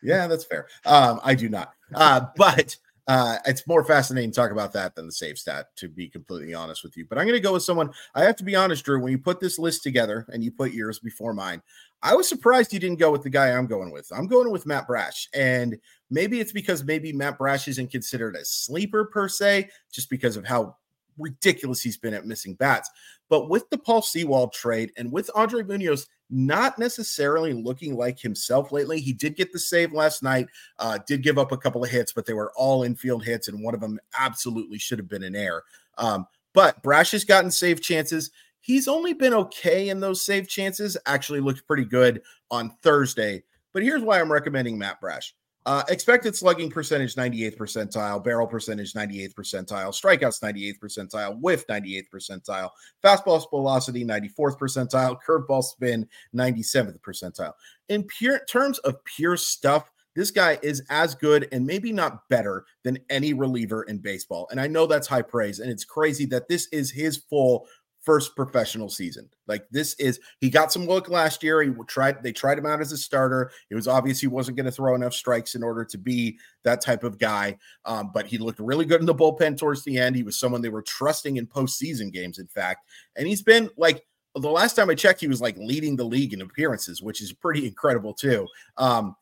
Yeah, 0.04 0.26
that's 0.26 0.46
fair. 0.46 0.68
Um, 0.84 1.20
I 1.24 1.36
do 1.36 1.48
not. 1.48 1.74
Uh, 1.94 2.26
but 2.36 2.76
uh, 3.08 3.38
it's 3.46 3.68
more 3.68 3.84
fascinating 3.84 4.32
to 4.32 4.36
talk 4.36 4.52
about 4.52 4.74
that 4.74 4.96
than 4.96 5.06
the 5.06 5.12
save 5.12 5.38
stat, 5.38 5.68
to 5.76 5.90
be 5.90 6.08
completely 6.08 6.54
honest 6.54 6.84
with 6.84 6.98
you. 6.98 7.06
But 7.08 7.18
I'm 7.18 7.26
going 7.26 7.38
to 7.38 7.40
go 7.40 7.54
with 7.54 7.64
someone. 7.64 7.92
I 8.16 8.24
have 8.24 8.36
to 8.38 8.44
be 8.44 8.56
honest, 8.56 8.84
Drew. 8.84 9.00
When 9.00 9.12
you 9.12 9.20
put 9.20 9.40
this 9.40 9.60
list 9.60 9.84
together 9.84 10.26
and 10.30 10.44
you 10.44 10.52
put 10.52 10.74
yours 10.74 10.98
before 10.98 11.34
mine, 11.34 11.62
I 12.02 12.16
was 12.16 12.28
surprised 12.28 12.74
you 12.74 12.80
didn't 12.80 13.00
go 13.00 13.12
with 13.12 13.24
the 13.24 13.30
guy 13.30 13.50
I'm 13.52 13.68
going 13.68 13.92
with. 13.92 14.12
I'm 14.12 14.28
going 14.28 14.52
with 14.52 14.66
Matt 14.66 14.88
Brash. 14.88 15.30
And 15.36 15.78
maybe 16.10 16.40
it's 16.40 16.52
because 16.52 16.84
maybe 16.84 17.14
Matt 17.14 17.38
Brash 17.38 17.68
isn't 17.68 17.92
considered 17.92 18.36
a 18.36 18.44
sleeper 18.44 19.06
per 19.06 19.28
se, 19.28 19.70
just 19.92 20.10
because 20.10 20.36
of 20.36 20.46
how 20.46 20.78
ridiculous 21.18 21.82
he's 21.82 21.98
been 21.98 22.14
at 22.14 22.26
missing 22.26 22.56
bats. 22.56 22.90
But 23.30 23.50
with 23.50 23.70
the 23.70 23.78
Paul 23.78 24.02
Sewald 24.02 24.54
trade 24.54 24.92
and 24.98 25.12
with 25.12 25.30
Andre 25.36 25.64
Munoz 25.64 26.08
not 26.30 26.80
necessarily 26.80 27.54
looking 27.54 27.96
like 27.96 28.20
himself 28.20 28.72
lately, 28.72 29.00
he 29.00 29.14
did 29.14 29.36
get 29.36 29.52
the 29.52 29.60
save 29.60 29.92
last 29.92 30.24
night, 30.24 30.48
uh, 30.80 30.98
did 31.06 31.24
give 31.24 31.38
up 31.38 31.52
a 31.52 31.58
couple 31.58 31.84
of 31.84 31.90
hits, 31.90 32.14
but 32.14 32.26
they 32.26 32.34
were 32.34 32.54
all 32.56 32.84
infield 32.84 33.24
hits, 33.24 33.48
and 33.48 33.64
one 33.64 33.74
of 33.74 33.82
them 33.82 34.00
absolutely 34.18 34.80
should 34.80 34.98
have 34.98 35.10
been 35.10 35.24
an 35.24 35.36
air. 35.36 35.64
Um, 35.98 36.26
but 36.54 36.82
Brash 36.82 37.12
has 37.12 37.26
gotten 37.26 37.52
save 37.52 37.82
chances. 37.82 38.32
He's 38.62 38.88
only 38.88 39.14
been 39.14 39.34
okay 39.34 39.90
in 39.90 40.00
those 40.00 40.24
save 40.24 40.48
chances, 40.48 40.98
actually 41.06 41.42
looked 41.42 41.68
pretty 41.68 41.86
good 41.86 42.22
on 42.50 42.72
Thursday. 42.82 43.44
But 43.74 43.84
here's 43.84 44.02
why 44.02 44.20
I'm 44.20 44.32
recommending 44.32 44.78
Matt 44.78 45.02
Brash. 45.02 45.34
Uh, 45.68 45.84
expected 45.90 46.36
slugging 46.36 46.72
percentage 46.72 47.14
98th 47.14 47.56
percentile, 47.56 48.24
barrel 48.24 48.48
percentage 48.48 48.94
98th 48.94 49.36
percentile, 49.36 49.94
strikeouts 49.94 50.42
98th 50.42 50.80
percentile, 50.80 51.40
whiff 51.40 51.68
98th 51.68 52.08
percentile, 52.12 52.70
fastball 53.04 53.48
velocity 53.50 54.04
94th 54.04 54.58
percentile, 54.58 55.18
curveball 55.22 55.64
spin 55.64 56.08
97th 56.36 57.00
percentile. 57.02 57.54
In 57.90 58.04
pure 58.04 58.42
terms 58.46 58.80
of 58.80 59.04
pure 59.06 59.38
stuff, 59.38 59.92
this 60.16 60.32
guy 60.32 60.58
is 60.62 60.84
as 60.90 61.16
good 61.16 61.48
and 61.52 61.66
maybe 61.66 61.94
not 61.94 62.28
better 62.28 62.66
than 62.84 62.98
any 63.10 63.34
reliever 63.34 63.84
in 63.84 64.00
baseball. 64.00 64.48
And 64.52 64.60
I 64.60 64.68
know 64.68 64.86
that's 64.86 65.08
high 65.08 65.22
praise. 65.22 65.60
And 65.60 65.72
it's 65.72 65.86
crazy 65.86 66.26
that 66.26 66.50
this 66.50 66.68
is 66.72 66.92
his 66.92 67.18
full 67.18 67.68
first 68.02 68.36
professional 68.36 68.90
season. 68.90 69.30
Like 69.48 69.66
this 69.70 69.94
is 69.96 70.20
he 70.40 70.50
got 70.50 70.72
some 70.72 70.86
look 70.86 71.10
last 71.10 71.44
year. 71.44 71.62
He 71.62 71.72
tried 71.88 72.24
they 72.24 72.32
tried 72.32 72.58
him 72.58 72.66
out 72.66 72.82
as 72.82 72.92
a 72.92 72.98
starter. 72.98 73.52
It 73.70 73.76
was 73.76 73.88
obvious 73.88 74.20
he 74.20 74.28
wasn't 74.28 74.58
going 74.58 74.66
to 74.66 74.72
throw 74.72 74.96
enough 74.96 75.14
strikes 75.14 75.56
in 75.56 75.64
order 75.64 75.86
to 75.86 75.98
be 75.98 76.38
that 76.64 76.82
type 76.82 77.04
of 77.04 77.20
guy. 77.20 77.58
Um, 77.86 78.12
but 78.14 78.26
he 78.26 78.38
looked 78.38 78.60
really 78.60 78.86
good 78.86 79.00
in 79.00 79.06
the 79.06 79.16
bullpen 79.16 79.58
towards 79.58 79.84
the 79.84 79.98
end. 79.98 80.16
He 80.16 80.24
was 80.24 80.40
someone 80.40 80.62
they 80.62 80.70
were 80.70 80.82
trusting 80.82 81.38
in 81.38 81.48
postseason 81.48 82.12
games, 82.12 82.40
in 82.40 82.48
fact. 82.48 82.88
And 83.16 83.28
he's 83.28 83.44
been 83.44 83.70
like 83.78 84.04
the 84.36 84.50
last 84.50 84.76
time 84.76 84.90
I 84.90 84.96
checked, 84.96 85.22
he 85.22 85.28
was 85.28 85.42
like 85.42 85.58
leading 85.58 85.96
the 85.96 86.06
league 86.06 86.34
in 86.34 86.42
appearances, 86.42 87.02
which 87.02 87.22
is 87.22 87.34
pretty 87.34 87.68
incredible 87.68 88.14
too. 88.14 88.48
Um, 88.78 89.16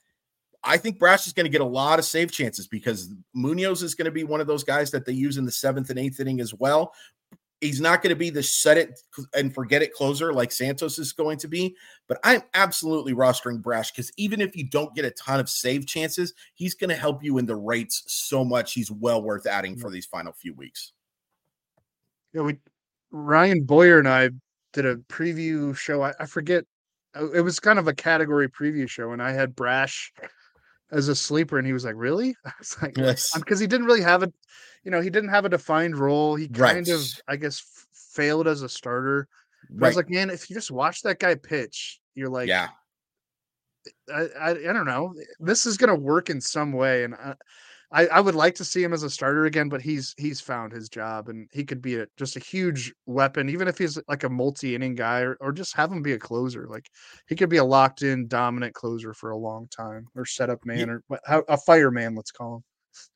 I 0.63 0.77
think 0.77 0.99
Brash 0.99 1.25
is 1.25 1.34
going 1.34 1.45
to 1.45 1.51
get 1.51 1.61
a 1.61 1.65
lot 1.65 1.99
of 1.99 2.05
save 2.05 2.32
chances 2.32 2.67
because 2.67 3.13
Munoz 3.34 3.82
is 3.82 3.95
going 3.95 4.05
to 4.05 4.11
be 4.11 4.25
one 4.25 4.41
of 4.41 4.47
those 4.47 4.63
guys 4.63 4.91
that 4.91 5.05
they 5.05 5.13
use 5.13 5.38
in 5.38 5.45
the 5.45 5.51
seventh 5.51 5.89
and 5.89 5.97
eighth 5.97 6.19
inning 6.19 6.41
as 6.41 6.53
well. 6.53 6.93
He's 7.62 7.82
not 7.82 8.01
going 8.01 8.12
to 8.12 8.16
be 8.16 8.30
the 8.30 8.41
set 8.41 8.78
it 8.78 8.99
and 9.34 9.53
forget 9.53 9.82
it 9.82 9.93
closer 9.93 10.32
like 10.32 10.51
Santos 10.51 10.97
is 10.97 11.12
going 11.12 11.38
to 11.39 11.47
be, 11.49 11.76
but 12.07 12.18
I'm 12.24 12.41
absolutely 12.53 13.14
rostering 13.14 13.62
Brash 13.62 13.91
because 13.91 14.12
even 14.18 14.39
if 14.39 14.55
you 14.55 14.66
don't 14.66 14.95
get 14.95 15.03
a 15.03 15.12
ton 15.12 15.41
of 15.41 15.49
save 15.49 15.86
chances, 15.86 16.34
he's 16.55 16.74
going 16.74 16.89
to 16.89 16.95
help 16.95 17.22
you 17.22 17.38
in 17.38 17.45
the 17.45 17.57
rates 17.57 18.03
so 18.07 18.45
much. 18.45 18.74
He's 18.74 18.89
well 18.89 19.22
worth 19.22 19.45
adding 19.45 19.78
for 19.78 19.89
these 19.89 20.05
final 20.05 20.32
few 20.32 20.53
weeks. 20.53 20.93
Yeah, 22.34 22.43
we 22.43 22.57
Ryan 23.12 23.64
Boyer 23.64 23.99
and 23.99 24.07
I 24.07 24.30
did 24.72 24.86
a 24.86 24.95
preview 24.95 25.76
show. 25.76 26.01
I, 26.03 26.14
I 26.20 26.26
forget 26.28 26.64
uh, 27.16 27.32
it 27.32 27.41
was 27.41 27.60
kind 27.60 27.80
of 27.80 27.88
a 27.88 27.93
category 27.93 28.47
preview 28.47 28.88
show, 28.88 29.12
and 29.12 29.22
I 29.22 29.32
had 29.32 29.55
Brash 29.55 30.14
as 30.91 31.07
a 31.07 31.15
sleeper, 31.15 31.57
and 31.57 31.67
he 31.67 31.73
was 31.73 31.85
like, 31.85 31.95
"Really?" 31.97 32.35
I 32.45 32.51
was 32.59 32.77
like, 32.81 32.97
um, 32.97 33.05
"Yes," 33.05 33.37
because 33.37 33.59
he 33.59 33.67
didn't 33.67 33.85
really 33.85 34.01
have 34.01 34.23
a 34.23 34.31
you 34.83 34.91
know, 34.91 35.01
he 35.01 35.09
didn't 35.09 35.29
have 35.29 35.45
a 35.45 35.49
defined 35.49 35.97
role. 35.97 36.35
He 36.35 36.47
kind 36.47 36.87
right. 36.87 36.95
of, 36.95 37.05
I 37.27 37.35
guess, 37.35 37.59
f- 37.59 37.87
failed 38.13 38.47
as 38.47 38.61
a 38.61 38.69
starter. 38.69 39.27
Right. 39.69 39.87
I 39.87 39.89
was 39.89 39.97
like, 39.97 40.09
man, 40.09 40.29
if 40.29 40.49
you 40.49 40.53
just 40.53 40.71
watch 40.71 41.01
that 41.01 41.19
guy 41.19 41.35
pitch, 41.35 41.99
you're 42.15 42.29
like, 42.29 42.47
yeah, 42.47 42.69
I, 44.13 44.27
I, 44.39 44.49
I 44.51 44.73
don't 44.73 44.85
know. 44.85 45.13
This 45.39 45.65
is 45.65 45.77
gonna 45.77 45.95
work 45.95 46.29
in 46.29 46.41
some 46.41 46.73
way, 46.73 47.03
and 47.03 47.15
I, 47.15 47.35
I, 47.91 48.05
I 48.07 48.19
would 48.19 48.35
like 48.35 48.53
to 48.55 48.65
see 48.65 48.83
him 48.83 48.93
as 48.93 49.01
a 49.03 49.09
starter 49.09 49.45
again, 49.45 49.67
but 49.67 49.81
he's 49.81 50.13
he's 50.17 50.39
found 50.39 50.71
his 50.71 50.89
job, 50.89 51.27
and 51.29 51.49
he 51.51 51.63
could 51.63 51.81
be 51.81 51.95
a, 51.95 52.07
just 52.17 52.35
a 52.35 52.39
huge 52.39 52.93
weapon, 53.07 53.49
even 53.49 53.67
if 53.67 53.77
he's 53.77 53.97
like 54.07 54.23
a 54.23 54.29
multi-inning 54.29 54.95
guy, 54.95 55.21
or, 55.21 55.37
or 55.41 55.51
just 55.51 55.75
have 55.75 55.91
him 55.91 56.03
be 56.03 56.13
a 56.13 56.19
closer. 56.19 56.67
Like 56.67 56.87
he 57.27 57.35
could 57.35 57.49
be 57.49 57.57
a 57.57 57.63
locked-in, 57.63 58.27
dominant 58.27 58.75
closer 58.75 59.13
for 59.13 59.31
a 59.31 59.37
long 59.37 59.67
time, 59.67 60.07
or 60.15 60.25
setup 60.25 60.65
man, 60.65 61.01
yeah. 61.11 61.37
or 61.37 61.45
a 61.47 61.57
fireman, 61.57 62.15
let's 62.15 62.31
call 62.31 62.57
him. 62.57 62.63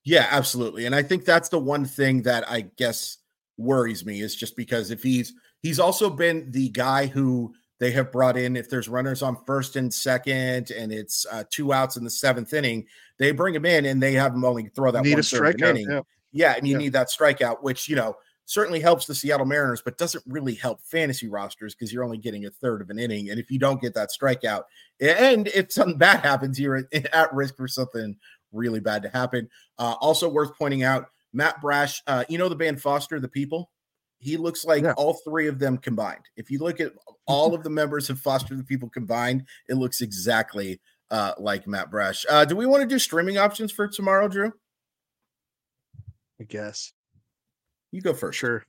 Yeah, 0.04 0.28
absolutely. 0.32 0.86
And 0.86 0.96
I 0.96 1.04
think 1.04 1.26
that's 1.26 1.50
the 1.50 1.60
one 1.60 1.86
thing 1.86 2.24
that 2.24 2.50
I 2.50 2.62
guess 2.78 3.18
worries 3.58 4.06
me 4.06 4.22
is 4.22 4.36
just 4.36 4.56
because 4.56 4.90
if 4.90 5.04
he's 5.04 5.34
he's 5.62 5.80
also 5.80 6.10
been 6.10 6.50
the 6.52 6.70
guy 6.70 7.06
who 7.06 7.54
they 7.84 7.92
have 7.92 8.14
brought 8.14 8.38
in 8.38 8.56
if 8.56 8.70
there's 8.70 8.88
runners 8.88 9.22
on 9.22 9.36
first 9.46 9.76
and 9.76 9.94
second 9.94 10.72
and 10.72 10.94
it's 10.94 11.26
uh, 11.30 11.44
two 11.50 11.74
outs 11.74 11.98
in 11.98 12.06
the 12.06 12.10
seventh 12.10 12.54
inning, 12.54 12.86
they 13.20 13.34
bring 13.34 13.54
him 13.54 13.66
in 13.66 13.84
and 13.86 14.02
they 14.02 14.14
have 14.14 14.34
him 14.34 14.46
only 14.46 14.70
throw 14.74 14.90
that 14.90 15.04
need 15.04 15.12
one 15.12 15.20
a 15.20 15.22
strikeout. 15.22 15.72
Inning. 15.72 15.90
Yeah. 15.90 16.02
yeah, 16.32 16.54
and 16.56 16.66
you 16.66 16.76
yeah. 16.76 16.78
need 16.78 16.94
that 16.94 17.10
strikeout, 17.10 17.62
which 17.62 17.90
you 17.90 17.98
know 17.98 18.16
certainly 18.46 18.80
helps 18.80 19.06
the 19.06 19.14
Seattle 19.14 19.46
Mariners, 19.46 19.82
but 19.82 19.98
doesn't 19.98 20.24
really 20.26 20.56
help 20.56 20.82
fantasy 20.82 21.28
rosters 21.28 21.76
because 21.76 21.92
you're 21.92 22.06
only 22.06 22.18
getting 22.18 22.46
a 22.46 22.50
third 22.50 22.82
of 22.82 22.90
an 22.90 23.00
inning. 23.00 23.30
And 23.32 23.40
if 23.40 23.52
you 23.52 23.60
don't 23.60 23.82
get 23.82 23.94
that 23.96 24.12
strikeout, 24.18 24.64
and 25.02 25.50
if 25.50 25.74
something 25.74 25.98
bad 25.98 26.22
happens, 26.22 26.58
you're 26.58 26.88
at 27.12 27.34
risk 27.34 27.58
for 27.58 27.68
something 27.68 28.16
really 28.54 28.80
bad 28.80 29.04
to 29.04 29.10
happen. 29.10 29.50
Uh, 29.78 29.96
also 30.00 30.30
worth 30.30 30.58
pointing 30.58 30.84
out, 30.84 31.10
Matt 31.34 31.60
Brash, 31.60 32.02
uh, 32.08 32.24
you 32.30 32.38
know 32.38 32.48
the 32.48 32.56
band 32.56 32.82
Foster 32.82 33.20
the 33.20 33.28
People? 33.28 33.72
He 34.24 34.38
looks 34.38 34.64
like 34.64 34.84
yeah. 34.84 34.94
all 34.94 35.20
three 35.26 35.48
of 35.48 35.60
them 35.60 35.78
combined. 35.78 36.24
If 36.38 36.50
you 36.50 36.60
look 36.60 36.80
at 36.80 36.94
all 37.28 37.54
of 37.54 37.64
the 37.64 37.70
members 37.70 38.10
of 38.10 38.20
Foster 38.20 38.56
the 38.56 38.64
People 38.64 38.90
combined, 38.90 39.46
it 39.68 39.76
looks 39.76 40.02
exactly 40.02 40.80
uh, 41.12 41.34
like 41.38 41.68
Matt 41.68 41.92
Brash. 41.92 42.26
Uh, 42.30 42.46
do 42.46 42.56
we 42.56 42.66
want 42.66 42.82
to 42.82 42.88
do 42.88 43.00
streaming 43.00 43.38
options 43.38 43.72
for 43.72 43.88
tomorrow, 43.88 44.28
Drew? 44.28 44.54
I 46.40 46.46
guess. 46.46 46.94
You 47.92 48.02
go 48.02 48.14
first. 48.14 48.40
Sure. 48.40 48.64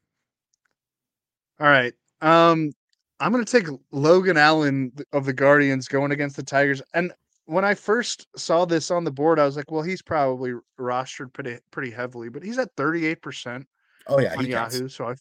All 1.61 1.69
right. 1.69 1.95
Um, 2.21 2.73
I'm 3.21 3.33
going 3.33 3.45
to 3.45 3.51
take 3.51 3.69
Logan 3.93 4.37
Allen 4.37 4.93
of 5.13 5.25
the 5.25 5.33
Guardians 5.33 5.87
going 5.87 6.11
against 6.11 6.37
the 6.37 6.43
Tigers. 6.43 6.83
And 6.95 7.13
when 7.47 7.65
I 7.65 7.75
first 7.75 8.27
saw 8.37 8.65
this 8.65 8.91
on 8.91 9.05
the 9.05 9.13
board, 9.13 9.39
I 9.39 9.45
was 9.45 9.57
like, 9.57 9.71
well, 9.71 9.83
he's 9.83 10.03
probably 10.03 10.53
rostered 10.81 11.33
pretty 11.33 11.59
pretty 11.71 11.91
heavily, 11.91 12.29
but 12.29 12.43
he's 12.43 12.59
at 12.59 12.75
38%. 12.77 13.65
Oh 14.07 14.21
yeah, 14.21 14.35
on 14.37 14.47
Yahoo. 14.47 14.81
Counts. 14.81 14.95
So 14.95 15.07
I've, 15.07 15.11
I've 15.11 15.21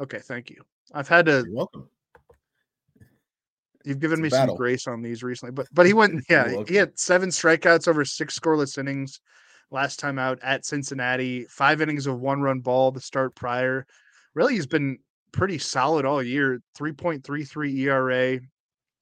okay, 0.00 0.18
thank 0.18 0.50
you. 0.50 0.62
I've 0.92 1.08
had 1.08 1.26
to 1.26 1.44
You're 1.46 1.54
welcome. 1.54 1.88
You've 3.84 4.00
given 4.00 4.20
me 4.20 4.28
battle. 4.28 4.48
some 4.48 4.56
grace 4.56 4.86
on 4.86 5.02
these 5.02 5.22
recently, 5.22 5.52
but 5.52 5.66
but 5.72 5.86
he 5.86 5.92
went, 5.92 6.24
yeah, 6.30 6.62
he 6.66 6.74
had 6.74 6.98
seven 6.98 7.30
strikeouts 7.30 7.88
over 7.88 8.04
six 8.04 8.38
scoreless 8.38 8.78
innings 8.78 9.20
last 9.70 9.98
time 9.98 10.18
out 10.18 10.38
at 10.42 10.66
Cincinnati, 10.66 11.44
five 11.44 11.80
innings 11.80 12.06
of 12.06 12.20
one 12.20 12.40
run 12.40 12.60
ball 12.60 12.92
to 12.92 13.00
start 13.00 13.34
prior. 13.34 13.86
Really, 14.34 14.54
he's 14.54 14.66
been 14.66 14.98
pretty 15.32 15.58
solid 15.58 16.04
all 16.04 16.22
year. 16.22 16.60
3.33 16.78 17.78
ERA, 17.78 18.40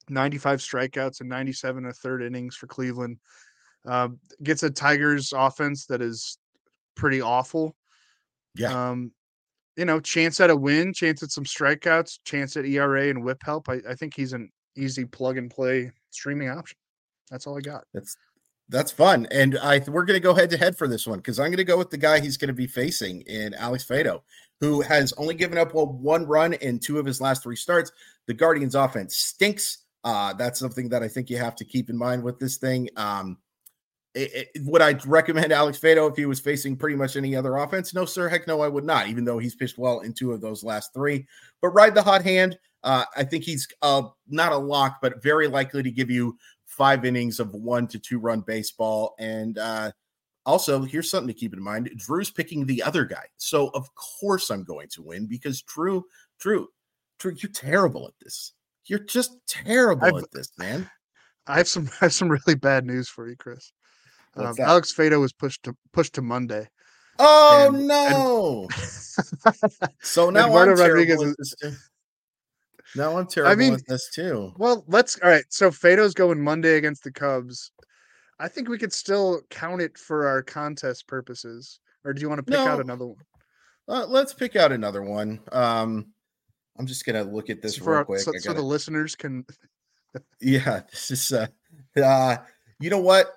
95 0.08 0.60
strikeouts 0.60 1.20
and 1.20 1.28
97 1.28 1.86
a 1.86 1.92
third 1.92 2.22
innings 2.22 2.56
for 2.56 2.66
Cleveland. 2.66 3.18
Uh, 3.86 4.08
gets 4.42 4.62
a 4.62 4.70
Tigers 4.70 5.32
offense 5.32 5.86
that 5.86 6.02
is 6.02 6.38
pretty 6.96 7.20
awful. 7.20 7.76
Yeah. 8.56 8.90
Um, 8.90 9.12
you 9.76 9.84
know, 9.84 10.00
chance 10.00 10.40
at 10.40 10.50
a 10.50 10.56
win, 10.56 10.92
chance 10.92 11.22
at 11.22 11.30
some 11.30 11.44
strikeouts, 11.44 12.18
chance 12.24 12.56
at 12.56 12.64
ERA 12.64 13.08
and 13.08 13.22
whip 13.22 13.42
help. 13.44 13.68
I, 13.68 13.80
I 13.88 13.94
think 13.94 14.14
he's 14.14 14.32
an 14.32 14.50
easy 14.76 15.04
plug 15.04 15.36
and 15.38 15.50
play 15.50 15.92
streaming 16.10 16.48
option. 16.48 16.78
That's 17.30 17.46
all 17.46 17.58
I 17.58 17.60
got. 17.60 17.84
That's 17.92 18.16
that's 18.68 18.90
fun. 18.90 19.26
And 19.30 19.58
I 19.58 19.80
we're 19.86 20.04
gonna 20.04 20.20
go 20.20 20.34
head 20.34 20.50
to 20.50 20.56
head 20.56 20.76
for 20.76 20.88
this 20.88 21.06
one 21.06 21.18
because 21.18 21.38
I'm 21.38 21.50
gonna 21.50 21.64
go 21.64 21.78
with 21.78 21.90
the 21.90 21.98
guy 21.98 22.20
he's 22.20 22.36
gonna 22.36 22.52
be 22.52 22.66
facing 22.66 23.20
in 23.22 23.54
Alex 23.54 23.84
Faedo, 23.84 24.22
who 24.60 24.80
has 24.80 25.12
only 25.18 25.34
given 25.34 25.58
up 25.58 25.74
well, 25.74 25.86
one 25.86 26.26
run 26.26 26.54
in 26.54 26.78
two 26.78 26.98
of 26.98 27.06
his 27.06 27.20
last 27.20 27.42
three 27.42 27.56
starts. 27.56 27.92
The 28.26 28.34
Guardians 28.34 28.74
offense 28.74 29.16
stinks. 29.16 29.78
Uh, 30.04 30.32
that's 30.34 30.58
something 30.58 30.88
that 30.88 31.02
I 31.02 31.08
think 31.08 31.30
you 31.30 31.36
have 31.36 31.56
to 31.56 31.64
keep 31.64 31.90
in 31.90 31.96
mind 31.96 32.22
with 32.22 32.38
this 32.38 32.56
thing. 32.58 32.88
Um, 32.96 33.38
it, 34.16 34.48
it, 34.54 34.62
would 34.64 34.80
I 34.80 34.92
recommend 35.06 35.52
Alex 35.52 35.78
Faedo 35.78 36.10
if 36.10 36.16
he 36.16 36.24
was 36.24 36.40
facing 36.40 36.76
pretty 36.76 36.96
much 36.96 37.16
any 37.16 37.36
other 37.36 37.56
offense? 37.56 37.94
No, 37.94 38.06
sir. 38.06 38.28
Heck 38.28 38.46
no, 38.46 38.62
I 38.62 38.68
would 38.68 38.84
not, 38.84 39.08
even 39.08 39.24
though 39.24 39.38
he's 39.38 39.54
pitched 39.54 39.76
well 39.76 40.00
in 40.00 40.14
two 40.14 40.32
of 40.32 40.40
those 40.40 40.64
last 40.64 40.94
three. 40.94 41.26
But 41.60 41.68
ride 41.68 41.94
the 41.94 42.02
hot 42.02 42.22
hand. 42.22 42.58
Uh, 42.82 43.04
I 43.14 43.24
think 43.24 43.44
he's 43.44 43.68
uh, 43.82 44.02
not 44.28 44.52
a 44.52 44.56
lock, 44.56 44.98
but 45.02 45.22
very 45.22 45.48
likely 45.48 45.82
to 45.82 45.90
give 45.90 46.10
you 46.10 46.38
five 46.64 47.04
innings 47.04 47.40
of 47.40 47.54
one 47.54 47.86
to 47.88 47.98
two 47.98 48.18
run 48.18 48.40
baseball. 48.40 49.14
And 49.18 49.58
uh, 49.58 49.92
also, 50.46 50.82
here's 50.82 51.10
something 51.10 51.32
to 51.32 51.38
keep 51.38 51.52
in 51.52 51.62
mind 51.62 51.90
Drew's 51.96 52.30
picking 52.30 52.64
the 52.64 52.82
other 52.82 53.04
guy. 53.04 53.24
So, 53.36 53.68
of 53.74 53.88
course, 53.94 54.50
I'm 54.50 54.64
going 54.64 54.88
to 54.90 55.02
win 55.02 55.26
because 55.26 55.60
Drew, 55.62 56.04
Drew, 56.40 56.68
Drew, 57.18 57.34
you're 57.36 57.52
terrible 57.52 58.06
at 58.06 58.14
this. 58.22 58.52
You're 58.86 59.00
just 59.00 59.36
terrible 59.46 60.06
I've, 60.06 60.22
at 60.22 60.30
this, 60.32 60.50
man. 60.56 60.88
I 61.46 61.58
have 61.58 61.68
some 61.68 61.90
I 62.00 62.06
have 62.06 62.14
some 62.14 62.30
really 62.30 62.54
bad 62.54 62.86
news 62.86 63.08
for 63.08 63.28
you, 63.28 63.36
Chris. 63.36 63.72
Um, 64.36 64.54
Alex 64.60 64.92
Faedo 64.92 65.20
was 65.20 65.32
pushed 65.32 65.62
to 65.64 65.76
pushed 65.92 66.14
to 66.14 66.22
Monday. 66.22 66.68
Oh 67.18 67.70
and, 67.72 67.86
no! 67.86 68.68
And, 68.70 69.92
so 70.02 70.30
now 70.30 70.46
Eduardo 70.46 70.74
Rodriguez 70.74 71.22
is, 71.22 71.54
No, 72.94 73.18
I'm 73.18 73.26
terrible 73.26 73.52
I 73.52 73.54
mean, 73.54 73.78
this 73.88 74.10
too. 74.10 74.52
Well, 74.58 74.84
let's 74.88 75.18
all 75.20 75.30
right. 75.30 75.44
So 75.48 75.70
Faedo's 75.70 76.14
going 76.14 76.42
Monday 76.42 76.76
against 76.76 77.04
the 77.04 77.12
Cubs. 77.12 77.70
I 78.38 78.48
think 78.48 78.68
we 78.68 78.78
could 78.78 78.92
still 78.92 79.40
count 79.50 79.80
it 79.80 79.96
for 79.96 80.26
our 80.26 80.42
contest 80.42 81.06
purposes. 81.06 81.80
Or 82.04 82.12
do 82.12 82.20
you 82.20 82.28
want 82.28 82.38
to 82.38 82.44
pick 82.44 82.52
no, 82.52 82.68
out 82.68 82.80
another 82.80 83.06
one? 83.06 83.16
Uh, 83.88 84.06
let's 84.06 84.32
pick 84.32 84.56
out 84.56 84.72
another 84.72 85.02
one. 85.02 85.40
Um, 85.52 86.06
I'm 86.78 86.86
just 86.86 87.04
gonna 87.04 87.24
look 87.24 87.50
at 87.50 87.62
this 87.62 87.76
so 87.76 87.84
real 87.84 88.04
quick. 88.04 88.20
So, 88.20 88.32
so, 88.38 88.52
the 88.52 88.62
listeners 88.62 89.16
can. 89.16 89.44
yeah, 90.40 90.82
this 90.90 91.10
is. 91.10 91.32
Uh, 91.32 91.46
uh, 92.00 92.36
you 92.78 92.90
know 92.90 93.00
what? 93.00 93.35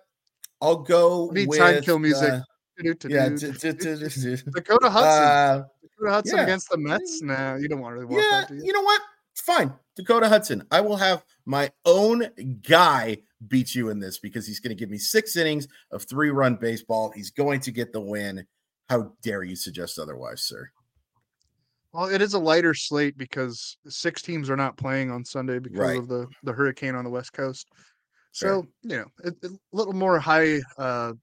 I'll 0.62 0.78
go 0.78 1.30
Need 1.34 1.48
with 1.48 1.60
time 1.60 1.82
kill 1.82 2.00
music. 2.00 2.32
Uh, 2.32 2.42
yeah, 3.08 3.30
Dakota 3.30 4.90
Hudson. 4.90 5.24
Uh, 5.24 5.64
Dakota 5.82 6.12
Hudson 6.12 6.38
yeah. 6.38 6.44
against 6.44 6.70
the 6.70 6.78
Mets. 6.78 7.22
Now 7.22 7.56
you 7.56 7.68
don't 7.68 7.82
want 7.82 7.94
to 7.94 8.02
really 8.02 8.14
want 8.14 8.26
yeah, 8.32 8.46
that. 8.48 8.56
You? 8.56 8.66
you 8.66 8.74
know 8.74 8.82
what? 8.82 9.02
Fine, 9.36 9.74
Dakota 9.96 10.28
Hudson. 10.28 10.64
I 10.72 10.82
will 10.82 10.98
have 10.98 11.24
my 11.46 11.72
own 11.86 12.30
guy 12.68 13.18
beat 13.48 13.74
you 13.74 13.90
in 13.90 14.00
this 14.00 14.20
because 14.20 14.46
he's 14.46 14.60
going 14.60 14.76
to 14.76 14.80
give 14.80 14.90
me 14.90 14.98
six 14.98 15.36
innings 15.36 15.68
of 15.92 16.04
three 16.04 16.30
run 16.30 16.56
baseball. 16.56 17.12
He's 17.12 17.32
going 17.32 17.62
to 17.62 17.72
get 17.72 17.94
the 17.94 18.02
win. 18.02 18.46
How 18.90 19.14
dare 19.22 19.44
you 19.44 19.56
suggest 19.56 20.00
otherwise, 20.00 20.42
sir? 20.42 20.70
Well, 21.94 22.06
it 22.10 22.22
is 22.22 22.34
a 22.34 22.40
lighter 22.40 22.74
slate 22.74 23.18
because 23.18 23.78
six 23.88 24.22
teams 24.22 24.50
are 24.50 24.56
not 24.56 24.78
playing 24.78 25.10
on 25.10 25.26
Sunday 25.26 25.60
because 25.60 25.80
right. 25.80 25.98
of 25.98 26.08
the 26.08 26.28
the 26.44 26.54
hurricane 26.54 26.96
on 26.96 27.04
the 27.04 27.10
West 27.10 27.34
Coast. 27.34 27.68
So 28.32 28.68
you 28.84 28.98
know, 28.98 29.06
a, 29.24 29.30
a, 29.30 29.50
little 29.72 29.94
more 29.94 30.20
high, 30.20 30.60
uh, 30.78 31.14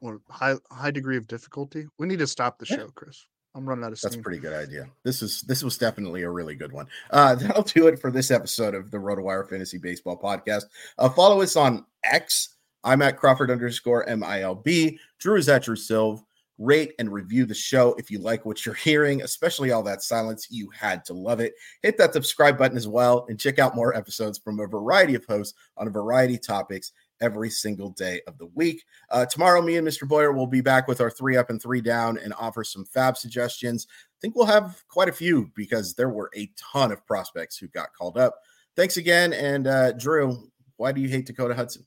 or 0.00 0.20
high 0.28 0.54
high 0.70 0.90
degree 0.90 1.16
of 1.16 1.26
difficulty. 1.26 1.86
We 1.98 2.06
need 2.06 2.18
to 2.18 2.26
stop 2.26 2.58
the 2.58 2.66
show, 2.66 2.88
Chris. 2.94 3.26
I'm 3.54 3.68
running 3.68 3.84
out 3.84 3.92
of 3.92 3.98
steam. 3.98 4.10
That's 4.10 4.20
a 4.20 4.22
pretty 4.22 4.38
good 4.38 4.52
idea. 4.52 4.88
This 5.04 5.22
is 5.22 5.42
this 5.42 5.62
was 5.62 5.78
definitely 5.78 6.22
a 6.22 6.30
really 6.30 6.54
good 6.54 6.72
one. 6.72 6.86
Uh, 7.10 7.34
that'll 7.36 7.62
do 7.62 7.88
it 7.88 8.00
for 8.00 8.10
this 8.10 8.30
episode 8.30 8.74
of 8.74 8.90
the 8.90 8.98
RotoWire 8.98 9.48
Fantasy 9.48 9.78
Baseball 9.78 10.18
Podcast. 10.18 10.64
Uh, 10.98 11.08
follow 11.08 11.40
us 11.40 11.56
on 11.56 11.84
X. 12.04 12.56
I'm 12.84 13.02
at 13.02 13.16
Crawford 13.16 13.50
underscore 13.50 14.06
MILB. 14.06 14.98
Drew 15.18 15.36
is 15.36 15.48
at 15.48 15.64
Drew 15.64 15.74
Silv 15.74 16.22
rate 16.58 16.92
and 16.98 17.12
review 17.12 17.46
the 17.46 17.54
show 17.54 17.94
if 17.98 18.10
you 18.10 18.18
like 18.18 18.44
what 18.44 18.66
you're 18.66 18.74
hearing, 18.74 19.22
especially 19.22 19.70
all 19.70 19.82
that 19.84 20.02
silence. 20.02 20.48
You 20.50 20.68
had 20.70 21.04
to 21.06 21.14
love 21.14 21.40
it. 21.40 21.54
Hit 21.82 21.96
that 21.98 22.12
subscribe 22.12 22.58
button 22.58 22.76
as 22.76 22.88
well 22.88 23.26
and 23.28 23.38
check 23.38 23.58
out 23.58 23.76
more 23.76 23.94
episodes 23.94 24.38
from 24.38 24.60
a 24.60 24.66
variety 24.66 25.14
of 25.14 25.24
hosts 25.24 25.56
on 25.76 25.86
a 25.86 25.90
variety 25.90 26.34
of 26.34 26.46
topics 26.46 26.92
every 27.20 27.50
single 27.50 27.90
day 27.90 28.20
of 28.26 28.38
the 28.38 28.46
week. 28.54 28.84
Uh, 29.10 29.26
tomorrow, 29.26 29.62
me 29.62 29.76
and 29.76 29.86
Mr. 29.86 30.06
Boyer 30.06 30.32
will 30.32 30.46
be 30.46 30.60
back 30.60 30.88
with 30.88 31.00
our 31.00 31.10
three 31.10 31.36
up 31.36 31.50
and 31.50 31.60
three 31.60 31.80
down 31.80 32.18
and 32.18 32.34
offer 32.38 32.64
some 32.64 32.84
FAAB 32.84 33.16
suggestions. 33.16 33.86
I 33.90 34.18
think 34.20 34.34
we'll 34.34 34.46
have 34.46 34.82
quite 34.88 35.08
a 35.08 35.12
few 35.12 35.50
because 35.54 35.94
there 35.94 36.10
were 36.10 36.30
a 36.36 36.50
ton 36.56 36.92
of 36.92 37.06
prospects 37.06 37.56
who 37.56 37.68
got 37.68 37.92
called 37.92 38.18
up. 38.18 38.36
Thanks 38.76 38.96
again. 38.96 39.32
And 39.32 39.66
uh, 39.66 39.92
Drew, 39.92 40.50
why 40.76 40.92
do 40.92 41.00
you 41.00 41.08
hate 41.08 41.26
Dakota 41.26 41.54
Hudson? 41.54 41.84